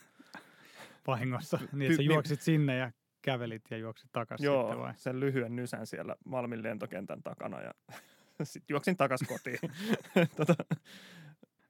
vahingossa. 1.06 1.58
Niin, 1.72 1.82
että 1.82 1.96
sä 1.96 2.02
niin- 2.02 2.10
juoksit 2.10 2.40
sinne 2.40 2.76
ja 2.76 2.92
kävelit 3.22 3.62
ja 3.70 3.76
juoksit 3.76 4.12
takaisin 4.12 4.42
sitten 4.46 4.54
joo, 4.54 4.78
vai? 4.78 4.92
sen 4.96 5.20
lyhyen 5.20 5.56
nysän 5.56 5.86
siellä 5.86 6.16
Malmin 6.24 6.62
lentokentän 6.62 7.22
takana 7.22 7.60
ja 7.60 7.70
sitten 8.42 8.74
juoksin 8.74 8.96
takaisin 8.96 9.28
kotiin. 9.28 9.58
tota, 10.36 10.54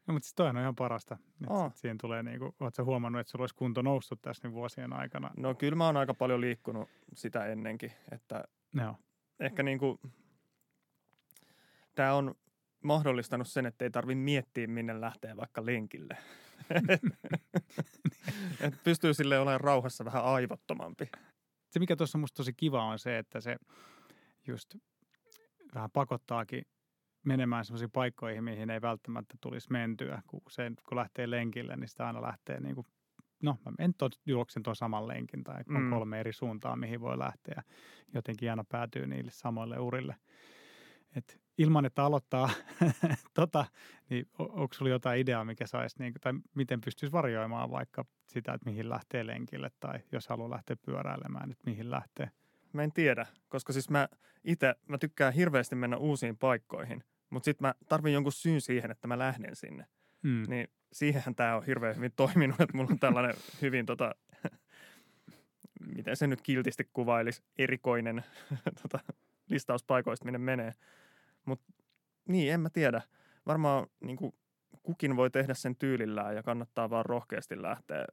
No, 0.07 0.15
mutta 0.15 0.27
siis 0.29 0.41
on 0.41 0.59
ihan 0.59 0.75
parasta. 0.75 1.17
Sit 1.39 1.77
siihen 1.77 1.99
tulee 1.99 2.23
niinku, 2.23 2.55
oot 2.61 2.75
sä 2.75 2.85
huomannut, 2.85 3.21
että 3.21 3.31
sulla 3.31 3.43
olisi 3.43 3.55
kunto 3.55 3.83
noussut 3.83 4.23
tässä 4.23 4.49
nyt 4.49 4.55
vuosien 4.55 4.93
aikana? 4.93 5.31
no 5.37 5.55
kyllä 5.55 5.77
mä 5.77 5.87
oon 5.87 5.97
aika 5.97 6.15
paljon 6.15 6.41
liikkunut 6.41 6.89
sitä 7.15 7.47
ennenkin, 7.47 7.93
että 8.13 8.45
Joo. 8.75 8.97
Ehkä 9.41 9.63
niin 9.63 9.79
kuin, 9.79 9.99
tämä 11.95 12.15
on 12.15 12.35
mahdollistanut 12.83 13.49
sen, 13.49 13.67
että 13.67 13.85
ei 13.85 13.91
tarvitse 13.91 14.21
miettiä, 14.21 14.67
minne 14.67 15.01
lähtee 15.01 15.37
vaikka 15.37 15.67
lenkille. 15.67 16.17
Et 18.61 18.75
pystyy 18.85 19.15
sille 19.15 19.39
olemaan 19.39 19.61
rauhassa 19.61 20.05
vähän 20.05 20.25
aivottomampi. 20.25 21.11
Se, 21.71 21.79
mikä 21.79 21.97
tuossa 21.97 22.19
musta 22.19 22.37
tosi 22.37 22.53
kiva 22.53 22.85
on 22.85 22.99
se, 22.99 23.19
että 23.19 23.41
se 23.41 23.57
just 24.47 24.75
vähän 25.75 25.91
pakottaakin 25.91 26.67
menemään 27.25 27.65
sellaisiin 27.65 27.91
paikkoihin, 27.91 28.45
mihin 28.45 28.71
ei 28.71 28.81
välttämättä 28.81 29.35
tulisi 29.41 29.73
mentyä. 29.73 30.23
Kun 30.27 30.43
usein 30.47 30.77
kun 30.89 30.97
lähtee 30.99 31.31
lenkille, 31.31 31.77
niin 31.77 31.89
sitä 31.89 32.07
aina 32.07 32.23
lähtee 32.23 32.61
niin 32.61 32.75
kuin, 32.75 32.87
no 33.45 33.59
mä 33.65 33.73
en 33.79 33.95
tot, 33.95 34.21
juoksen 34.27 34.63
tuon 34.63 34.77
saman 34.77 35.09
lenkin 35.09 35.45
tai 35.45 35.63
on 35.69 35.83
Mm. 35.83 35.91
kolme 35.91 36.21
eri 36.21 36.33
suuntaa, 36.33 36.77
mihin 36.77 37.01
voi 37.01 37.19
lähteä. 37.19 37.63
Jotenkin 38.15 38.51
aina 38.51 38.65
päätyy 38.65 39.07
niille 39.07 39.31
samoille 39.31 39.79
urille. 39.79 40.17
Et 41.17 41.41
ilman, 41.59 41.85
että 41.87 42.05
aloittaa 42.05 42.51
tota, 43.35 43.65
niin 44.11 44.27
onko 44.39 44.75
sulla 44.75 44.91
jotain 44.91 45.21
ideaa, 45.21 45.45
mikä 45.45 45.67
saisi, 45.67 45.97
niin, 45.99 46.15
tai 46.21 46.33
miten 46.55 46.81
pystyisi 46.81 47.13
varjoimaan 47.13 47.71
vaikka 47.71 48.05
sitä, 48.27 48.53
että 48.55 48.71
mihin 48.71 48.89
lähtee 48.89 49.27
lenkille, 49.27 49.71
tai 49.81 49.99
jos 50.13 50.29
haluaa 50.29 50.51
lähteä 50.51 50.77
pyöräilemään, 50.77 51.51
että 51.53 51.65
mihin 51.71 51.91
lähtee. 51.91 52.31
Mä 52.73 52.83
en 52.83 52.93
tiedä, 52.93 53.27
koska 53.49 53.73
siis 53.73 53.91
mä 53.91 54.09
itse, 54.45 54.75
mä 54.89 54.99
tykkään 54.99 55.33
hirveästi 55.33 55.75
mennä 55.77 55.97
uusiin 55.97 56.37
paikkoihin, 56.37 57.05
mutta 57.31 57.45
sitten 57.45 57.67
mä 57.69 57.75
tarvin 57.89 58.13
jonkun 58.13 58.33
syyn 58.33 58.61
siihen, 58.61 58.91
että 58.91 59.09
mä 59.09 59.19
lähden 59.19 59.57
sinne. 59.57 59.87
Mm. 60.25 60.43
Niin 60.49 60.69
siihenhän 60.93 61.35
tämä 61.35 61.57
on 61.57 61.67
hirveän 61.67 61.97
hyvin 61.97 62.13
toiminut, 62.17 62.61
että 62.61 62.77
mulla 62.77 62.91
on 62.91 62.99
tällainen 62.99 63.35
hyvin 63.63 63.87
tota, 63.87 64.15
miten 65.97 66.17
se 66.17 66.27
nyt 66.27 66.43
kiltisti 66.43 66.89
kuvailisi, 66.93 67.43
erikoinen 67.59 68.25
tota, 68.83 68.99
listaus 69.51 69.85
paikoista, 69.85 70.25
minne 70.25 70.39
menee. 70.39 70.73
Mutta 71.45 71.73
niin, 72.29 72.53
en 72.53 72.61
mä 72.61 72.71
tiedä. 72.71 73.03
Varmaan 73.47 73.87
niin 74.01 74.17
kuin, 74.17 74.33
kukin 74.83 75.17
voi 75.17 75.31
tehdä 75.31 75.55
sen 75.55 75.77
tyylillään 75.77 76.37
ja 76.37 76.43
kannattaa 76.43 76.91
vaan 76.91 77.07
rohkeasti 77.07 77.63
lähteä 77.63 78.05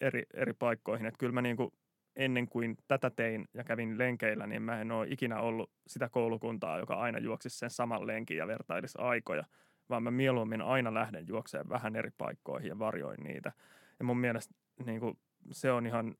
eri, 0.00 0.22
eri 0.34 0.52
paikkoihin. 0.52 1.06
Että 1.06 1.18
kyllä 1.18 1.32
mä 1.32 1.42
niin 1.42 1.56
kuin, 1.56 1.70
ennen 2.16 2.48
kuin 2.48 2.76
tätä 2.88 3.10
tein 3.10 3.48
ja 3.54 3.64
kävin 3.64 3.98
lenkeillä, 3.98 4.46
niin 4.46 4.62
mä 4.62 4.80
en 4.80 4.92
ole 4.92 5.06
ikinä 5.10 5.40
ollut 5.40 5.70
sitä 5.86 6.08
koulukuntaa, 6.08 6.78
joka 6.78 6.94
aina 6.94 7.18
juoksisi 7.18 7.58
sen 7.58 7.70
saman 7.70 8.06
lenkin 8.06 8.36
ja 8.36 8.46
vertailisi 8.46 8.98
aikoja, 9.00 9.44
vaan 9.90 10.02
mä 10.02 10.10
mieluummin 10.10 10.62
aina 10.62 10.94
lähden 10.94 11.28
juokseen 11.28 11.68
vähän 11.68 11.96
eri 11.96 12.10
paikkoihin 12.18 12.68
ja 12.68 12.78
varjoin 12.78 13.20
niitä. 13.24 13.52
Ja 13.98 14.04
mun 14.04 14.18
mielestä 14.18 14.54
niin 14.86 15.00
kuin, 15.00 15.18
se 15.50 15.72
on 15.72 15.86
ihan 15.86 16.14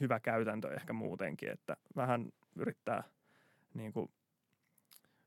hyvä 0.00 0.20
käytäntö 0.20 0.74
ehkä 0.74 0.92
muutenkin, 0.92 1.50
että 1.50 1.76
vähän 1.96 2.32
yrittää 2.56 3.04
niin 3.74 3.92
kuin, 3.92 4.10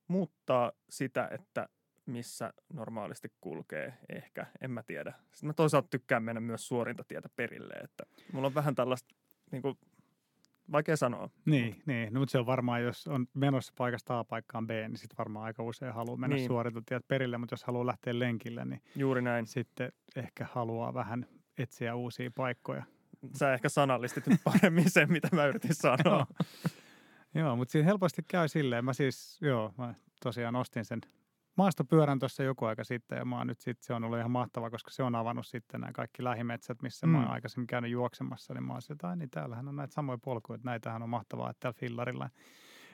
muuttaa 0.07 0.71
sitä, 0.89 1.27
että 1.32 1.69
missä 2.05 2.53
normaalisti 2.73 3.32
kulkee 3.41 3.93
ehkä, 4.09 4.45
en 4.61 4.71
mä 4.71 4.84
tiedä. 4.84 5.13
Sitten 5.32 5.47
mä 5.47 5.53
toisaalta 5.53 5.88
tykkään 5.88 6.23
mennä 6.23 6.41
myös 6.41 6.67
suorinta 6.67 7.03
tietä 7.03 7.29
perille, 7.36 7.73
että 7.73 8.03
mulla 8.34 8.47
on 8.47 8.55
vähän 8.55 8.75
tällaista, 8.75 9.15
niin 9.51 9.61
kuin, 9.61 9.77
vaikea 10.72 10.97
sanoa. 10.97 11.30
Niin, 11.45 11.82
niin. 11.86 12.13
No, 12.13 12.20
mutta 12.20 12.32
se 12.32 12.38
on 12.38 12.45
varmaan, 12.45 12.84
jos 12.84 13.07
on 13.07 13.28
menossa 13.34 13.74
paikasta 13.78 14.20
A 14.20 14.24
paikkaan 14.24 14.68
B, 14.68 14.70
niin 14.70 14.97
sitten 14.97 15.18
varmaan 15.18 15.45
aika 15.45 15.63
usein 15.63 15.93
haluaa 15.93 16.18
mennä 16.18 16.36
Niin. 16.36 16.47
suorintatiet 16.47 17.07
perille, 17.07 17.38
mutta 17.38 17.53
jos 17.53 17.63
haluaa 17.63 17.86
lähteä 17.86 18.20
lenkille, 18.20 18.66
niin 18.66 18.82
Juuri 18.95 19.22
näin. 19.22 19.47
sitten 19.47 19.91
ehkä 20.16 20.47
haluaa 20.51 20.93
vähän 20.93 21.26
etsiä 21.57 21.95
uusia 21.95 22.32
paikkoja. 22.36 22.84
Sä 23.34 23.53
ehkä 23.53 23.70
sanallistit 23.70 24.28
nyt 24.28 24.41
paremmin 24.43 24.91
sen, 24.91 25.11
mitä 25.11 25.30
mä 25.32 25.45
yritin 25.45 25.76
sanoa. 25.76 26.28
Joo, 27.36 27.55
mutta 27.55 27.72
siinä 27.72 27.86
helposti 27.86 28.22
käy 28.28 28.47
silleen. 28.47 28.86
Mä 28.86 28.93
siis, 28.93 29.38
joo, 29.41 29.74
mä 29.78 29.93
tosiaan 30.24 30.55
ostin 30.55 30.86
sen 30.86 31.01
maastopyörän 31.55 32.19
tuossa 32.19 32.43
joku 32.43 32.65
aika 32.65 32.83
sitten 32.83 33.17
ja 33.17 33.25
mä 33.25 33.37
oon 33.37 33.47
nyt 33.47 33.59
sit, 33.59 33.81
se 33.81 33.93
on 33.93 34.03
ollut 34.03 34.19
ihan 34.19 34.31
mahtava, 34.31 34.69
koska 34.69 34.91
se 34.91 35.03
on 35.03 35.15
avannut 35.15 35.47
sitten 35.47 35.81
nämä 35.81 35.93
kaikki 35.93 36.23
lähimetsät, 36.23 36.81
missä 36.81 37.07
mm. 37.07 37.11
mä 37.11 37.19
oon 37.19 37.31
aikaisemmin 37.31 37.67
käynyt 37.67 37.91
juoksemassa, 37.91 38.53
niin 38.53 38.63
mä 38.63 38.73
oon 38.73 38.81
sieltä, 38.81 39.15
niin 39.15 39.29
täällähän 39.29 39.67
on 39.67 39.75
näitä 39.75 39.93
samoja 39.93 40.17
polkuja, 40.17 40.55
että 40.55 40.69
näitähän 40.69 41.03
on 41.03 41.09
mahtavaa, 41.09 41.49
että 41.49 41.59
täällä 41.59 41.79
fillarilla 41.79 42.29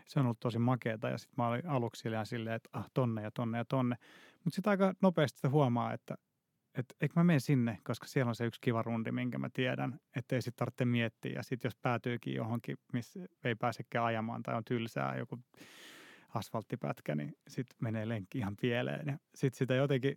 se 0.05 0.19
on 0.19 0.25
ollut 0.25 0.39
tosi 0.39 0.59
makeeta 0.59 1.09
ja 1.09 1.17
sitten 1.17 1.43
mä 1.43 1.47
olin 1.47 1.67
aluksi 1.67 2.09
silleen, 2.23 2.55
että 2.55 2.69
ah, 2.73 2.89
tonne 2.93 3.21
ja 3.21 3.31
tonne 3.31 3.57
ja 3.57 3.65
tonne. 3.65 3.95
Mutta 4.43 4.55
sitten 4.55 4.71
aika 4.71 4.93
nopeasti 5.01 5.47
huomaa, 5.47 5.93
että 5.93 6.15
että 6.77 6.95
eikö 7.01 7.13
mä 7.15 7.23
menen 7.23 7.41
sinne, 7.41 7.77
koska 7.83 8.07
siellä 8.07 8.29
on 8.29 8.35
se 8.35 8.45
yksi 8.45 8.61
kiva 8.61 8.81
rundi, 8.81 9.11
minkä 9.11 9.37
mä 9.37 9.49
tiedän, 9.53 9.99
että 10.15 10.35
ei 10.35 10.41
sitten 10.41 10.59
tarvitse 10.59 10.85
miettiä. 10.85 11.31
Ja 11.31 11.43
sitten 11.43 11.69
jos 11.69 11.75
päätyykin 11.75 12.33
johonkin, 12.33 12.77
missä 12.93 13.19
ei 13.43 13.55
pääsekään 13.55 14.05
ajamaan 14.05 14.43
tai 14.43 14.55
on 14.55 14.65
tylsää 14.65 15.17
joku 15.17 15.39
asfalttipätkä, 16.35 17.15
niin 17.15 17.37
sitten 17.47 17.77
menee 17.79 18.09
lenkki 18.09 18.37
ihan 18.37 18.55
pieleen. 18.61 19.07
Ja 19.07 19.17
sitten 19.35 19.57
sitä 19.57 19.75
jotenkin 19.75 20.15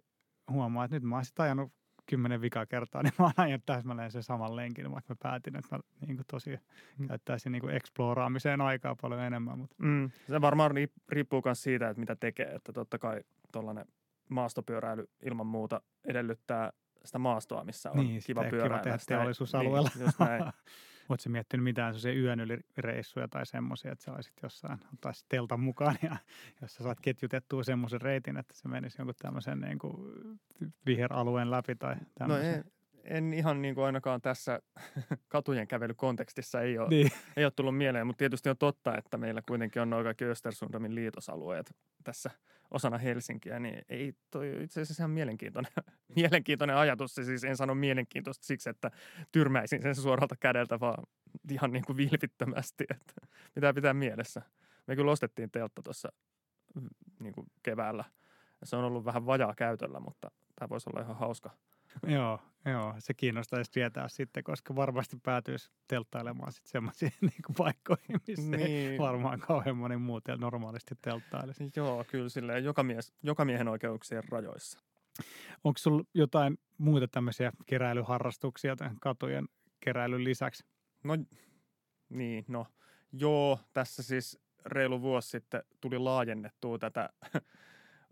huomaa, 0.50 0.84
että 0.84 0.96
nyt 0.96 1.02
mä 1.02 1.14
oon 1.14 1.24
sitten 1.24 1.44
ajanut 1.44 1.72
kymmenen 2.06 2.40
vikaa 2.40 2.66
kertaa, 2.66 3.02
niin 3.02 3.12
mä 3.18 3.24
oon 3.24 3.32
ajanut 3.36 3.66
täsmälleen 3.66 4.10
sen 4.10 4.22
saman 4.22 4.56
lenkin, 4.56 4.92
vaikka 4.92 5.14
mä 5.14 5.16
päätin, 5.22 5.56
että 5.56 5.76
mä 5.76 5.80
niin 6.06 6.16
kuin 6.16 6.26
tosi 6.30 6.58
mm. 6.98 7.08
käyttäisin 7.08 7.52
niin 7.52 7.60
kuin 7.60 7.74
eksploraamiseen 7.74 8.60
aikaa 8.60 8.96
paljon 9.00 9.20
enemmän. 9.20 9.58
Mutta. 9.58 9.76
Mm. 9.78 10.10
Se 10.26 10.40
varmaan 10.40 10.70
riippuu 11.08 11.42
myös 11.44 11.62
siitä, 11.62 11.88
että 11.88 12.00
mitä 12.00 12.16
tekee, 12.16 12.46
että 12.46 12.72
totta 12.72 12.98
kai 12.98 13.20
tuollainen 13.52 13.86
maastopyöräily 14.28 15.08
ilman 15.22 15.46
muuta 15.46 15.80
edellyttää 16.04 16.72
sitä 17.04 17.18
maastoa, 17.18 17.64
missä 17.64 17.90
on 17.90 17.96
niin, 17.96 18.22
kiva 18.26 18.40
pyöräillä. 18.40 18.68
Kiva 18.68 18.82
tehdä 18.82 18.98
teollisuusalueella. 19.08 19.90
Niin, 19.94 20.52
Oletko 21.08 21.30
miettinyt 21.30 21.64
mitään 21.64 21.98
se 21.98 22.14
yön 22.14 22.40
yli 22.40 22.58
reissuja 22.78 23.28
tai 23.28 23.46
semmoisia, 23.46 23.92
että 23.92 24.04
sä 24.04 24.12
olisit 24.12 24.34
jossain, 24.42 24.78
ottaisit 24.92 25.26
teltan 25.28 25.60
mukaan 25.60 25.96
ja 26.02 26.16
jos 26.62 26.74
sä 26.74 26.84
saat 26.84 27.00
ketjutettua 27.00 27.64
semmoisen 27.64 28.00
reitin, 28.00 28.36
että 28.36 28.54
se 28.54 28.68
menisi 28.68 28.96
jonkun 29.00 29.14
tämmöisen 29.18 29.60
niin 29.60 29.78
kuin 29.78 29.94
viheralueen 30.86 31.50
läpi 31.50 31.74
tai 31.74 31.96
tämmöisen? 32.14 32.52
No 32.52 32.56
en, 32.56 32.72
en 33.04 33.34
ihan 33.34 33.62
niin 33.62 33.74
kuin 33.74 33.84
ainakaan 33.84 34.20
tässä 34.20 34.60
katujen 35.28 35.68
kävelykontekstissa 35.68 36.60
ei 36.60 36.78
ole, 36.78 36.88
niin. 36.88 37.10
ei 37.36 37.44
ole 37.44 37.52
tullut 37.56 37.76
mieleen, 37.76 38.06
mutta 38.06 38.18
tietysti 38.18 38.48
on 38.48 38.58
totta, 38.58 38.98
että 38.98 39.16
meillä 39.16 39.42
kuitenkin 39.48 39.82
on 39.82 39.90
noin 39.90 40.04
kaikki 40.04 40.24
Östersundomin 40.24 40.94
liitosalueet 40.94 41.74
tässä 42.04 42.30
osana 42.70 42.98
Helsinkiä, 42.98 43.58
niin 43.58 43.82
ei 43.88 44.12
toi 44.30 44.62
itse 44.62 44.80
asiassa 44.80 45.02
ihan 45.02 45.10
mielenkiintoinen, 45.10 45.72
mielenkiintoinen 46.16 46.76
ajatus. 46.76 47.14
Se 47.14 47.24
siis 47.24 47.44
en 47.44 47.56
sano 47.56 47.74
mielenkiintoista 47.74 48.46
siksi, 48.46 48.70
että 48.70 48.90
tyrmäisin 49.32 49.82
sen 49.82 49.94
suoralta 49.94 50.36
kädeltä, 50.40 50.80
vaan 50.80 51.06
ihan 51.50 51.72
niin 51.72 51.84
kuin 51.84 51.96
vilpittömästi, 51.96 52.84
että 52.90 53.26
pitää 53.54 53.72
pitää 53.72 53.94
mielessä. 53.94 54.42
Me 54.86 54.96
kyllä 54.96 55.10
ostettiin 55.10 55.50
teltta 55.50 55.82
tuossa 55.82 56.12
mm, 56.74 56.88
niin 57.20 57.32
kuin 57.32 57.46
keväällä. 57.62 58.04
Se 58.64 58.76
on 58.76 58.84
ollut 58.84 59.04
vähän 59.04 59.26
vajaa 59.26 59.54
käytöllä, 59.54 60.00
mutta 60.00 60.30
tämä 60.58 60.68
voisi 60.68 60.90
olla 60.90 61.02
ihan 61.02 61.16
hauska– 61.16 61.50
Joo, 62.06 62.40
joo, 62.64 62.94
se 62.98 63.14
kiinnostaisi 63.14 63.70
tietää 63.70 64.08
sitten, 64.08 64.44
koska 64.44 64.76
varmasti 64.76 65.16
päätyisi 65.22 65.70
telttailemaan 65.88 66.52
sitten 66.52 66.70
semmoisiin 66.70 67.12
niin 67.20 67.56
paikkoihin, 67.58 68.20
missä 68.26 68.56
niin. 68.56 68.98
varmaan 68.98 69.40
kauhean 69.40 69.76
moni 69.76 69.96
muu 69.96 70.20
normaalisti 70.38 70.94
telttailisi. 71.02 71.70
Joo, 71.76 72.04
kyllä 72.08 72.28
silleen 72.28 72.64
joka, 72.64 72.82
mies, 72.82 73.12
joka 73.22 73.44
miehen 73.44 73.68
oikeuksien 73.68 74.24
rajoissa. 74.28 74.80
Onko 75.64 75.78
sulla 75.78 76.04
jotain 76.14 76.58
muita 76.78 77.08
tämmöisiä 77.08 77.52
keräilyharrastuksia 77.66 78.76
tämän 78.76 78.96
katujen 79.00 79.48
keräilyn 79.80 80.24
lisäksi? 80.24 80.64
No 81.04 81.14
niin, 82.08 82.44
no 82.48 82.66
joo, 83.12 83.58
tässä 83.72 84.02
siis 84.02 84.38
reilu 84.66 85.00
vuosi 85.00 85.28
sitten 85.28 85.62
tuli 85.80 85.98
laajennettua 85.98 86.78
tätä 86.78 87.08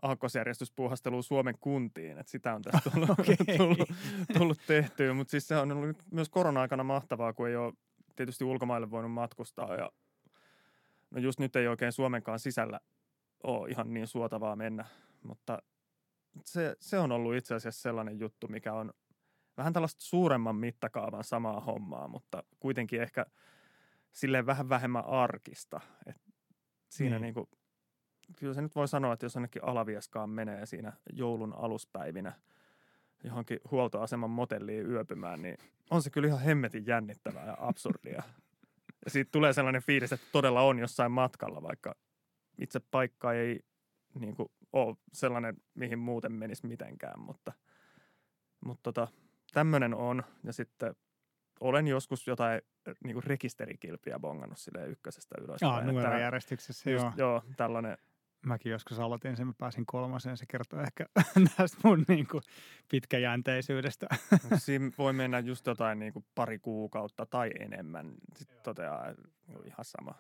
aakkosjärjestyspuuhastelua 0.02 1.22
Suomen 1.22 1.54
kuntiin, 1.60 2.18
että 2.18 2.30
sitä 2.30 2.54
on 2.54 2.62
tässä 2.62 2.90
tullut, 2.90 3.10
okay. 3.10 3.56
tullut, 3.56 3.88
tullut 4.38 4.58
tehtyä, 4.66 5.14
mutta 5.14 5.30
siis 5.30 5.48
se 5.48 5.56
on 5.56 5.72
ollut 5.72 5.96
myös 6.10 6.28
korona-aikana 6.28 6.84
mahtavaa, 6.84 7.32
kun 7.32 7.48
ei 7.48 7.56
ole 7.56 7.72
tietysti 8.16 8.44
ulkomaille 8.44 8.90
voinut 8.90 9.12
matkustaa 9.12 9.76
ja 9.76 9.90
no 11.10 11.20
just 11.20 11.40
nyt 11.40 11.56
ei 11.56 11.68
oikein 11.68 11.92
Suomenkaan 11.92 12.38
sisällä 12.38 12.80
ole 13.42 13.70
ihan 13.70 13.94
niin 13.94 14.06
suotavaa 14.06 14.56
mennä, 14.56 14.84
mutta 15.22 15.62
se, 16.44 16.76
se 16.80 16.98
on 16.98 17.12
ollut 17.12 17.34
itse 17.34 17.54
asiassa 17.54 17.82
sellainen 17.82 18.20
juttu, 18.20 18.48
mikä 18.48 18.72
on 18.72 18.92
vähän 19.56 19.72
tällaista 19.72 20.02
suuremman 20.02 20.56
mittakaavan 20.56 21.24
samaa 21.24 21.60
hommaa, 21.60 22.08
mutta 22.08 22.42
kuitenkin 22.60 23.02
ehkä 23.02 23.26
silleen 24.12 24.46
vähän 24.46 24.68
vähemmän 24.68 25.04
arkista. 25.04 25.80
Et 26.06 26.16
siinä 26.88 27.16
niin. 27.16 27.22
Niin 27.22 27.34
kuin 27.34 27.48
kyllä 28.36 28.54
se 28.54 28.62
nyt 28.62 28.74
voi 28.74 28.88
sanoa, 28.88 29.12
että 29.12 29.26
jos 29.26 29.36
ainakin 29.36 29.64
Alavieskaan 29.64 30.30
menee 30.30 30.66
siinä 30.66 30.92
joulun 31.12 31.54
aluspäivinä 31.56 32.32
johonkin 33.24 33.60
huoltoaseman 33.70 34.30
motelliin 34.30 34.86
yöpymään, 34.86 35.42
niin 35.42 35.58
on 35.90 36.02
se 36.02 36.10
kyllä 36.10 36.28
ihan 36.28 36.40
hemmetin 36.40 36.86
jännittävää 36.86 37.46
ja 37.46 37.56
absurdia. 37.60 38.22
Ja 39.04 39.10
siitä 39.10 39.28
tulee 39.32 39.52
sellainen 39.52 39.82
fiilis, 39.82 40.12
että 40.12 40.26
todella 40.32 40.62
on 40.62 40.78
jossain 40.78 41.12
matkalla, 41.12 41.62
vaikka 41.62 41.94
itse 42.58 42.80
paikka 42.90 43.32
ei 43.32 43.60
niin 44.20 44.34
kuin, 44.34 44.48
ole 44.72 44.96
sellainen, 45.12 45.56
mihin 45.74 45.98
muuten 45.98 46.32
menisi 46.32 46.66
mitenkään, 46.66 47.20
mutta, 47.20 47.52
mutta 48.64 48.82
tota, 48.82 49.08
tämmöinen 49.52 49.94
on. 49.94 50.22
Ja 50.44 50.52
sitten 50.52 50.94
olen 51.60 51.88
joskus 51.88 52.26
jotain 52.26 52.62
niin 53.04 53.14
kuin 53.14 53.24
rekisterikilpiä 53.24 54.18
bongannut 54.18 54.58
sille 54.58 54.86
ykkösestä 54.86 55.34
ylös. 55.40 55.60
Jaa, 55.60 55.84
numerojärjestyksessä, 55.84 56.90
joo. 56.90 57.12
Joo, 57.16 57.42
tällainen 57.56 57.98
mäkin 58.46 58.72
joskus 58.72 59.00
aloitin 59.00 59.36
sen, 59.36 59.46
mä 59.46 59.52
pääsin 59.58 59.86
kolmaseen. 59.86 60.36
Se 60.36 60.46
kertoo 60.46 60.80
ehkä 60.80 61.06
tästä 61.56 61.78
mun 61.84 62.04
niin 62.08 62.26
kuin, 62.26 62.42
pitkäjänteisyydestä. 62.90 64.06
Siinä 64.56 64.90
voi 64.98 65.12
mennä 65.12 65.38
just 65.38 65.66
jotain 65.66 65.98
niin 65.98 66.12
kuin 66.12 66.24
pari 66.34 66.58
kuukautta 66.58 67.26
tai 67.26 67.50
enemmän. 67.60 68.14
Sitten 68.36 68.58
toteaa, 68.62 69.08
että 69.08 69.28
ihan 69.66 69.84
sama. 69.84 70.14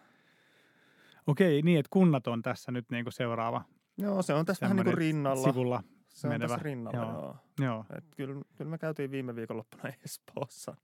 Okei, 1.26 1.62
niin 1.62 1.78
että 1.78 1.90
kunnat 1.90 2.26
on 2.26 2.42
tässä 2.42 2.72
nyt 2.72 2.90
niin 2.90 3.04
kuin 3.04 3.12
seuraava. 3.12 3.64
Joo, 3.98 4.22
se 4.22 4.34
on 4.34 4.44
tässä 4.44 4.64
vähän 4.66 4.76
niin 4.76 4.84
kuin 4.84 4.98
rinnalla. 4.98 5.48
Sivulla 5.48 5.82
se 6.08 6.28
menevä. 6.28 6.44
on 6.44 6.48
tässä 6.58 6.64
rinnalla, 6.64 6.98
joo. 6.98 7.22
joo. 7.22 7.36
joo. 7.66 7.84
Et 7.96 8.04
kyllä, 8.16 8.42
kyllä 8.56 8.70
me 8.70 8.78
käytiin 8.78 9.10
viime 9.10 9.36
viikonloppuna 9.36 9.82
Espoossa. 10.04 10.76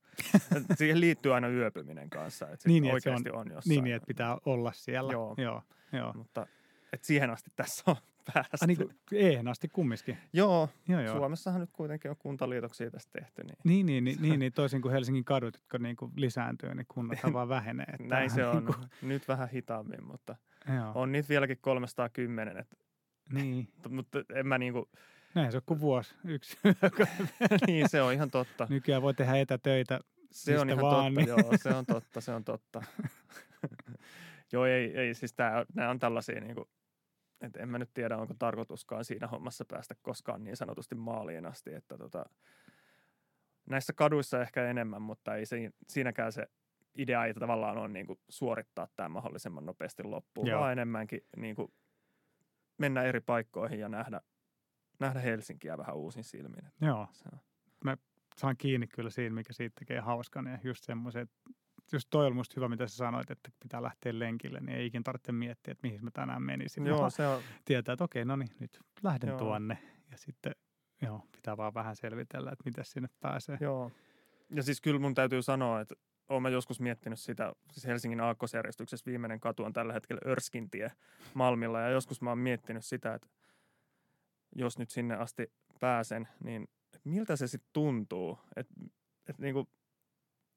siihen 0.75 1.01
liittyy 1.01 1.35
aina 1.35 1.49
yöpyminen 1.49 2.11
kanssa, 2.11 2.49
että 2.49 2.69
niin, 2.69 2.93
oikeasti 2.93 3.31
on, 3.31 3.37
on 3.37 3.51
jossain. 3.53 3.85
Niin, 3.85 3.97
että 3.97 4.07
pitää 4.07 4.37
olla 4.47 4.73
siellä. 4.75 5.13
Joo. 5.13 5.35
joo, 5.39 5.63
joo. 5.93 6.13
Mutta 6.13 6.47
et 6.93 7.05
siihen 7.05 7.31
asti 7.31 7.51
tässä 7.57 7.83
on 7.87 7.97
päästy. 8.35 8.57
Ah, 8.61 8.67
niin 8.67 8.91
eihän 9.13 9.49
asti 9.49 9.69
kumminkin. 9.69 10.19
Joo, 10.33 10.69
joo, 10.89 11.01
joo, 11.01 11.17
Suomessahan 11.17 11.61
nyt 11.61 11.71
kuitenkin 11.73 12.11
on 12.11 12.17
kuntaliitoksia 12.17 12.91
tästä 12.91 13.21
tehty. 13.21 13.43
Niin, 13.43 13.57
niin, 13.65 13.87
niin, 13.87 14.05
niin, 14.05 14.23
niin, 14.23 14.41
niin 14.41 14.53
toisin 14.53 14.83
kuin 14.83 14.93
Helsingin 14.93 15.25
kadut, 15.25 15.55
jotka 15.55 15.79
niin 15.79 15.97
kuin 15.97 16.13
lisääntyy, 16.17 16.75
niin 16.75 16.87
kunnat 16.89 17.19
vaan 17.33 17.49
vähenee. 17.49 17.87
Että 17.93 18.09
Näin 18.09 18.31
se 18.31 18.47
on. 18.47 18.57
Niin 18.57 18.75
kuin... 18.75 18.89
Nyt 19.03 19.29
vähän 19.29 19.49
hitaammin, 19.49 20.05
mutta 20.05 20.37
joo. 20.77 20.93
on 20.95 21.13
niitä 21.13 21.29
vieläkin 21.29 21.59
310. 21.61 22.57
Että... 22.57 22.77
Niin. 23.33 23.69
mutta 23.89 24.19
en 24.35 24.47
mä 24.47 24.59
niin 24.59 24.73
kuin... 24.73 24.85
Näin 25.35 25.53
se 25.53 25.57
on 25.57 25.63
kuin 25.67 25.81
vuosi, 25.81 26.15
yksi. 26.25 26.59
niin, 27.67 27.89
se 27.89 28.03
on 28.03 28.13
ihan 28.13 28.31
totta. 28.31 28.67
Nykyään 28.71 29.03
voi 29.03 29.15
tehdä 29.15 29.37
etätöitä 29.37 30.01
se 30.31 30.59
on 30.59 30.71
ihan 30.71 30.83
vaan, 30.83 31.15
totta, 31.15 31.21
niin. 31.21 31.29
joo, 31.29 31.59
se 31.63 31.69
on 31.69 31.87
totta, 31.87 32.21
se 32.21 32.33
on 32.33 32.45
totta. 32.45 32.83
joo, 34.53 34.67
ei, 34.67 34.97
ei 34.97 35.15
siis 35.15 35.35
nämä 35.75 35.91
on 35.91 35.99
tällaisia 35.99 36.41
niin 36.41 36.55
kuin, 36.55 36.69
et 37.41 37.57
en 37.57 37.69
mä 37.69 37.79
nyt 37.79 37.91
tiedä, 37.95 38.17
onko 38.17 38.35
tarkoituskaan 38.39 39.05
siinä 39.05 39.27
hommassa 39.27 39.65
päästä 39.65 39.95
koskaan 40.03 40.45
niin 40.45 40.57
sanotusti 40.57 40.95
maaliin 40.95 41.47
asti, 41.47 41.75
että 41.75 41.99
tota, 41.99 42.25
näissä 43.67 43.93
kaduissa 43.93 44.43
ehkä 44.43 44.71
enemmän, 44.71 45.03
mutta 45.03 45.35
ei 45.35 45.47
se, 45.47 45.71
siinäkään 45.89 46.33
se 46.33 46.47
idea 46.95 47.25
ei 47.25 47.35
tavallaan 47.35 47.79
ole 47.79 47.89
niin 47.89 48.07
kuin 48.07 48.19
suorittaa 48.29 48.89
tämä 48.97 49.09
mahdollisimman 49.09 49.67
nopeasti 49.67 50.03
loppuun, 50.03 50.47
Joo. 50.47 50.61
vaan 50.61 50.73
enemmänkin 50.73 51.21
niin 51.37 51.57
kuin 51.57 51.73
mennä 52.79 53.03
eri 53.03 53.21
paikkoihin 53.21 53.81
ja 53.81 53.89
nähdä, 53.89 54.21
nähdä 55.01 55.21
Helsinkiä 55.21 55.79
vähän 55.79 55.97
uusin 55.97 56.25
silmin. 56.25 56.63
Joo. 56.81 57.09
Se 57.13 57.25
on. 57.33 57.39
Mä 57.85 57.97
saan 58.37 58.57
kiinni 58.57 58.87
kyllä 58.87 59.11
siinä, 59.11 59.35
mikä 59.35 59.53
siitä 59.53 59.75
tekee 59.79 60.01
hauskan 60.01 60.47
ja 60.47 60.59
just 60.65 60.85
semmoisen, 60.85 61.23
että 61.23 61.51
just 61.97 62.09
toi 62.11 62.27
oli 62.27 62.35
musta 62.35 62.55
hyvä, 62.57 62.69
mitä 62.69 62.87
sä 62.87 62.97
sanoit, 62.97 63.31
että 63.31 63.51
pitää 63.63 63.83
lähteä 63.83 64.19
lenkille, 64.19 64.61
niin 64.61 64.79
ei 64.79 64.87
ikin 64.87 65.05
tarvitse 65.05 65.33
miettiä, 65.33 65.73
että 65.73 65.87
mihin 65.87 66.05
mä 66.05 66.11
tänään 66.11 66.43
menisin. 66.43 66.87
Joo, 66.87 67.11
se 67.11 67.27
on. 67.27 67.43
Tietää, 67.65 67.93
että 67.93 68.05
okei, 68.05 68.25
no 68.25 68.37
niin, 68.37 68.51
nyt 68.61 68.81
lähden 69.03 69.29
joo. 69.29 69.39
tuonne. 69.39 69.79
Ja 70.11 70.19
sitten 70.19 70.55
joo, 71.03 71.23
pitää 71.33 71.57
vaan 71.57 71.75
vähän 71.75 71.97
selvitellä, 71.97 72.51
että 72.53 72.65
miten 72.65 72.85
sinne 72.85 73.09
pääsee. 73.21 73.59
Joo. 73.61 73.91
Ja 74.51 74.63
siis 74.63 74.81
kyllä 74.81 75.01
mun 75.01 75.15
täytyy 75.15 75.43
sanoa, 75.43 75.81
että 75.81 75.95
olen 76.29 76.43
mä 76.43 76.49
joskus 76.49 76.81
miettinyt 76.81 77.19
sitä, 77.19 77.53
siis 77.73 77.87
Helsingin 77.87 78.21
aakkosjärjestyksessä 78.21 79.07
viimeinen 79.07 79.41
katu 79.41 79.65
on 79.65 79.73
tällä 79.73 79.93
hetkellä 79.93 80.21
Örskintie 80.31 80.93
Malmilla. 81.35 81.81
Ja 81.81 81.89
joskus 81.89 82.21
mä 82.21 82.31
oon 82.31 82.39
miettinyt 82.39 82.85
sitä, 82.85 83.15
että 83.15 83.29
jos 84.57 84.79
nyt 84.79 84.91
sinne 84.91 85.17
asti 85.17 85.53
pääsen, 85.81 86.29
niin 86.45 86.69
miltä 87.05 87.37
se 87.37 87.47
sitten 87.47 87.71
tuntuu? 87.73 88.39
Että 88.57 88.75
et 89.29 89.39
niinku, 89.39 89.69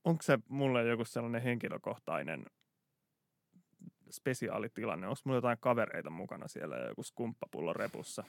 onko 0.05 0.21
se 0.21 0.39
mulle 0.47 0.87
joku 0.87 1.05
sellainen 1.05 1.41
henkilökohtainen 1.41 2.45
spesiaalitilanne. 4.11 5.07
Onko 5.07 5.19
mulla 5.25 5.37
jotain 5.37 5.57
kavereita 5.61 6.09
mukana 6.09 6.47
siellä 6.47 6.77
ja 6.77 6.87
joku 6.87 7.03
skumppapullo 7.03 7.73
repussa? 7.73 8.23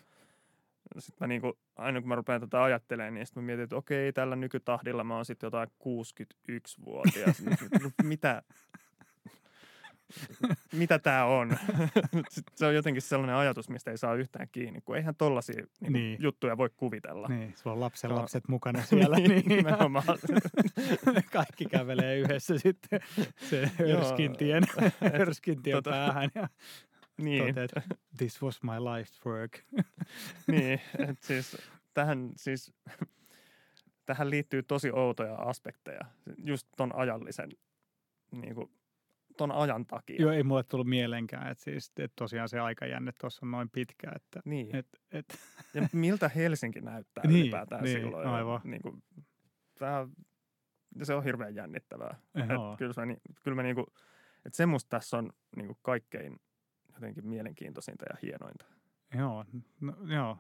Sitten 0.99 1.17
mä 1.21 1.27
niinku, 1.27 1.59
aina 1.77 2.01
kun 2.01 2.09
mä 2.09 2.15
rupean 2.15 2.41
tätä 2.41 2.63
ajattelemaan, 2.63 3.15
niin 3.15 3.27
sitten 3.27 3.43
mä 3.43 3.47
mietin, 3.47 3.65
että 3.65 3.77
okei, 3.77 4.13
tällä 4.13 4.37
nykytahdilla 4.37 5.05
mä 5.05 5.17
oon 5.17 5.25
sitten 5.25 5.47
jotain 5.47 5.69
61-vuotias. 5.69 7.43
Mitä, 8.03 8.43
mitä 10.73 10.99
tämä 10.99 11.25
on. 11.25 11.57
se 12.55 12.67
on 12.67 12.75
jotenkin 12.75 13.03
sellainen 13.03 13.37
ajatus, 13.37 13.69
mistä 13.69 13.91
ei 13.91 13.99
saa 13.99 14.15
yhtään 14.15 14.49
kiinni, 14.53 14.81
kun 14.81 14.97
eihän 14.97 15.15
tollaisia 15.15 15.67
niin 15.81 15.93
niin. 15.93 16.19
juttuja 16.21 16.57
voi 16.57 16.71
kuvitella. 16.77 17.29
Niin, 17.29 17.55
sulla 17.57 17.75
on 17.75 17.81
lapsen 17.81 18.15
lapset 18.15 18.49
mukana 18.49 18.83
siellä. 18.91 19.17
niin, 19.17 19.43
niin 19.47 19.65
Kaikki 21.33 21.65
kävelee 21.65 22.19
yhdessä 22.19 22.59
sitten 22.59 23.01
se 23.51 23.71
örskintien, 23.81 24.63
örskintien 25.21 25.77
tota, 25.77 25.91
päähän 25.91 26.31
ja 26.35 26.49
niin. 27.19 27.47
toteat, 27.47 27.71
this 28.19 28.43
was 28.43 28.63
my 28.63 28.71
life's 28.71 29.27
work. 29.27 29.59
niin, 30.47 30.81
että 30.99 31.27
siis 31.27 31.57
tähän 31.95 32.31
siis 32.37 32.73
tähän 34.07 34.31
liittyy 34.31 34.63
tosi 34.63 34.91
outoja 34.93 35.35
aspekteja, 35.35 36.01
just 36.45 36.69
ton 36.77 36.97
ajallisen 36.97 37.51
niin 38.33 38.55
kuin, 38.55 38.71
ton 39.37 39.53
ajan 39.53 39.87
takia. 39.87 40.17
Joo, 40.23 40.33
ei 40.33 40.43
mulle 40.43 40.63
tullut 40.63 40.87
mieleenkään, 40.87 41.51
että 41.51 41.65
siis 41.65 41.89
että 41.89 42.17
tosiaan 42.17 42.49
se 42.49 42.61
aikajänne 42.61 43.13
tuossa 43.21 43.47
on 43.47 43.51
noin 43.51 43.71
pitkä. 43.71 44.13
Että, 44.17 44.41
niin. 44.45 44.77
et, 44.77 44.87
et. 45.13 45.39
Ja 45.75 45.89
miltä 45.93 46.29
Helsinki 46.29 46.81
näyttää 46.81 47.27
niin, 47.27 47.41
ylipäätään 47.41 47.85
niin, 47.85 48.01
silloin. 48.01 48.29
Aivan. 48.29 48.61
Ja, 48.65 48.71
niin 48.71 48.83
kuin, 48.83 49.03
tämä, 49.79 50.09
se 51.03 51.15
on 51.15 51.25
hirveän 51.25 51.55
jännittävää. 51.55 52.17
Että 52.35 52.55
kyllä, 52.79 53.07
mä, 53.07 53.17
kyllä 53.43 53.55
mä 53.55 53.63
niin 53.63 53.75
kuin, 53.75 53.87
että 54.47 54.57
se 54.57 54.67
musta 54.67 54.89
tässä 54.89 55.19
on 55.19 55.31
niin 55.57 55.67
kuin 55.67 55.79
kaikkein 55.83 56.41
jotenkin 56.95 57.27
mielenkiintoisinta 57.27 58.05
ja 58.11 58.17
hienointa. 58.23 58.65
Joo, 59.19 59.45
no, 59.81 59.97
joo. 60.07 60.39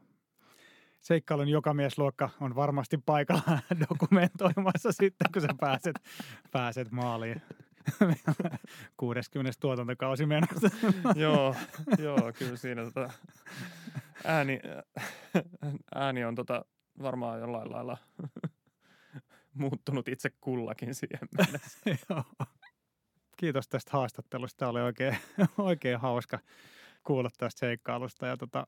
Seikkailun 1.00 1.48
joka 1.48 1.74
miesluokka 1.74 2.30
on 2.40 2.54
varmasti 2.54 2.98
paikalla 2.98 3.58
dokumentoimassa 3.90 4.92
sitten, 4.92 5.32
kun 5.32 5.42
sä 5.42 5.48
pääset, 5.60 5.96
pääset 6.52 6.90
maaliin. 6.90 7.42
60 8.96 9.52
tuotantokausi 9.60 10.26
menossa. 10.26 10.70
joo, 11.14 11.54
joo, 11.98 12.32
kyllä 12.38 12.56
siinä 12.56 12.84
tota, 12.84 13.10
ääni, 14.24 14.60
ääni 15.94 16.24
on 16.24 16.34
tota, 16.34 16.64
varmaan 17.02 17.40
jollain 17.40 17.72
lailla 17.72 17.98
muuttunut 19.54 20.08
itse 20.08 20.30
kullakin 20.40 20.94
siihen 20.94 21.28
mennessä. 21.38 21.80
joo. 22.10 22.24
Kiitos 23.36 23.68
tästä 23.68 23.90
haastattelusta. 23.92 24.58
Tämä 24.58 24.70
oli 24.70 24.80
oikein, 24.80 25.16
oikein 25.58 26.00
hauska 26.00 26.38
kuulla 27.02 27.30
tästä 27.38 27.60
seikkailusta 27.60 28.26
ja 28.26 28.36
tota, 28.36 28.66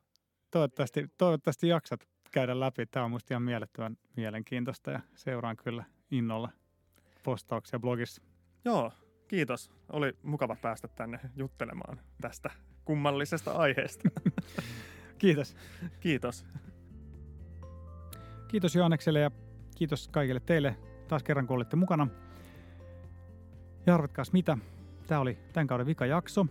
toivottavasti, 0.50 1.06
toivottavasti 1.18 1.68
jaksat 1.68 2.08
käydä 2.32 2.60
läpi. 2.60 2.86
Tämä 2.86 3.04
on 3.04 3.10
minusta 3.10 3.34
ihan 3.34 3.42
mielettömän 3.42 3.96
mielenkiintoista 4.16 4.90
ja 4.90 5.00
seuraan 5.14 5.56
kyllä 5.56 5.84
innolla 6.10 6.48
postauksia 7.22 7.78
blogissa. 7.78 8.22
Joo, 8.64 8.92
kiitos. 9.28 9.70
Oli 9.88 10.16
mukava 10.22 10.56
päästä 10.62 10.88
tänne 10.88 11.20
juttelemaan 11.36 12.00
tästä 12.20 12.50
kummallisesta 12.84 13.52
aiheesta. 13.52 14.08
kiitos. 15.18 15.56
Kiitos. 16.00 16.46
Kiitos 18.48 18.74
Joannekselle 18.74 19.20
ja 19.20 19.30
kiitos 19.76 20.08
kaikille 20.08 20.40
teille 20.40 20.76
taas 21.08 21.22
kerran, 21.22 21.46
kun 21.46 21.54
olitte 21.56 21.76
mukana. 21.76 22.08
Ja 23.86 23.94
arvatkaas 23.94 24.32
mitä, 24.32 24.58
tämä 25.06 25.20
oli 25.20 25.38
tämän 25.52 25.66
kauden 25.66 25.86
vika 25.86 26.06
jakso. 26.06 26.46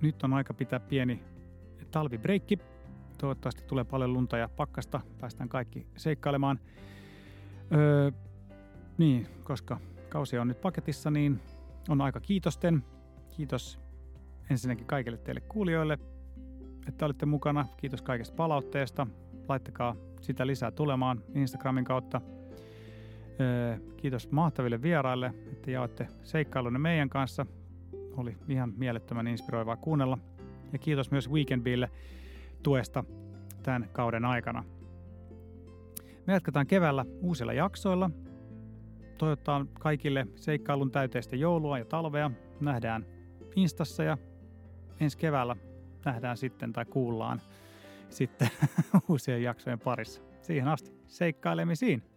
Nyt 0.00 0.22
on 0.22 0.32
aika 0.32 0.54
pitää 0.54 0.80
pieni 0.80 1.22
talvibreikki. 1.90 2.58
Toivottavasti 3.18 3.62
tulee 3.62 3.84
paljon 3.84 4.12
lunta 4.12 4.38
ja 4.38 4.48
pakkasta. 4.48 5.00
Päästään 5.20 5.48
kaikki 5.48 5.86
seikkailemaan. 5.96 6.60
Öö, 7.74 8.10
niin, 8.98 9.26
koska 9.44 9.80
kausi 10.08 10.38
on 10.38 10.48
nyt 10.48 10.60
paketissa, 10.60 11.10
niin 11.10 11.40
on 11.88 12.00
aika 12.00 12.20
kiitosten. 12.20 12.84
Kiitos 13.36 13.78
ensinnäkin 14.50 14.86
kaikille 14.86 15.18
teille 15.18 15.40
kuulijoille, 15.40 15.98
että 16.88 17.04
olitte 17.04 17.26
mukana. 17.26 17.66
Kiitos 17.76 18.02
kaikesta 18.02 18.34
palautteesta. 18.36 19.06
Laittakaa 19.48 19.96
sitä 20.20 20.46
lisää 20.46 20.70
tulemaan 20.70 21.22
Instagramin 21.34 21.84
kautta. 21.84 22.20
Kiitos 23.96 24.30
mahtaville 24.30 24.82
vieraille, 24.82 25.34
että 25.52 25.70
jaoitte 25.70 26.08
seikkailunne 26.22 26.78
meidän 26.78 27.08
kanssa. 27.08 27.46
Oli 28.16 28.36
ihan 28.48 28.72
mielettömän 28.76 29.26
inspiroivaa 29.26 29.76
kuunnella. 29.76 30.18
Ja 30.72 30.78
kiitos 30.78 31.10
myös 31.10 31.30
Weekendbille 31.30 31.90
tuesta 32.62 33.04
tämän 33.62 33.88
kauden 33.92 34.24
aikana. 34.24 34.64
Me 36.26 36.32
jatketaan 36.32 36.66
keväällä 36.66 37.04
uusilla 37.22 37.52
jaksoilla– 37.52 38.10
toivottaa 39.18 39.66
kaikille 39.80 40.26
seikkailun 40.36 40.90
täyteistä 40.90 41.36
joulua 41.36 41.78
ja 41.78 41.84
talvea. 41.84 42.30
Nähdään 42.60 43.06
Instassa 43.56 44.02
ja 44.02 44.18
ensi 45.00 45.18
keväällä 45.18 45.56
nähdään 46.04 46.36
sitten 46.36 46.72
tai 46.72 46.84
kuullaan 46.84 47.40
sitten 48.10 48.48
uusien 49.08 49.42
jaksojen 49.42 49.78
parissa. 49.78 50.22
Siihen 50.42 50.68
asti 50.68 50.92
seikkailemisiin. 51.06 52.15